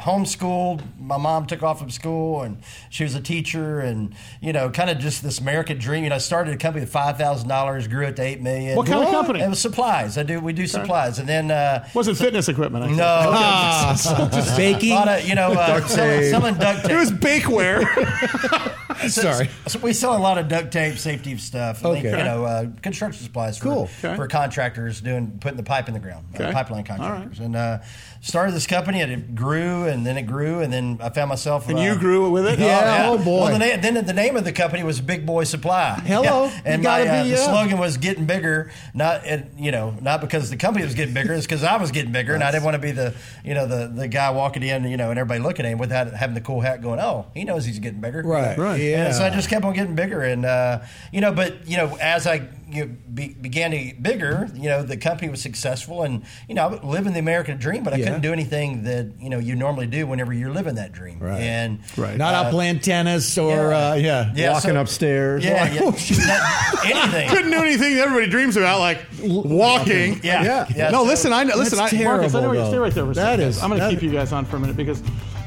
homeschooled. 0.00 0.82
My 1.00 1.16
mom 1.16 1.46
took 1.46 1.62
off 1.62 1.78
from 1.78 1.90
school, 1.90 2.42
and 2.42 2.58
she 2.90 3.02
was 3.04 3.14
a 3.14 3.20
teacher, 3.20 3.80
and 3.80 4.14
you 4.40 4.52
know, 4.52 4.70
kind 4.70 4.90
of 4.90 4.98
just 4.98 5.22
this 5.22 5.38
American 5.38 5.78
dream. 5.78 6.04
You 6.04 6.10
know, 6.10 6.16
I 6.16 6.18
started 6.18 6.54
a 6.54 6.56
company 6.56 6.82
with 6.84 6.92
five 6.92 7.16
thousand 7.16 7.48
dollars, 7.48 7.88
grew 7.88 8.06
it 8.06 8.16
to 8.16 8.22
eight 8.22 8.40
million. 8.40 8.76
What 8.76 8.86
kind 8.86 9.02
of 9.04 9.10
company? 9.10 9.40
It 9.40 9.48
was 9.48 9.60
supplies. 9.60 10.18
I 10.18 10.22
do. 10.22 10.40
We 10.40 10.52
do 10.52 10.66
supplies, 10.66 11.18
and 11.18 11.28
then 11.28 11.50
uh, 11.50 11.88
Wasn't 11.94 12.18
fitness 12.18 12.48
equipment. 12.48 12.84
I 12.84 12.86
think. 12.88 12.98
no, 12.98 14.28
Just 14.38 14.56
baking. 14.56 14.96
of 14.96 15.24
you 15.26 15.34
know, 15.34 15.52
uh, 15.52 15.86
selling, 15.86 16.30
selling 16.30 16.54
duct 16.56 16.82
tape. 16.82 16.90
It 16.92 16.96
was 16.96 17.10
bakeware. 17.12 18.75
Sorry. 19.08 19.48
So 19.66 19.78
we 19.80 19.92
sell 19.92 20.16
a 20.16 20.18
lot 20.18 20.38
of 20.38 20.48
duct 20.48 20.72
tape, 20.72 20.98
safety 20.98 21.36
stuff. 21.38 21.82
like, 21.84 21.98
Okay. 21.98 22.10
You 22.18 22.24
know, 22.24 22.44
uh, 22.44 22.66
construction 22.82 23.24
supplies 23.24 23.58
for, 23.58 23.64
Cool. 23.64 23.90
Okay. 24.04 24.16
for 24.16 24.26
contractors 24.28 25.00
doing 25.00 25.38
putting 25.40 25.56
the 25.56 25.62
pipe 25.62 25.88
in 25.88 25.94
the 25.94 26.00
ground, 26.00 26.26
uh, 26.38 26.52
pipeline 26.52 26.84
contractors. 26.84 27.38
And 27.40 27.56
uh, 27.56 27.78
started 28.20 28.52
this 28.54 28.66
company, 28.66 29.00
and 29.00 29.12
it 29.12 29.34
grew, 29.34 29.84
and 29.84 30.04
then 30.06 30.16
it 30.16 30.22
grew, 30.22 30.60
and 30.60 30.72
then 30.72 30.98
I 31.00 31.10
found 31.10 31.28
myself. 31.28 31.68
and 31.68 31.78
uh, 31.78 31.82
you 31.82 31.96
grew 31.96 32.30
with 32.30 32.46
it. 32.46 32.58
Yeah. 32.58 33.08
Oh, 33.10 33.18
boy. 33.18 33.42
Well, 33.42 33.58
the 33.58 33.58
na- 33.58 33.80
then 33.80 34.04
the 34.04 34.12
name 34.12 34.36
of 34.36 34.44
the 34.44 34.52
company 34.52 34.82
was 34.82 35.00
Big 35.00 35.24
Boy 35.26 35.44
Supply. 35.44 35.94
Hello. 36.04 36.50
and 36.64 36.82
my, 36.82 37.04
gotta 37.04 37.10
uh, 37.10 37.24
the 37.24 37.36
slogan 37.36 37.78
was 37.78 37.96
getting 37.98 38.26
bigger. 38.26 38.70
Not 38.94 39.24
and, 39.24 39.50
you 39.58 39.70
know 39.70 39.94
not 40.00 40.20
because 40.20 40.50
the 40.50 40.56
company 40.56 40.84
was 40.84 40.94
getting 40.94 41.14
bigger, 41.14 41.32
it's 41.34 41.46
because 41.46 41.62
I 41.62 41.76
was 41.76 41.90
getting 41.90 42.12
bigger, 42.12 42.34
and 42.34 42.42
I 42.42 42.50
didn't 42.50 42.64
want 42.64 42.74
to 42.74 42.80
be 42.80 42.92
the 42.92 43.14
you 43.44 43.54
know 43.54 43.66
the 43.66 43.86
the 43.88 44.08
guy 44.08 44.30
walking 44.30 44.62
in, 44.62 44.84
you 44.84 44.96
know, 44.96 45.10
and 45.10 45.18
everybody 45.18 45.40
looking 45.40 45.64
at 45.66 45.72
him 45.72 45.78
without 45.78 46.12
having 46.12 46.34
the 46.34 46.40
cool 46.40 46.60
hat 46.60 46.82
going. 46.82 46.98
Oh, 47.00 47.26
he 47.34 47.44
knows 47.44 47.64
he's 47.64 47.78
getting 47.78 48.00
bigger. 48.00 48.22
Right. 48.22 48.56
Right. 48.58 48.80
Yeah. 48.90 49.06
And 49.06 49.14
so 49.14 49.24
I 49.24 49.30
just 49.30 49.48
kept 49.48 49.64
on 49.64 49.74
getting 49.74 49.94
bigger, 49.94 50.22
and 50.22 50.44
uh, 50.44 50.80
you 51.12 51.20
know, 51.20 51.32
but 51.32 51.66
you 51.68 51.76
know, 51.76 51.96
as 52.00 52.26
I 52.26 52.48
you 52.68 52.84
know, 52.86 52.96
be, 53.14 53.28
began 53.28 53.70
to 53.70 53.78
get 53.78 54.02
bigger, 54.02 54.48
you 54.54 54.68
know, 54.68 54.82
the 54.82 54.96
company 54.96 55.30
was 55.30 55.40
successful, 55.40 56.02
and 56.02 56.24
you 56.48 56.54
know, 56.56 56.62
I 56.64 56.66
was 56.66 56.82
living 56.82 57.12
the 57.12 57.20
American 57.20 57.58
dream, 57.58 57.84
but 57.84 57.92
I 57.94 57.98
Yeah. 57.98 58.06
couldn't 58.06 58.22
do 58.22 58.32
anything 58.32 58.82
that 58.84 59.06
you 59.20 59.30
know 59.30 59.38
you 59.38 59.54
normally 59.54 59.86
do 59.86 60.06
whenever 60.06 60.32
you're 60.32 60.50
living 60.52 60.74
that 60.76 60.92
dream. 60.92 61.18
Right. 61.20 61.40
And 61.40 61.78
Right. 61.96 62.16
Not 62.16 62.34
out 62.34 62.46
uh, 62.46 62.50
playing 62.50 62.80
tennis 62.80 63.38
or 63.38 63.70
yeah. 63.70 63.90
uh, 63.90 63.94
yeah. 63.94 64.32
yeah, 64.34 64.52
Walking 64.52 64.70
so- 64.72 64.80
upstairs. 64.80 65.44
Yeah, 65.44 65.72
yeah. 65.72 65.80
Not- 66.26 66.84
anything. 66.86 67.28
Couldn't 67.30 67.50
do 67.50 67.58
anything 67.58 67.94
that 67.96 68.06
everybody 68.08 68.30
dreams 68.30 68.56
about, 68.56 68.80
like 68.80 68.98
walking. 69.22 70.20
Yeah, 70.22 70.42
Yeah. 70.42 70.66
yeah. 70.74 70.90
no, 70.90 71.02
so- 71.02 71.08
listen, 71.08 71.32
I 71.32 71.44
know. 71.44 71.56
listen. 71.56 71.78
That's 71.78 71.92
I, 71.94 72.02
Marcus, 72.02 72.34
I 72.34 72.40
know 72.40 72.52
terrible, 72.52 72.54
you 72.54 72.60
though. 72.62 72.68
stay 72.70 72.78
right 72.78 72.94
there 72.94 73.04
for 73.04 73.10
a 73.10 73.14
That 73.14 73.22
second. 73.38 73.48
is- 73.48 73.62
I'm 73.62 73.70
going 73.70 73.80
to 73.80 73.88
keep 73.90 74.02
you 74.02 74.10
guys 74.10 74.32
on 74.32 74.44
for 74.44 74.56
a 74.56 74.60
minute 74.60 74.76
because 74.76 75.02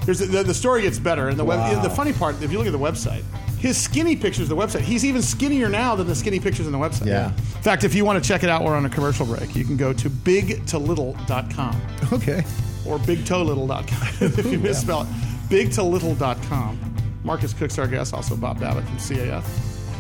there's 0.09 0.27
the, 0.27 0.41
the 0.41 0.53
story 0.55 0.81
gets 0.81 0.97
better, 0.97 1.29
and 1.29 1.37
the 1.37 1.45
web. 1.45 1.59
Wow. 1.59 1.83
The 1.83 1.89
funny 1.89 2.13
part, 2.13 2.41
if 2.41 2.51
you 2.51 2.57
look 2.57 2.65
at 2.65 2.73
the 2.73 2.79
website, 2.79 3.21
his 3.59 3.77
skinny 3.77 4.15
pictures, 4.15 4.49
the 4.49 4.55
website, 4.55 4.81
he's 4.81 5.05
even 5.05 5.21
skinnier 5.21 5.69
now 5.69 5.95
than 5.95 6.07
the 6.07 6.15
skinny 6.15 6.39
pictures 6.39 6.65
on 6.65 6.71
the 6.71 6.79
website. 6.79 7.05
Yeah. 7.05 7.27
In 7.27 7.61
fact, 7.61 7.83
if 7.83 7.93
you 7.93 8.05
want 8.05 8.23
to 8.23 8.27
check 8.27 8.43
it 8.43 8.49
out, 8.49 8.63
we're 8.63 8.75
on 8.75 8.85
a 8.85 8.89
commercial 8.89 9.27
break. 9.27 9.55
You 9.55 9.63
can 9.63 9.77
go 9.77 9.93
to 9.93 10.09
bigtolittle.com. 10.09 11.81
Okay. 12.11 12.43
or 12.87 12.97
bigtolittle.com 12.97 14.07
if 14.39 14.51
you 14.51 14.57
misspell 14.57 15.01
it. 15.03 15.07
Bigtolittle.com. 15.49 16.95
Marcus 17.23 17.53
Cook's 17.53 17.77
our 17.77 17.87
guest, 17.87 18.15
also 18.15 18.35
Bob 18.35 18.59
Babbitt 18.59 18.85
from 18.85 18.97
CAF. 18.97 19.43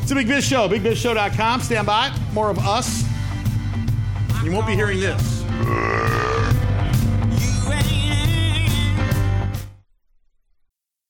It's 0.01 0.09
a 0.09 0.15
Big 0.15 0.27
Biz 0.27 0.43
Show, 0.43 0.67
bigbizshow.com. 0.67 1.61
Stand 1.61 1.85
by. 1.85 2.17
More 2.33 2.49
of 2.49 2.57
us. 2.59 3.03
You 4.43 4.51
won't 4.51 4.65
be 4.65 4.73
hearing 4.73 4.99
this. 4.99 6.28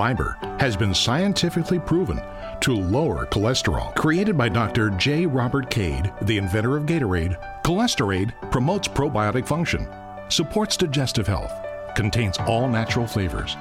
Fiber 0.00 0.38
has 0.58 0.78
been 0.78 0.94
scientifically 0.94 1.78
proven 1.78 2.22
to 2.62 2.74
lower 2.74 3.26
cholesterol. 3.26 3.94
Created 3.96 4.34
by 4.34 4.48
Dr. 4.48 4.88
J. 4.88 5.26
Robert 5.26 5.68
Cade, 5.68 6.10
the 6.22 6.38
inventor 6.38 6.78
of 6.78 6.86
Gatorade, 6.86 7.36
Cholesterade 7.62 8.32
promotes 8.50 8.88
probiotic 8.88 9.46
function, 9.46 9.86
supports 10.30 10.78
digestive 10.78 11.26
health, 11.26 11.52
contains 11.94 12.38
all 12.38 12.66
natural 12.66 13.06
flavors, 13.06 13.58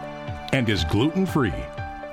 and 0.53 0.69
is 0.69 0.85
gluten 0.85 1.25
free. 1.25 1.53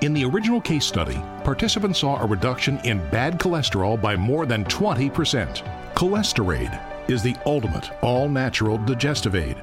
In 0.01 0.13
the 0.13 0.25
original 0.25 0.59
case 0.59 0.85
study, 0.85 1.21
participants 1.45 1.99
saw 1.99 2.21
a 2.21 2.27
reduction 2.27 2.79
in 2.79 3.09
bad 3.09 3.39
cholesterol 3.39 4.01
by 4.01 4.17
more 4.17 4.45
than 4.45 4.65
20%. 4.65 5.63
Cholesterade 5.93 7.09
is 7.09 7.23
the 7.23 7.37
ultimate 7.45 7.91
all 8.01 8.27
natural 8.27 8.77
digestive 8.77 9.35
aid. 9.35 9.55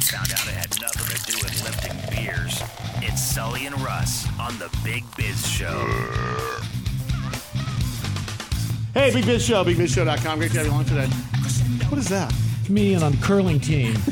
Until 0.00 0.18
found 0.18 0.32
out 0.32 0.48
it 0.48 0.54
had 0.54 0.80
nothing 0.80 1.16
to 1.16 1.32
do 1.32 1.38
with 1.42 1.62
lifting 1.62 2.24
beers. 2.24 2.62
It's 3.02 3.22
Sully 3.22 3.66
and 3.66 3.78
Russ 3.80 4.26
on 4.38 4.58
the 4.58 4.70
Big 4.82 5.04
Biz 5.16 5.46
Show. 5.46 5.86
Hey, 8.94 9.12
Big 9.12 9.26
Biz 9.26 9.44
Show, 9.44 9.64
bigbizshow.com. 9.64 10.38
Great 10.38 10.52
to 10.52 10.58
have 10.58 10.66
you 10.66 10.72
along 10.72 10.86
today. 10.86 11.06
What 11.88 11.98
is 11.98 12.08
that? 12.08 12.32
Comedian 12.64 13.02
on 13.02 13.16
curling 13.18 13.60
team. 13.60 13.94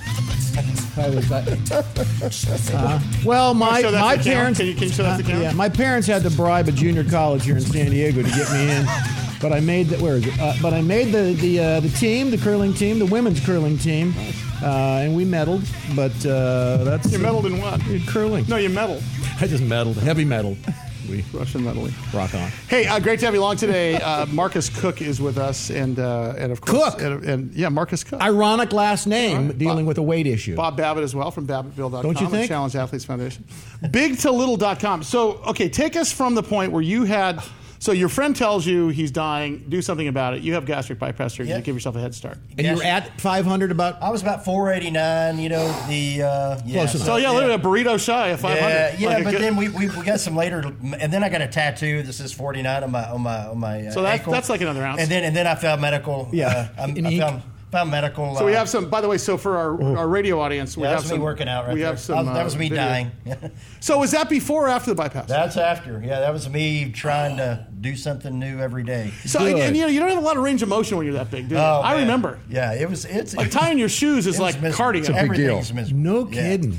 I 0.98 1.10
was, 1.10 1.30
uh, 1.30 3.00
well, 3.24 3.54
my 3.54 3.80
Show 3.80 3.92
my 3.92 4.16
parents. 4.16 4.58
Can 4.58 4.66
you, 4.66 4.74
can 4.74 4.82
you 4.84 4.88
show 4.88 5.04
that 5.04 5.24
uh, 5.24 5.38
yeah, 5.38 5.52
my 5.52 5.68
parents 5.68 6.08
had 6.08 6.22
to 6.24 6.30
bribe 6.30 6.66
a 6.66 6.72
junior 6.72 7.04
college 7.04 7.44
here 7.44 7.56
in 7.56 7.62
San 7.62 7.92
Diego 7.92 8.20
to 8.22 8.28
get 8.28 8.50
me 8.50 8.72
in. 8.72 8.84
But 9.40 9.52
I 9.52 9.60
made 9.60 9.86
the 9.86 10.02
where 10.02 10.16
is 10.16 10.26
it? 10.26 10.34
Uh, 10.40 10.54
but 10.60 10.74
I 10.74 10.80
made 10.80 11.12
the 11.12 11.34
the 11.34 11.60
uh, 11.60 11.80
the 11.80 11.88
team, 11.90 12.32
the 12.32 12.38
curling 12.38 12.74
team, 12.74 12.98
the 12.98 13.06
women's 13.06 13.38
curling 13.38 13.78
team, 13.78 14.12
uh, 14.62 15.00
and 15.02 15.14
we 15.16 15.24
medaled. 15.24 15.64
But 15.94 16.12
uh, 16.26 16.84
that's 16.84 17.10
You 17.12 17.18
medaled 17.18 17.46
in 17.46 17.60
what? 17.60 17.80
curling. 18.08 18.46
No, 18.48 18.56
you 18.56 18.68
medaled. 18.70 19.02
I 19.40 19.46
just 19.46 19.62
medaled, 19.62 19.96
heavy 19.96 20.24
medal. 20.24 20.56
We 21.08 21.24
Russian 21.32 21.62
medaling. 21.62 21.94
rock 22.12 22.34
on. 22.34 22.50
Hey, 22.68 22.86
uh, 22.86 23.00
great 23.00 23.18
to 23.20 23.24
have 23.24 23.34
you 23.34 23.40
along 23.40 23.56
today. 23.56 23.94
Uh, 23.94 24.26
Marcus 24.26 24.68
Cook 24.68 25.00
is 25.00 25.22
with 25.22 25.38
us, 25.38 25.70
and 25.70 25.98
uh, 25.98 26.34
and 26.36 26.52
of 26.52 26.60
course, 26.60 26.96
Cook? 26.96 27.02
and, 27.02 27.24
and 27.24 27.52
yeah, 27.54 27.70
Marcus 27.70 28.04
Cook. 28.04 28.20
Ironic 28.20 28.74
last 28.74 29.06
name, 29.06 29.56
dealing 29.56 29.86
with 29.86 29.96
a 29.96 30.02
weight 30.02 30.26
issue. 30.26 30.54
Bob 30.54 30.76
Babbitt 30.76 31.02
as 31.04 31.14
well 31.14 31.30
from 31.30 31.46
BabbittVille.com. 31.46 32.02
Don't 32.02 32.20
you 32.20 32.26
and 32.26 32.30
think? 32.34 32.48
Challenged 32.48 32.76
Athletes 32.76 33.06
Foundation. 33.06 33.44
Big 33.90 34.18
to 34.18 34.30
little.com. 34.30 35.02
So, 35.02 35.38
okay, 35.46 35.70
take 35.70 35.96
us 35.96 36.12
from 36.12 36.34
the 36.34 36.42
point 36.42 36.72
where 36.72 36.82
you 36.82 37.04
had. 37.04 37.42
So 37.80 37.92
your 37.92 38.08
friend 38.08 38.34
tells 38.34 38.66
you 38.66 38.88
he's 38.88 39.10
dying. 39.10 39.64
Do 39.68 39.80
something 39.80 40.08
about 40.08 40.34
it. 40.34 40.42
You 40.42 40.54
have 40.54 40.66
gastric 40.66 40.98
bypass 40.98 41.32
surgery. 41.34 41.48
Yeah. 41.50 41.58
You 41.58 41.62
give 41.62 41.76
yourself 41.76 41.94
a 41.96 42.00
head 42.00 42.14
start. 42.14 42.38
and 42.56 42.66
you're 42.66 42.82
at 42.84 43.20
500 43.20 43.70
about. 43.70 44.02
I 44.02 44.10
was 44.10 44.20
about 44.20 44.44
489, 44.44 45.38
you 45.38 45.48
know, 45.48 45.66
the. 45.88 46.22
Uh, 46.22 46.60
yeah, 46.66 46.74
Close 46.78 46.94
enough. 46.96 47.06
So 47.06 47.16
yeah, 47.16 47.30
look 47.30 47.44
at 47.44 47.50
a 47.50 47.58
burrito 47.62 47.98
shy 48.04 48.28
of 48.28 48.40
500. 48.40 48.60
Yeah, 48.68 48.96
yeah, 48.98 49.08
Like 49.08 49.24
but 49.24 49.30
good- 49.32 49.40
then 49.42 49.56
we, 49.56 49.68
we, 49.68 49.88
we 49.90 50.04
got 50.04 50.20
some 50.20 50.34
later, 50.36 50.60
and 50.98 51.12
then 51.12 51.22
I 51.22 51.28
got 51.28 51.40
a 51.40 51.48
tattoo 51.48 52.02
that 52.02 52.12
says 52.12 52.32
49 52.32 52.82
on 52.84 52.90
my 52.90 53.10
on 53.10 53.20
my 53.22 53.46
on 53.46 53.58
my. 53.58 53.86
Uh, 53.86 53.90
So 53.92 54.02
that's- 54.02 54.20
ankle. 54.20 54.32
that's 54.32 54.48
like 54.48 54.60
another 54.60 54.82
ounce. 54.84 55.00
And 55.00 55.08
then 55.10 55.24
and 55.24 55.34
then 55.36 55.46
I 55.46 55.54
found 55.54 55.80
medical. 55.80 56.28
Yeah. 56.32 56.70
uh, 56.76 56.80
I'm- 56.80 57.06
I 57.06 57.18
found, 57.18 57.42
found 57.70 57.90
medical. 57.90 58.34
So 58.36 58.44
we 58.46 58.54
uh, 58.54 58.58
have 58.58 58.68
some. 58.68 58.88
By 58.88 59.00
the 59.00 59.08
way, 59.08 59.18
so 59.18 59.36
for 59.36 59.56
our, 59.56 59.96
our 59.98 60.08
radio 60.08 60.40
audience, 60.40 60.76
we 60.76 60.84
Yeah, 60.84 60.90
have 60.90 60.98
that's 61.00 61.08
some 61.10 61.18
me 61.18 61.24
working 61.24 61.48
out 61.48 61.66
right 61.66 61.74
We 61.74 61.80
there. 61.80 61.88
have 61.90 62.00
some. 62.00 62.24
that 62.26 62.30
was, 62.32 62.34
that 62.38 62.44
was 62.44 62.54
uh, 62.54 62.58
me 62.58 62.68
video. 62.68 62.84
dying. 62.84 63.10
So 63.80 63.98
was 63.98 64.10
that 64.10 64.28
before 64.28 64.66
or 64.66 64.68
after 64.68 64.90
the 64.90 64.94
bypass? 64.96 65.28
that's 65.28 65.56
after. 65.56 66.02
Yeah, 66.04 66.20
that 66.20 66.32
was 66.32 66.48
me 66.48 66.90
trying 66.90 67.36
to 67.36 67.66
do 67.80 67.94
something 67.94 68.38
new 68.38 68.58
every 68.58 68.82
day. 68.82 69.12
so 69.24 69.46
and, 69.46 69.56
and, 69.58 69.76
you 69.76 69.82
know 69.82 69.88
you 69.88 70.00
don't 70.00 70.08
have 70.08 70.18
a 70.18 70.20
lot 70.26 70.36
of 70.36 70.42
range 70.42 70.62
of 70.62 70.68
motion 70.68 70.96
when 70.96 71.06
you're 71.06 71.14
that 71.14 71.30
big, 71.30 71.48
do 71.48 71.54
you? 71.54 71.60
Oh, 71.60 71.80
I 71.84 71.92
man. 71.92 72.00
remember. 72.02 72.40
Yeah, 72.50 72.72
it 72.74 72.88
was. 72.90 73.04
It's 73.04 73.36
Like 73.36 73.50
tying 73.50 73.78
your 73.78 73.88
shoes 73.88 74.26
is 74.26 74.38
it 74.38 74.42
was 74.42 74.54
like 74.54 74.60
miserable. 74.62 75.00
cardio. 75.00 75.14
Everything's 75.14 75.72
miserable. 75.72 76.02
No 76.02 76.24
kidding. 76.26 76.72
Yeah. 76.72 76.78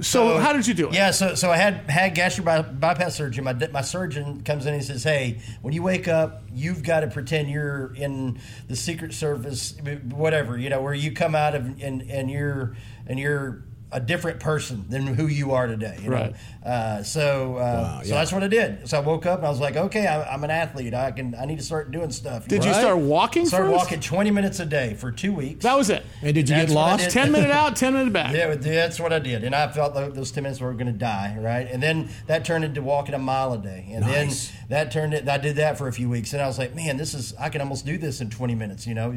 So 0.00 0.38
how 0.38 0.52
did 0.52 0.66
you 0.66 0.74
do 0.74 0.88
it? 0.88 0.94
Yeah. 0.94 1.10
So 1.12 1.34
so 1.34 1.50
I 1.50 1.56
had 1.56 1.88
had 1.88 2.14
gastric 2.14 2.44
by, 2.44 2.62
bypass 2.62 3.16
surgery. 3.16 3.44
My 3.44 3.52
my 3.72 3.82
surgeon 3.82 4.42
comes 4.42 4.66
in 4.66 4.74
and 4.74 4.84
says, 4.84 5.04
"Hey, 5.04 5.40
when 5.62 5.72
you 5.72 5.82
wake 5.82 6.08
up, 6.08 6.42
you've 6.52 6.82
got 6.82 7.00
to 7.00 7.08
pretend 7.08 7.48
you're 7.50 7.94
in 7.94 8.40
the 8.68 8.76
Secret 8.76 9.12
Service, 9.12 9.76
whatever 10.10 10.58
you 10.58 10.70
know, 10.70 10.82
where 10.82 10.94
you 10.94 11.12
come 11.12 11.34
out 11.34 11.54
of 11.54 11.66
and 11.80 12.02
and 12.02 12.30
you're 12.30 12.76
and 13.06 13.18
you're." 13.18 13.62
A 13.92 13.98
different 14.00 14.38
person 14.40 14.84
than 14.88 15.06
who 15.06 15.26
you 15.26 15.52
are 15.52 15.66
today, 15.66 15.98
you 16.02 16.10
know? 16.10 16.16
Right. 16.16 16.34
Uh, 16.64 17.02
so, 17.02 17.56
uh, 17.56 18.02
so 18.02 18.08
yeah. 18.08 18.14
that's 18.16 18.32
what 18.32 18.42
I 18.44 18.48
did. 18.48 18.88
So 18.88 18.98
I 18.98 19.00
woke 19.00 19.26
up 19.26 19.38
and 19.38 19.46
I 19.46 19.50
was 19.50 19.58
like, 19.60 19.76
okay, 19.76 20.06
I, 20.06 20.22
I'm 20.32 20.44
an 20.44 20.50
athlete. 20.50 20.94
I 20.94 21.10
can, 21.10 21.34
I 21.34 21.44
need 21.46 21.58
to 21.58 21.64
start 21.64 21.90
doing 21.90 22.10
stuff. 22.10 22.46
Did 22.46 22.64
you 22.64 22.72
start 22.72 22.98
walking 22.98 23.46
Started 23.46 23.66
first? 23.72 23.76
walking 23.78 24.00
20 24.00 24.30
minutes 24.30 24.60
a 24.60 24.66
day 24.66 24.94
for 24.94 25.10
two 25.10 25.32
weeks. 25.32 25.64
That 25.64 25.76
was 25.76 25.90
it. 25.90 26.04
And 26.22 26.34
did 26.34 26.48
you 26.48 26.54
That's 26.54 26.68
get 26.70 26.74
lost? 26.74 27.10
Ten 27.10 27.32
minute 27.32 27.50
out, 27.50 27.74
ten 27.76 27.94
minute 27.94 28.12
back. 28.12 28.32
Yeah, 28.34 28.54
that's 28.54 29.00
what 29.00 29.12
I 29.12 29.18
did, 29.18 29.42
and 29.42 29.54
I 29.54 29.66
felt 29.68 29.94
tho- 29.94 30.10
those 30.10 30.30
ten 30.30 30.44
minutes 30.44 30.60
were 30.60 30.72
going 30.74 30.86
to 30.86 30.92
die, 30.92 31.36
right? 31.40 31.66
And 31.68 31.82
then 31.82 32.10
that 32.28 32.44
turned 32.44 32.64
into 32.64 32.82
walking 32.82 33.14
a 33.14 33.18
mile 33.18 33.52
a 33.54 33.58
day, 33.58 33.88
and 33.92 34.02
Nice. 34.06 34.48
then 34.50 34.56
that 34.68 34.92
turned 34.92 35.14
it. 35.14 35.28
I 35.28 35.38
did 35.38 35.56
that 35.56 35.78
for 35.78 35.88
a 35.88 35.92
few 35.92 36.08
weeks, 36.08 36.32
and 36.32 36.40
I 36.40 36.46
was 36.46 36.58
like, 36.58 36.74
man, 36.76 36.96
this 36.96 37.14
is 37.14 37.34
I 37.40 37.48
can 37.48 37.60
almost 37.60 37.84
do 37.86 37.98
this 37.98 38.20
in 38.20 38.30
twenty 38.30 38.54
minutes. 38.54 38.86
You 38.86 38.94
know, 38.94 39.12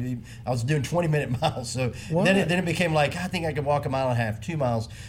I 0.46 0.50
was 0.50 0.64
doing 0.64 0.82
twenty 0.82 1.08
minute 1.08 1.40
miles, 1.42 1.70
so 1.70 1.92
then 2.10 2.36
it, 2.36 2.48
then 2.48 2.58
it 2.58 2.64
became 2.64 2.92
like 2.94 3.14
I 3.16 3.28
think 3.28 3.46
I 3.46 3.52
could 3.52 3.64
walk 3.64 3.86
a 3.86 3.88
mile 3.88 4.08
and 4.08 4.18
a 4.18 4.22
half, 4.22 4.40
two 4.40 4.56
miles. 4.56 4.63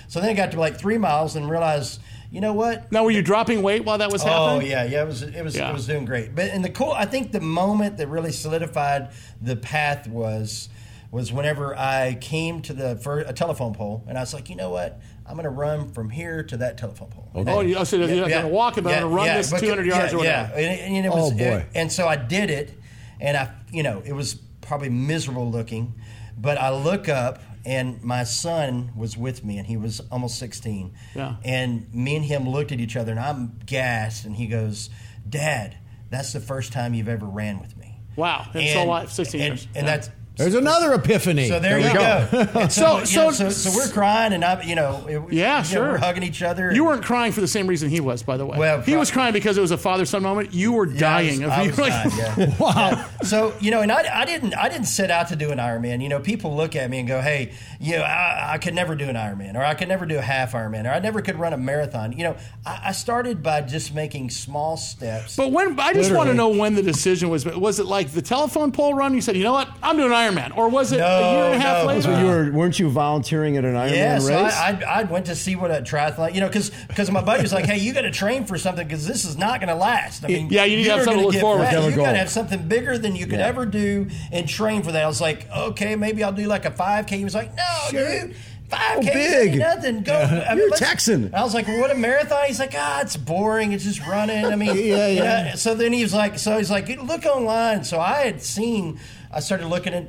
So 0.08 0.20
then 0.20 0.30
it 0.30 0.36
got 0.36 0.52
to 0.52 0.60
like 0.60 0.78
three 0.78 0.98
miles, 0.98 1.36
and 1.36 1.50
realized, 1.50 2.02
you 2.32 2.42
know 2.42 2.54
what? 2.54 2.92
Now, 2.92 3.04
were 3.04 3.12
you 3.12 3.22
dropping 3.22 3.62
weight 3.62 3.86
while 3.86 3.98
that 4.00 4.12
was 4.12 4.24
oh, 4.24 4.28
happening? 4.28 4.68
Oh 4.68 4.72
yeah, 4.72 4.84
yeah, 4.86 5.04
it 5.04 5.08
was 5.08 5.22
it 5.22 5.44
was 5.44 5.56
Yeah. 5.56 5.70
it 5.70 5.74
was 5.74 5.88
doing 5.88 6.06
great. 6.06 6.36
But 6.36 6.50
and 6.52 6.64
the 6.64 6.70
cool, 6.70 6.92
I 6.92 7.06
think 7.06 7.32
the 7.32 7.42
moment 7.42 7.98
that 7.98 8.08
really 8.08 8.32
solidified 8.32 9.10
the 9.42 9.56
path 9.56 10.08
was 10.08 10.70
was 11.12 11.32
whenever 11.32 11.74
I 11.78 12.16
came 12.20 12.62
to 12.64 12.74
the 12.74 12.98
fir- 12.98 13.22
a 13.22 13.32
telephone 13.32 13.74
pole, 13.74 14.04
and 14.08 14.18
I 14.18 14.22
was 14.22 14.34
like, 14.34 14.50
you 14.50 14.56
know 14.58 14.70
what, 14.72 15.00
I'm 15.26 15.36
going 15.36 15.46
to 15.46 15.50
run 15.50 15.94
from 15.94 16.10
here 16.10 16.44
to 16.44 16.58
that 16.58 16.78
telephone 16.78 17.08
pole. 17.10 17.30
Oh, 17.48 17.62
you- 17.62 17.86
so 17.86 17.96
you're 17.96 18.08
not 18.22 18.30
gonna 18.30 18.50
walk 18.50 18.78
it, 18.78 18.84
but 18.84 18.94
I'm 18.94 19.04
gonna 19.04 19.16
run 19.16 19.28
this 19.28 19.50
but- 19.50 19.62
200 19.62 19.86
yards 19.86 20.12
yeah, 20.12 20.16
or 20.16 20.18
whatever. 20.20 20.60
Yeah, 20.60 20.68
and, 20.68 20.96
and 20.98 21.06
it 21.06 21.10
Oh, 21.10 21.30
was, 21.30 21.34
boy. 21.34 21.66
and 21.74 21.90
so 21.90 22.06
I 22.06 22.18
did 22.18 22.50
it, 22.50 22.74
and 23.22 23.38
I, 23.38 23.50
you 23.72 23.82
know, 23.84 24.02
it 24.06 24.12
was 24.12 24.36
probably 24.60 24.90
miserable 24.90 25.50
looking, 25.50 25.94
but 26.38 26.58
I 26.58 26.72
look 26.72 27.08
up. 27.08 27.40
And 27.66 28.04
my 28.04 28.24
son 28.24 28.92
was 28.96 29.18
with 29.18 29.44
me, 29.44 29.58
and 29.58 29.66
he 29.66 29.76
was 29.76 30.00
almost 30.12 30.38
16. 30.38 30.94
Yeah. 31.16 31.38
And 31.44 31.92
me 31.94 32.16
and 32.16 32.24
him 32.24 32.48
looked 32.48 32.72
at 32.72 32.80
each 32.80 32.96
other, 32.96 33.12
and 33.12 33.20
I'm 33.20 33.60
gassed. 33.66 34.26
And 34.26 34.36
he 34.36 34.48
goes, 34.48 34.90
"Dad, 35.28 35.76
that's 36.12 36.32
the 36.32 36.40
first 36.40 36.72
time 36.72 36.94
you've 36.94 37.10
ever 37.10 37.26
ran 37.26 37.60
with 37.60 37.76
me." 37.76 38.00
Wow. 38.16 38.48
And 38.54 38.70
so 38.70 38.86
what? 38.86 39.10
16 39.10 39.42
and, 39.42 39.50
years. 39.50 39.68
and 39.76 39.86
Yeah. 39.88 39.96
that's 39.96 40.10
There's 40.38 40.54
another 40.56 40.94
epiphany. 40.94 41.48
so 41.48 41.60
there, 41.60 41.78
we 41.78 41.86
you 41.88 41.94
go. 41.94 42.00
And 42.32 42.72
So- 42.72 43.04
so, 43.04 43.10
you 43.12 43.18
know, 43.26 43.32
so- 43.32 43.50
so, 43.50 43.70
so 43.72 43.78
we're 43.78 43.88
crying, 43.88 44.34
and 44.34 44.44
I, 44.44 44.62
you 44.64 44.76
know, 44.76 45.06
it- 45.08 45.34
Yeah, 45.34 45.58
you 45.58 45.64
know, 45.64 45.64
sure. 45.64 45.92
we're 45.94 45.98
hugging 45.98 46.24
each 46.24 46.42
other. 46.42 46.74
You 46.74 46.84
weren't 46.86 47.04
crying 47.04 47.32
for 47.32 47.42
the 47.42 47.48
same 47.48 47.68
reason 47.68 47.90
he 47.90 48.00
was, 48.00 48.24
by 48.24 48.38
the 48.38 48.46
way. 48.46 48.58
Well, 48.58 48.82
he 48.82 48.96
was 48.96 49.12
crying 49.12 49.34
because 49.34 49.58
it 49.58 49.62
was 49.62 49.72
a 49.72 49.78
father-son 49.78 50.22
moment. 50.24 50.54
You 50.54 50.74
were 50.74 50.88
Yeah, 50.88 51.00
dying 51.00 51.44
I 51.46 51.62
of 51.64 51.68
was, 51.68 51.78
you. 51.78 51.84
I 51.84 51.88
like, 51.90 52.06
was 52.06 52.18
dying, 52.18 52.50
yeah. 52.50 52.58
wow. 52.60 53.06
So 53.24 53.54
you 53.60 53.72
know, 53.72 53.82
and 53.82 53.92
I, 53.92 54.22
I 54.22 54.26
didn't 54.26 54.54
I 54.56 54.70
didn't 54.70 54.86
set 54.88 55.10
out 55.10 55.30
to 55.30 55.36
do 55.36 55.52
an 55.52 55.58
Ironman. 55.58 56.02
You 56.04 56.10
know, 56.10 56.20
people 56.20 56.56
look 56.56 56.76
at 56.76 56.90
me 56.90 57.00
and 57.00 57.08
go, 57.08 57.22
"Hey, 57.22 57.54
you 57.80 57.96
know, 57.98 58.04
I, 58.04 58.54
I 58.54 58.58
could 58.58 58.74
never 58.76 58.96
do 58.96 59.06
an 59.06 59.16
Ironman, 59.16 59.56
or 59.56 59.64
I 59.64 59.74
could 59.74 59.88
never 59.88 60.06
do 60.06 60.18
a 60.18 60.22
half 60.22 60.52
Ironman, 60.54 60.86
or 60.86 60.90
I 60.94 61.00
never 61.00 61.22
could 61.22 61.38
run 61.40 61.54
a 61.54 61.58
marathon." 61.58 62.12
You 62.12 62.26
know, 62.26 62.36
I, 62.66 62.82
I 62.88 62.92
started 62.92 63.42
by 63.42 63.62
just 63.62 63.94
making 63.96 64.30
small 64.30 64.78
steps. 64.78 65.36
But 65.38 65.52
when 65.52 65.80
I 65.80 65.94
just 65.94 66.14
want 66.14 66.28
to 66.30 66.34
know 66.36 66.50
when 66.50 66.76
the 66.76 66.84
decision 66.84 67.30
was. 67.30 67.46
Was 67.46 67.80
it 67.80 67.86
like 67.86 68.10
the 68.12 68.22
telephone 68.22 68.72
pole 68.72 68.94
run? 68.94 69.14
You 69.14 69.22
said, 69.22 69.36
you 69.38 69.44
know 69.44 69.54
what, 69.54 69.70
I'm 69.82 69.96
doing 69.98 70.12
Ironman, 70.12 70.25
or 70.56 70.70
was 70.70 70.92
it 70.92 70.98
No, 70.98 71.06
a 71.06 71.32
year 71.34 71.44
and 71.46 71.56
a 71.56 71.60
half 71.60 71.82
no. 71.84 71.88
later? 71.88 72.02
So 72.04 72.20
you 72.20 72.26
were, 72.26 72.52
weren't 72.52 72.80
you 72.80 72.90
volunteering 72.90 73.58
at 73.58 73.66
an 73.66 73.74
Ironman 73.76 73.92
Yeah, 73.96 74.20
so 74.20 74.44
race? 74.44 74.54
I, 74.54 74.70
I, 74.72 75.00
I 75.00 75.04
went 75.04 75.26
to 75.28 75.36
see 75.36 75.56
what 75.56 75.72
a 75.72 75.76
triathlon, 75.82 76.34
you 76.34 76.42
know, 76.42 76.48
because 76.50 77.12
my 77.12 77.22
buddy 77.22 77.42
was 77.42 77.54
like, 77.54 77.66
"Hey, 77.66 77.78
you 77.78 77.94
got 77.94 78.02
to 78.02 78.12
train 78.12 78.46
for 78.46 78.58
something 78.58 78.88
because 78.88 79.08
this 79.08 79.26
is 79.26 79.38
not 79.38 79.60
going 79.60 79.70
to 79.70 79.76
last." 79.76 80.24
I 80.26 80.28
mean, 80.28 80.50
Yeah, 80.50 80.64
you 80.66 80.78
need 80.78 80.84
to 80.86 80.90
have 80.92 80.98
you're 81.00 81.06
something 81.06 81.18
to 81.20 81.24
gonna 81.24 81.26
look 81.28 81.34
get 81.34 81.42
forward 81.42 81.66
to. 81.66 81.72
fat. 81.72 81.90
You 81.90 81.96
goal. 81.96 82.06
got 82.06 82.12
to 82.14 82.18
have 82.18 82.30
something 82.30 82.68
bigger 82.68 82.98
than 82.98 83.16
you 83.16 83.26
could 83.28 83.40
Yeah. 83.40 83.48
ever 83.48 83.66
do 83.66 84.08
and 84.32 84.48
train 84.50 84.84
for 84.84 84.92
that. 84.92 85.04
I 85.04 85.08
was 85.08 85.22
like, 85.22 85.50
"Okay, 85.52 85.96
maybe 85.96 86.24
I'll 86.24 86.32
do 86.32 86.46
like 86.48 86.66
a 86.66 86.72
5K." 86.72 87.18
He 87.18 87.24
was 87.24 87.36
like, 87.36 87.56
"No, 87.56 87.64
Sure. 87.92 88.22
dude." 88.28 88.36
5K 88.68 88.98
Oh, 88.98 89.14
big. 89.14 89.60
nothing. 89.60 90.02
Go. 90.02 90.14
I 90.50 90.50
mean, 90.50 90.58
You're 90.58 90.70
let's- 90.72 90.80
Texan. 90.80 91.30
I 91.36 91.44
was 91.44 91.54
like, 91.54 91.68
well, 91.68 91.80
what 91.82 91.92
a 91.92 91.96
marathon? 91.96 92.46
He's 92.48 92.60
like, 92.60 92.74
ah, 92.76 93.02
it's 93.02 93.16
boring. 93.16 93.74
It's 93.74 93.84
just 93.84 94.04
running. 94.08 94.44
I 94.44 94.56
mean, 94.56 94.70
Yeah, 94.76 95.08
you 95.08 95.18
yeah. 95.18 95.54
So 95.54 95.76
then 95.76 95.94
he 95.94 96.02
was 96.02 96.16
like, 96.16 96.40
so 96.40 96.58
he's 96.58 96.72
like, 96.72 96.88
look 97.04 97.26
online. 97.28 97.84
So 97.84 98.00
I 98.00 98.24
had 98.26 98.42
seen, 98.42 99.00
I 99.36 99.42
started 99.42 99.68
looking 99.68 99.94
at 99.94 100.08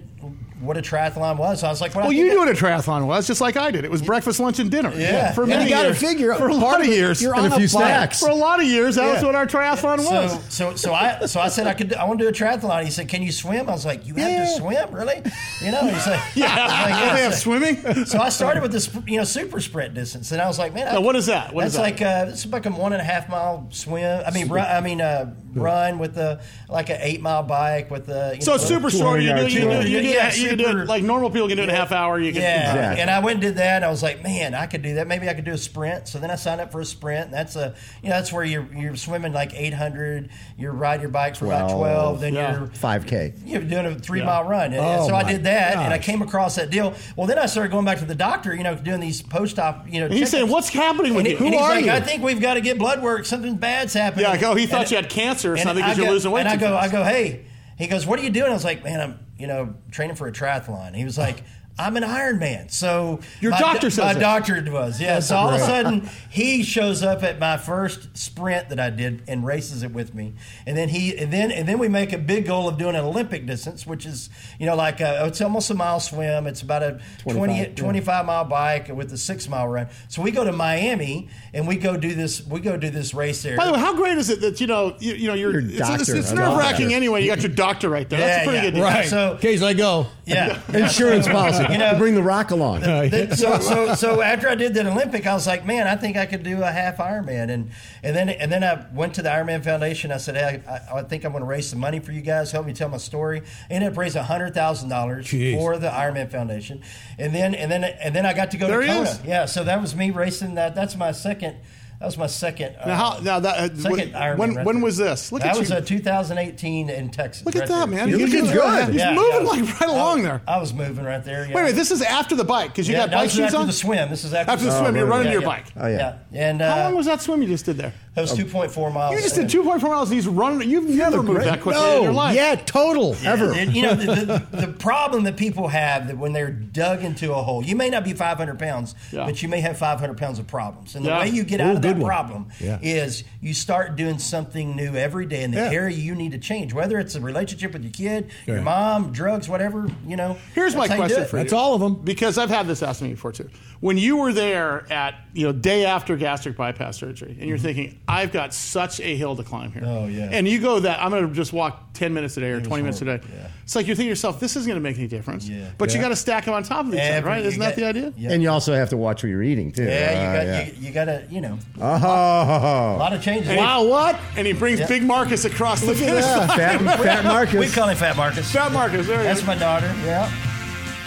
what 0.60 0.76
a 0.78 0.80
triathlon 0.82 1.36
was. 1.36 1.62
I 1.62 1.68
was 1.68 1.80
like, 1.82 1.94
well, 1.94 2.04
Well, 2.04 2.12
you 2.12 2.28
knew 2.28 2.38
what 2.38 2.48
a 2.48 2.52
triathlon 2.52 3.06
was, 3.06 3.26
just 3.26 3.40
like 3.42 3.56
I 3.56 3.70
did. 3.70 3.84
It 3.84 3.90
was 3.90 4.00
breakfast, 4.00 4.40
lunch, 4.40 4.58
and 4.58 4.70
dinner. 4.70 4.90
Yeah. 4.94 5.32
for 5.32 5.42
And 5.42 5.50
many 5.50 5.70
you 5.70 5.76
years. 5.76 5.98
figure 5.98 6.34
for 6.34 6.48
a 6.48 6.54
lot 6.54 6.80
of 6.80 6.86
years. 6.86 7.20
You're 7.20 7.34
And 7.34 7.46
on 7.46 7.52
a 7.52 7.56
few 7.56 7.68
snacks. 7.68 8.20
For 8.20 8.30
a 8.30 8.34
lot 8.34 8.60
of 8.60 8.66
years, 8.66 8.94
that 8.94 9.12
was 9.14 9.22
what 9.22 9.34
our 9.34 9.46
triathlon 9.46 10.00
So, 10.00 10.10
was. 10.10 10.44
so, 10.54 10.74
so 10.74 10.94
I, 10.94 11.26
so 11.26 11.40
I 11.40 11.48
said 11.48 11.66
I 11.66 11.74
could, 11.74 11.92
I 11.94 12.04
want 12.04 12.18
to 12.20 12.24
do 12.24 12.28
a 12.28 12.32
triathlon. 12.32 12.84
He 12.84 12.90
said, 12.90 13.08
"Can 13.08 13.22
you 13.22 13.32
swim?" 13.32 13.68
I 13.68 13.72
was 13.72 13.84
like, 13.84 14.06
"You 14.06 14.14
have 14.14 14.30
Yeah. 14.30 14.44
to 14.44 14.50
swim, 14.56 14.90
really?" 14.94 15.22
You 15.62 15.72
know, 15.72 15.86
he's 15.88 16.06
like, 16.06 16.20
yeah, 16.34 16.56
I 16.58 16.90
like, 16.90 17.00
Don't 17.04 17.14
they 17.16 17.22
have 17.22 17.34
so- 17.34 17.40
swimming. 17.40 18.04
So 18.06 18.18
I 18.18 18.28
started 18.30 18.62
with 18.62 18.72
this, 18.72 18.88
you 19.06 19.18
know, 19.18 19.24
super 19.24 19.60
sprint 19.60 19.92
distance, 19.94 20.32
and 20.32 20.40
I 20.40 20.46
was 20.46 20.58
like, 20.58 20.72
"Man, 20.72 20.88
I, 20.88 20.98
what 20.98 21.16
is 21.16 21.26
that? 21.26 21.52
What 21.54 21.66
is 21.66 21.74
that's 21.74 21.98
that? 21.98 22.06
like 22.06 22.28
uh, 22.28 22.30
it's 22.32 22.46
like 22.46 22.64
a 22.66 22.70
one 22.70 22.92
and 22.92 23.00
a 23.02 23.04
half 23.04 23.28
mile 23.28 23.66
swim. 23.70 24.22
I 24.26 24.30
mean, 24.30 24.48
run, 24.48 24.66
I 24.66 24.80
mean, 24.80 25.00
uh, 25.00 25.34
run 25.54 25.98
with 25.98 26.14
the 26.14 26.40
like 26.68 26.88
an 26.90 26.98
eight 27.00 27.20
mile 27.20 27.42
bike 27.42 27.90
with 27.90 28.06
the. 28.06 28.32
You 28.36 28.40
So 28.42 28.52
know, 28.52 28.54
it's 28.56 28.66
super 28.66 28.90
short. 28.90 29.20
You, 29.20 29.34
do, 29.34 29.42
you, 29.42 29.48
do, 29.48 29.88
you, 29.88 30.00
do, 30.02 30.08
Yeah, 30.08 30.30
you 30.50 30.56
can 30.56 30.58
do 30.76 30.80
it 30.82 30.86
like 30.88 31.02
normal 31.02 31.30
people 31.30 31.48
can 31.48 31.56
do 31.56 31.62
it 31.62 31.68
in 31.68 31.74
a 31.74 31.76
half 31.78 31.92
hour. 31.92 32.18
You 32.18 32.32
can, 32.32 32.42
Yeah, 32.42 32.70
Exactly. 32.72 33.00
and 33.02 33.10
I 33.10 33.18
went 33.20 33.34
and 33.34 33.42
did 33.42 33.56
that. 33.56 33.82
I 33.84 33.88
was 33.90 34.02
like, 34.02 34.22
man, 34.22 34.54
I 34.54 34.66
could 34.66 34.82
do 34.82 34.94
that. 34.94 35.06
Maybe 35.06 35.28
I 35.28 35.34
could 35.34 35.44
do 35.44 35.52
a 35.52 35.58
sprint. 35.58 36.08
So 36.08 36.18
then 36.18 36.30
I 36.30 36.36
signed 36.36 36.60
up 36.60 36.72
for 36.72 36.80
a 36.80 36.84
sprint. 36.84 37.26
And 37.26 37.34
that's 37.34 37.56
a, 37.56 37.74
you 38.02 38.08
know, 38.08 38.16
that's 38.16 38.32
where 38.32 38.44
you're 38.44 38.66
you're 38.74 38.96
swimming 38.96 39.32
like 39.32 39.54
800. 39.54 40.30
You're 40.58 40.72
riding 40.72 41.02
your 41.02 41.10
bike 41.10 41.36
for 41.36 41.46
about 41.46 41.70
12. 41.70 41.76
12. 41.78 42.20
Then 42.20 42.34
Yeah. 42.34 42.58
you're 42.58 42.66
5K. 42.68 43.34
you're 43.46 43.62
doing 43.62 43.86
a 43.86 43.94
three 43.98 44.22
mile 44.22 44.44
run. 44.44 44.66
And, 44.66 44.74
and 44.76 45.00
Oh, 45.02 45.08
so 45.08 45.14
I 45.14 45.24
did 45.24 45.44
that, 45.44 45.76
and 45.76 45.92
I 45.92 45.98
came 45.98 46.22
across 46.22 46.56
that 46.56 46.70
deal. 46.70 46.94
Well, 47.16 47.26
then 47.26 47.38
I 47.38 47.46
started 47.46 47.70
going 47.72 47.84
back 47.84 47.98
to 47.98 48.04
the 48.04 48.14
doctor. 48.14 48.54
You 48.54 48.62
know, 48.62 48.74
doing 48.74 49.00
these 49.00 49.22
post 49.22 49.58
op. 49.58 49.86
You 49.92 50.00
know, 50.00 50.06
And 50.06 50.14
he's 50.14 50.30
saying, 50.30 50.48
"What's 50.48 50.68
happening 50.68 51.14
with 51.14 51.26
And, 51.26 51.32
you? 51.32 51.38
he- 51.38 51.44
and 51.46 51.54
Who 51.54 51.60
he's 51.60 51.66
are 51.66 51.74
like, 51.74 51.84
you?" 51.84 51.90
I 51.92 52.00
think 52.00 52.22
we've 52.22 52.40
got 52.40 52.54
to 52.54 52.60
get 52.60 52.78
blood 52.78 53.02
work. 53.02 53.24
Something 53.26 53.56
bad's 53.56 53.94
happening. 53.94 54.24
Yeah, 54.26 54.32
I 54.32 54.36
go. 54.38 54.54
He 54.54 54.66
thought 54.66 54.82
And- 54.82 54.90
you 54.90 54.96
had 54.96 55.08
cancer 55.08 55.52
or 55.52 55.56
something 55.56 55.82
I 55.84 55.88
because 55.88 55.98
you're 55.98 56.10
losing 56.12 56.30
weight. 56.30 56.40
And 56.46 56.48
I 56.48 56.56
go, 56.56 56.76
I 56.76 56.88
go, 56.88 57.02
hey. 57.04 57.42
He 57.78 57.86
goes, 57.88 58.06
what 58.06 58.18
are 58.18 58.22
you 58.22 58.30
doing? 58.30 58.50
I 58.50 58.54
was 58.54 58.64
like, 58.64 58.82
man, 58.84 59.00
I'm, 59.00 59.18
you 59.38 59.46
know, 59.46 59.74
training 59.90 60.16
for 60.16 60.26
a 60.26 60.32
triathlon. 60.32 60.94
He 60.94 61.04
was 61.04 61.18
like, 61.18 61.42
I'm 61.78 61.96
an 61.96 62.04
Iron 62.04 62.38
Man. 62.38 62.70
So 62.70 63.20
Your 63.40 63.50
my, 63.50 63.58
doctor 63.58 63.90
says 63.90 64.04
my 64.04 64.12
it. 64.12 64.18
doctor 64.18 64.64
was, 64.72 64.98
yeah. 64.98 65.20
so 65.20 65.36
all 65.36 65.48
of 65.50 65.56
a 65.56 65.58
sudden, 65.58 66.08
he 66.30 66.62
shows 66.62 67.02
up 67.02 67.22
at 67.22 67.38
my 67.38 67.58
first 67.58 68.16
sprint 68.16 68.70
that 68.70 68.80
I 68.80 68.88
did 68.88 69.22
and 69.28 69.44
races 69.44 69.82
it 69.82 69.92
with 69.92 70.14
me. 70.14 70.34
And 70.64 70.74
then 70.76 70.88
he, 70.88 71.16
and 71.16 71.30
then, 71.30 71.50
and 71.50 71.68
then 71.68 71.78
we 71.78 71.88
make 71.88 72.14
a 72.14 72.18
big 72.18 72.46
goal 72.46 72.66
of 72.66 72.78
doing 72.78 72.94
an 72.94 73.04
Olympic 73.04 73.44
distance, 73.44 73.86
which 73.86 74.06
is, 74.06 74.30
you 74.58 74.64
know, 74.64 74.74
like 74.74 75.00
a, 75.00 75.20
oh, 75.20 75.26
it's 75.26 75.42
almost 75.42 75.70
a 75.70 75.74
mile 75.74 76.00
swim. 76.00 76.46
It's 76.46 76.62
about 76.62 76.82
a 76.82 77.00
20, 77.18 77.36
25, 77.36 77.74
25 77.74 78.26
mile 78.26 78.44
bike 78.44 78.88
with 78.88 79.12
a 79.12 79.18
six 79.18 79.46
mile 79.46 79.68
run. 79.68 79.88
So 80.08 80.22
we 80.22 80.30
go 80.30 80.44
to 80.44 80.52
Miami 80.52 81.28
and 81.52 81.68
we 81.68 81.76
go 81.76 81.98
do 81.98 82.14
this. 82.14 82.46
We 82.46 82.60
go 82.60 82.78
do 82.78 82.88
this 82.88 83.12
race 83.12 83.42
there. 83.42 83.56
By 83.56 83.66
the 83.66 83.72
way, 83.74 83.80
how 83.80 83.94
great 83.94 84.16
is 84.16 84.30
it 84.30 84.40
that 84.40 84.62
you 84.62 84.66
know 84.66 84.96
you, 84.98 85.12
you 85.12 85.28
know 85.28 85.34
you're, 85.34 85.52
Your 85.52 85.60
it's, 85.60 85.72
it's, 85.72 85.88
doctor, 85.88 86.16
it's 86.16 86.32
nerve 86.32 86.56
wracking 86.56 86.94
anyway. 86.94 87.20
You 87.20 87.28
got 87.28 87.42
your 87.42 87.52
doctor 87.52 87.90
right 87.90 88.08
there. 88.08 88.20
That's 88.20 88.42
a 88.42 88.44
pretty 88.44 88.56
yeah. 88.56 88.70
good 88.70 88.74
deal. 88.76 88.84
Right. 88.84 89.06
So- 89.06 89.32
in 89.32 89.38
case 89.38 89.62
I 89.62 89.74
go. 89.74 90.06
Yeah. 90.26 90.60
Insurance 90.74 91.26
policy. 91.28 91.64
You 91.72 91.78
know- 91.78 91.96
bring 91.96 92.14
the 92.14 92.22
rock 92.22 92.50
along. 92.50 92.80
Then- 92.80 93.34
so, 93.36 93.58
so, 93.60 93.94
so 93.94 94.20
after 94.20 94.48
I 94.48 94.54
did 94.54 94.74
that 94.74 94.86
Olympic, 94.86 95.26
I 95.26 95.34
was 95.34 95.46
like, 95.46 95.64
man, 95.64 95.86
I 95.86 95.96
think 95.96 96.16
I 96.16 96.26
could 96.26 96.42
do 96.42 96.62
a 96.62 96.70
half 96.70 96.96
Ironman, 96.98 97.50
and 97.50 97.70
and 98.02 98.14
then 98.16 98.28
and 98.28 98.50
then 98.50 98.62
I 98.64 98.84
went 98.92 99.14
to 99.14 99.22
the 99.22 99.28
Ironman 99.28 99.62
Foundation. 99.64 100.10
I 100.12 100.16
said, 100.18 100.34
hey, 100.36 100.62
I, 100.68 100.98
I 100.98 101.02
think 101.04 101.24
I'm 101.24 101.32
going 101.32 101.42
to 101.42 101.48
raise 101.48 101.68
some 101.68 101.78
money 101.78 102.00
for 102.00 102.12
you 102.12 102.20
guys. 102.20 102.50
Help 102.52 102.66
me 102.66 102.72
tell 102.72 102.88
my 102.88 102.96
story. 102.96 103.42
I 103.70 103.74
ended 103.74 103.92
up 103.92 103.96
raising 103.98 104.22
hundred 104.22 104.52
thousand 104.54 104.88
dollars 104.88 105.28
for 105.28 105.78
the 105.78 105.88
Ironman 105.88 106.30
Foundation, 106.30 106.82
and 107.18 107.34
then 107.34 107.54
and 107.54 107.70
then 107.70 107.84
and 107.84 108.14
then 108.14 108.26
I 108.26 108.34
got 108.34 108.50
to 108.50 108.56
go 108.56 108.66
There 108.66 108.80
to 108.80 108.86
Kona. 108.86 109.02
is. 109.02 109.24
Yeah, 109.24 109.46
so 109.46 109.64
that 109.64 109.80
was 109.80 109.94
me 109.94 110.10
racing 110.10 110.54
that. 110.56 110.74
That's 110.74 110.96
my 110.96 111.12
second. 111.12 111.56
That 111.98 112.06
was 112.06 112.18
my 112.18 112.26
second. 112.26 112.76
Uh, 112.76 112.86
Now, 112.88 112.94
how, 113.12 113.18
now 113.20 113.40
that 113.40 113.56
uh, 113.56 113.74
second 113.74 113.90
when 113.90 114.12
Ironman. 114.12 114.36
when, 114.38 114.54
right 114.56 114.66
when 114.66 114.80
was 114.82 114.96
this? 114.98 115.32
Look 115.32 115.42
that 115.42 115.52
at 115.54 115.58
was 115.58 115.70
you. 115.70 115.76
uh, 115.76 115.80
2018 115.80 116.90
in 116.90 117.08
Texas. 117.10 117.44
Look 117.46 117.56
at 117.56 117.60
right 117.60 117.68
that, 117.68 117.88
there. 117.88 117.98
man. 117.98 118.08
You're 118.08 118.18
He's 118.18 118.34
looking 118.34 118.52
good. 118.52 118.88
He's 118.88 118.96
Yeah, 118.96 119.14
moving 119.14 119.32
yeah. 119.32 119.48
like 119.64 119.80
right 119.80 119.90
along 119.90 120.22
there. 120.22 120.42
I 120.46 120.58
was 120.58 120.74
moving 120.74 121.04
right 121.04 121.24
there. 121.24 121.46
Yeah. 121.46 121.54
Wait 121.54 121.60
a 121.60 121.64
minute, 121.64 121.76
this 121.76 121.90
is 121.90 122.02
after 122.02 122.34
the 122.36 122.44
bike 122.44 122.70
because 122.72 122.86
you 122.88 122.94
yeah, 122.94 123.00
got 123.04 123.10
that 123.10 123.16
bike 123.16 123.24
was 123.24 123.32
shoes 123.32 123.40
after 123.46 123.56
on. 123.58 123.66
the 123.66 123.72
swim. 123.72 124.10
This 124.10 124.24
is 124.24 124.34
after, 124.34 124.52
After 124.52 124.64
the 124.66 124.78
swim, 124.78 124.94
you're 124.96 125.06
running 125.06 125.26
yeah, 125.28 125.32
your 125.32 125.42
yeah. 125.42 125.48
bike. 125.48 125.66
Oh, 125.76 125.86
yeah. 125.88 126.18
And 126.32 126.60
uh, 126.62 126.74
How 126.74 126.82
long 126.84 126.96
was 126.96 127.06
that 127.06 127.22
swim 127.22 127.40
you 127.42 127.48
just 127.48 127.64
did 127.64 127.76
there? 127.78 127.94
That 128.16 128.22
was 128.22 128.32
2.4 128.32 128.94
miles. 128.94 129.14
You 129.14 129.20
just 129.20 129.34
did 129.34 129.48
2.4 129.48 129.82
miles. 129.82 130.08
and 130.08 130.16
He's 130.16 130.26
running. 130.26 130.70
You've 130.70 130.88
never 130.88 131.22
moved 131.22 131.42
that 131.42 131.60
quickly 131.60 131.96
in 131.98 132.02
your 132.02 132.12
life. 132.12 132.34
yeah, 132.34 132.54
total. 132.54 133.14
Ever. 133.22 133.52
And, 133.52 133.76
you 133.76 133.82
know, 133.82 133.94
the, 133.94 134.46
the, 134.50 134.56
the 134.66 134.72
problem 134.72 135.24
that 135.24 135.36
people 135.36 135.68
have 135.68 136.06
that 136.06 136.16
when 136.16 136.32
they're 136.32 136.50
dug 136.50 137.04
into 137.04 137.34
a 137.34 137.42
hole, 137.42 137.62
you 137.62 137.76
may 137.76 137.90
not 137.90 138.04
be 138.04 138.14
500 138.14 138.58
pounds, 138.58 138.94
Yeah. 139.12 139.26
but 139.26 139.42
you 139.42 139.50
may 139.50 139.60
have 139.60 139.76
500 139.76 140.16
pounds 140.16 140.38
of 140.38 140.46
problems. 140.46 140.94
And 140.94 141.04
the 141.04 141.10
Yeah. 141.10 141.20
way 141.20 141.28
you 141.28 141.44
get 141.44 141.60
Ooh, 141.60 141.64
out 141.64 141.76
of 141.76 141.82
that 141.82 141.96
one. 141.98 142.06
problem 142.06 142.46
Yeah. 142.58 142.78
is 142.80 143.22
you 143.42 143.52
start 143.52 143.96
doing 143.96 144.18
something 144.18 144.74
new 144.74 144.94
every 144.96 145.26
day 145.26 145.42
in 145.42 145.50
the 145.50 145.58
Yeah. 145.58 145.72
area 145.72 145.94
you 145.94 146.14
need 146.14 146.32
to 146.32 146.38
change, 146.38 146.72
whether 146.72 146.98
it's 146.98 147.16
a 147.16 147.20
relationship 147.20 147.74
with 147.74 147.82
your 147.82 147.92
kid, 147.92 148.30
your 148.46 148.62
mom, 148.62 149.12
drugs, 149.12 149.46
whatever, 149.46 149.88
you 150.08 150.16
know. 150.16 150.38
Here's 150.54 150.74
my 150.74 150.86
that's 150.86 150.92
how 150.92 150.96
question 151.06 151.24
for 151.26 151.36
you. 151.36 151.42
That's 151.42 151.52
all 151.52 151.74
of 151.74 151.82
them. 151.82 151.96
Because 151.96 152.38
I've 152.38 152.48
had 152.48 152.66
this 152.66 152.82
asked 152.82 153.02
me 153.02 153.10
before 153.10 153.32
too. 153.32 153.50
When 153.80 153.98
you 153.98 154.16
were 154.16 154.32
there 154.32 154.90
at 154.90 155.16
you 155.34 155.46
know 155.46 155.52
day 155.52 155.84
after 155.84 156.16
gastric 156.16 156.56
bypass 156.56 156.96
surgery, 156.96 157.36
and 157.38 157.46
you're 157.46 157.58
mm-hmm. 157.58 157.66
thinking, 157.66 157.98
I've 158.08 158.30
got 158.30 158.54
such 158.54 159.00
a 159.00 159.16
hill 159.16 159.34
to 159.34 159.42
climb 159.42 159.72
here. 159.72 159.82
Oh, 159.84 160.06
yeah. 160.06 160.28
And 160.30 160.46
you 160.46 160.60
go 160.60 160.78
that 160.80 161.02
I'm 161.02 161.10
going 161.10 161.26
to 161.28 161.34
just 161.34 161.52
walk 161.52 161.92
10 161.94 162.14
minutes 162.14 162.36
a 162.36 162.40
day 162.40 162.50
or 162.50 162.60
20 162.60 162.82
minutes 162.84 163.02
a 163.02 163.04
day. 163.04 163.20
yeah. 163.34 163.48
It's 163.64 163.74
like 163.74 163.88
you're 163.88 163.96
thinking 163.96 164.06
to 164.06 164.10
yourself, 164.10 164.38
this 164.38 164.54
isn't 164.54 164.68
going 164.70 164.80
to 164.80 164.88
make 164.88 164.96
any 164.96 165.08
difference. 165.08 165.48
Yeah. 165.48 165.70
But 165.76 165.92
you 165.92 166.00
got 166.00 166.10
to 166.10 166.16
stack 166.16 166.44
them 166.44 166.54
on 166.54 166.62
top 166.62 166.86
of 166.86 166.94
each 166.94 167.00
other, 167.00 167.26
right? 167.26 167.44
Isn't 167.44 167.58
that 167.58 167.70
got- 167.70 167.76
the 167.76 167.84
idea? 167.86 168.12
Yeah. 168.16 168.30
And 168.30 168.42
you 168.44 168.48
also 168.50 168.74
have 168.74 168.90
to 168.90 168.96
watch 168.96 169.24
what 169.24 169.28
you're 169.30 169.42
eating, 169.42 169.72
too. 169.72 169.82
Yeah, 169.82 170.12
you 170.12 170.28
Uh, 170.28 170.32
got 170.36 170.46
yeah. 170.46 170.66
you, 170.66 170.72
you 170.86 170.92
got 170.92 171.04
to 171.06 171.24
you 171.30 171.40
know 171.40 171.58
Oh, 171.80 172.96
a 172.96 172.96
lot 172.96 173.12
of 173.12 173.20
changes. 173.22 173.56
Wow, 173.56 173.82
what? 173.84 174.16
And 174.36 174.46
he 174.46 174.52
brings 174.52 174.78
Yeah. 174.78 174.86
Big 174.86 175.02
Marcus 175.02 175.44
across 175.44 175.80
the 175.80 175.94
finish 175.94 176.24
line. 176.24 176.48
Fat, 176.48 176.80
fat 177.02 177.24
Marcus. 177.24 177.54
We 177.58 177.68
call 177.68 177.88
him 177.88 177.96
Fat 177.96 178.16
Marcus. 178.16 178.50
Fat 178.52 178.70
Marcus, 178.70 179.06
there 179.08 179.18
he 179.18 179.24
That's 179.24 179.40
is. 179.40 179.46
my 179.46 179.56
daughter. 179.56 179.92
Yeah. 180.04 180.30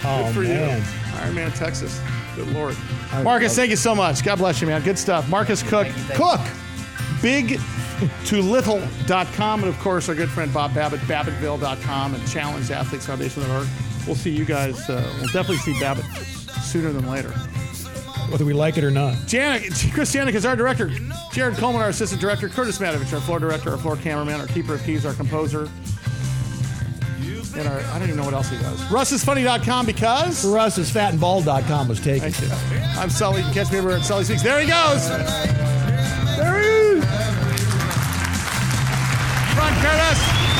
Oh, 0.04 0.24
Good 0.24 0.34
for 0.34 0.40
man. 0.42 0.78
you. 0.78 0.84
Ironman, 1.18 1.56
Texas. 1.56 1.98
Good 2.36 2.48
Lord. 2.52 2.76
Marcus, 3.22 3.56
thank 3.56 3.70
you 3.70 3.76
so 3.76 3.94
much. 3.94 4.22
God 4.22 4.36
bless 4.36 4.60
you, 4.60 4.66
man. 4.66 4.82
Good 4.82 4.98
stuff. 4.98 5.28
Marcus 5.28 5.62
Cook. 5.62 5.86
Thank 5.86 5.96
you, 5.96 6.02
thank 6.04 6.18
you. 6.20 6.26
Cook. 6.26 6.40
Big 7.22 7.60
to 8.26 8.40
little.com. 8.40 9.60
And 9.60 9.68
of 9.68 9.78
course, 9.80 10.08
our 10.08 10.14
good 10.14 10.30
friend 10.30 10.52
Bob 10.52 10.74
Babbitt, 10.74 11.00
babbittville.com 11.00 12.14
and 12.14 12.28
Challenged 12.28 12.70
Athletes 12.70 13.06
Foundation.org. 13.06 13.66
We'll 14.06 14.16
see 14.16 14.30
you 14.30 14.44
guys. 14.44 14.88
Uh, 14.88 15.02
we'll 15.18 15.26
definitely 15.26 15.58
see 15.58 15.78
Babbitt 15.78 16.04
sooner 16.62 16.92
than 16.92 17.08
later. 17.08 17.30
Whether 18.30 18.44
we 18.44 18.52
like 18.52 18.78
it 18.78 18.84
or 18.84 18.90
not. 18.90 19.14
Janik, 19.26 19.92
Chris 19.92 20.14
Janik 20.14 20.34
is 20.34 20.46
our 20.46 20.54
director. 20.54 20.88
Jared 21.32 21.56
Coleman, 21.56 21.82
our 21.82 21.88
assistant 21.88 22.20
director. 22.20 22.48
Curtis 22.48 22.78
Matovich, 22.78 23.12
our 23.12 23.20
floor 23.20 23.40
director, 23.40 23.70
our 23.70 23.76
floor 23.76 23.96
cameraman, 23.96 24.40
our 24.40 24.46
keeper 24.46 24.74
of 24.74 24.84
keys, 24.84 25.04
our 25.04 25.14
composer. 25.14 25.68
And 27.56 27.66
our, 27.66 27.80
I 27.80 27.98
don't 27.98 28.04
even 28.04 28.16
know 28.16 28.24
what 28.24 28.34
else 28.34 28.48
he 28.48 28.56
does. 28.58 28.80
RussIsFunny.com 28.84 29.84
because. 29.84 30.42
For 30.42 30.58
us, 30.58 30.78
is 30.78 30.90
fatandbald.com 30.90 31.88
was 31.88 32.00
taken. 32.00 32.32
I'm 32.96 33.10
Sully. 33.10 33.38
You 33.38 33.44
can 33.46 33.54
catch 33.54 33.72
me 33.72 33.78
over 33.78 33.90
at 33.90 34.02
Sully 34.02 34.24
Speaks. 34.24 34.42
There 34.42 34.60
he 34.60 34.68
goes. 34.68 35.08
There 35.08 36.60
he 36.60 36.66
is. 36.66 36.79
Run, 39.56 40.59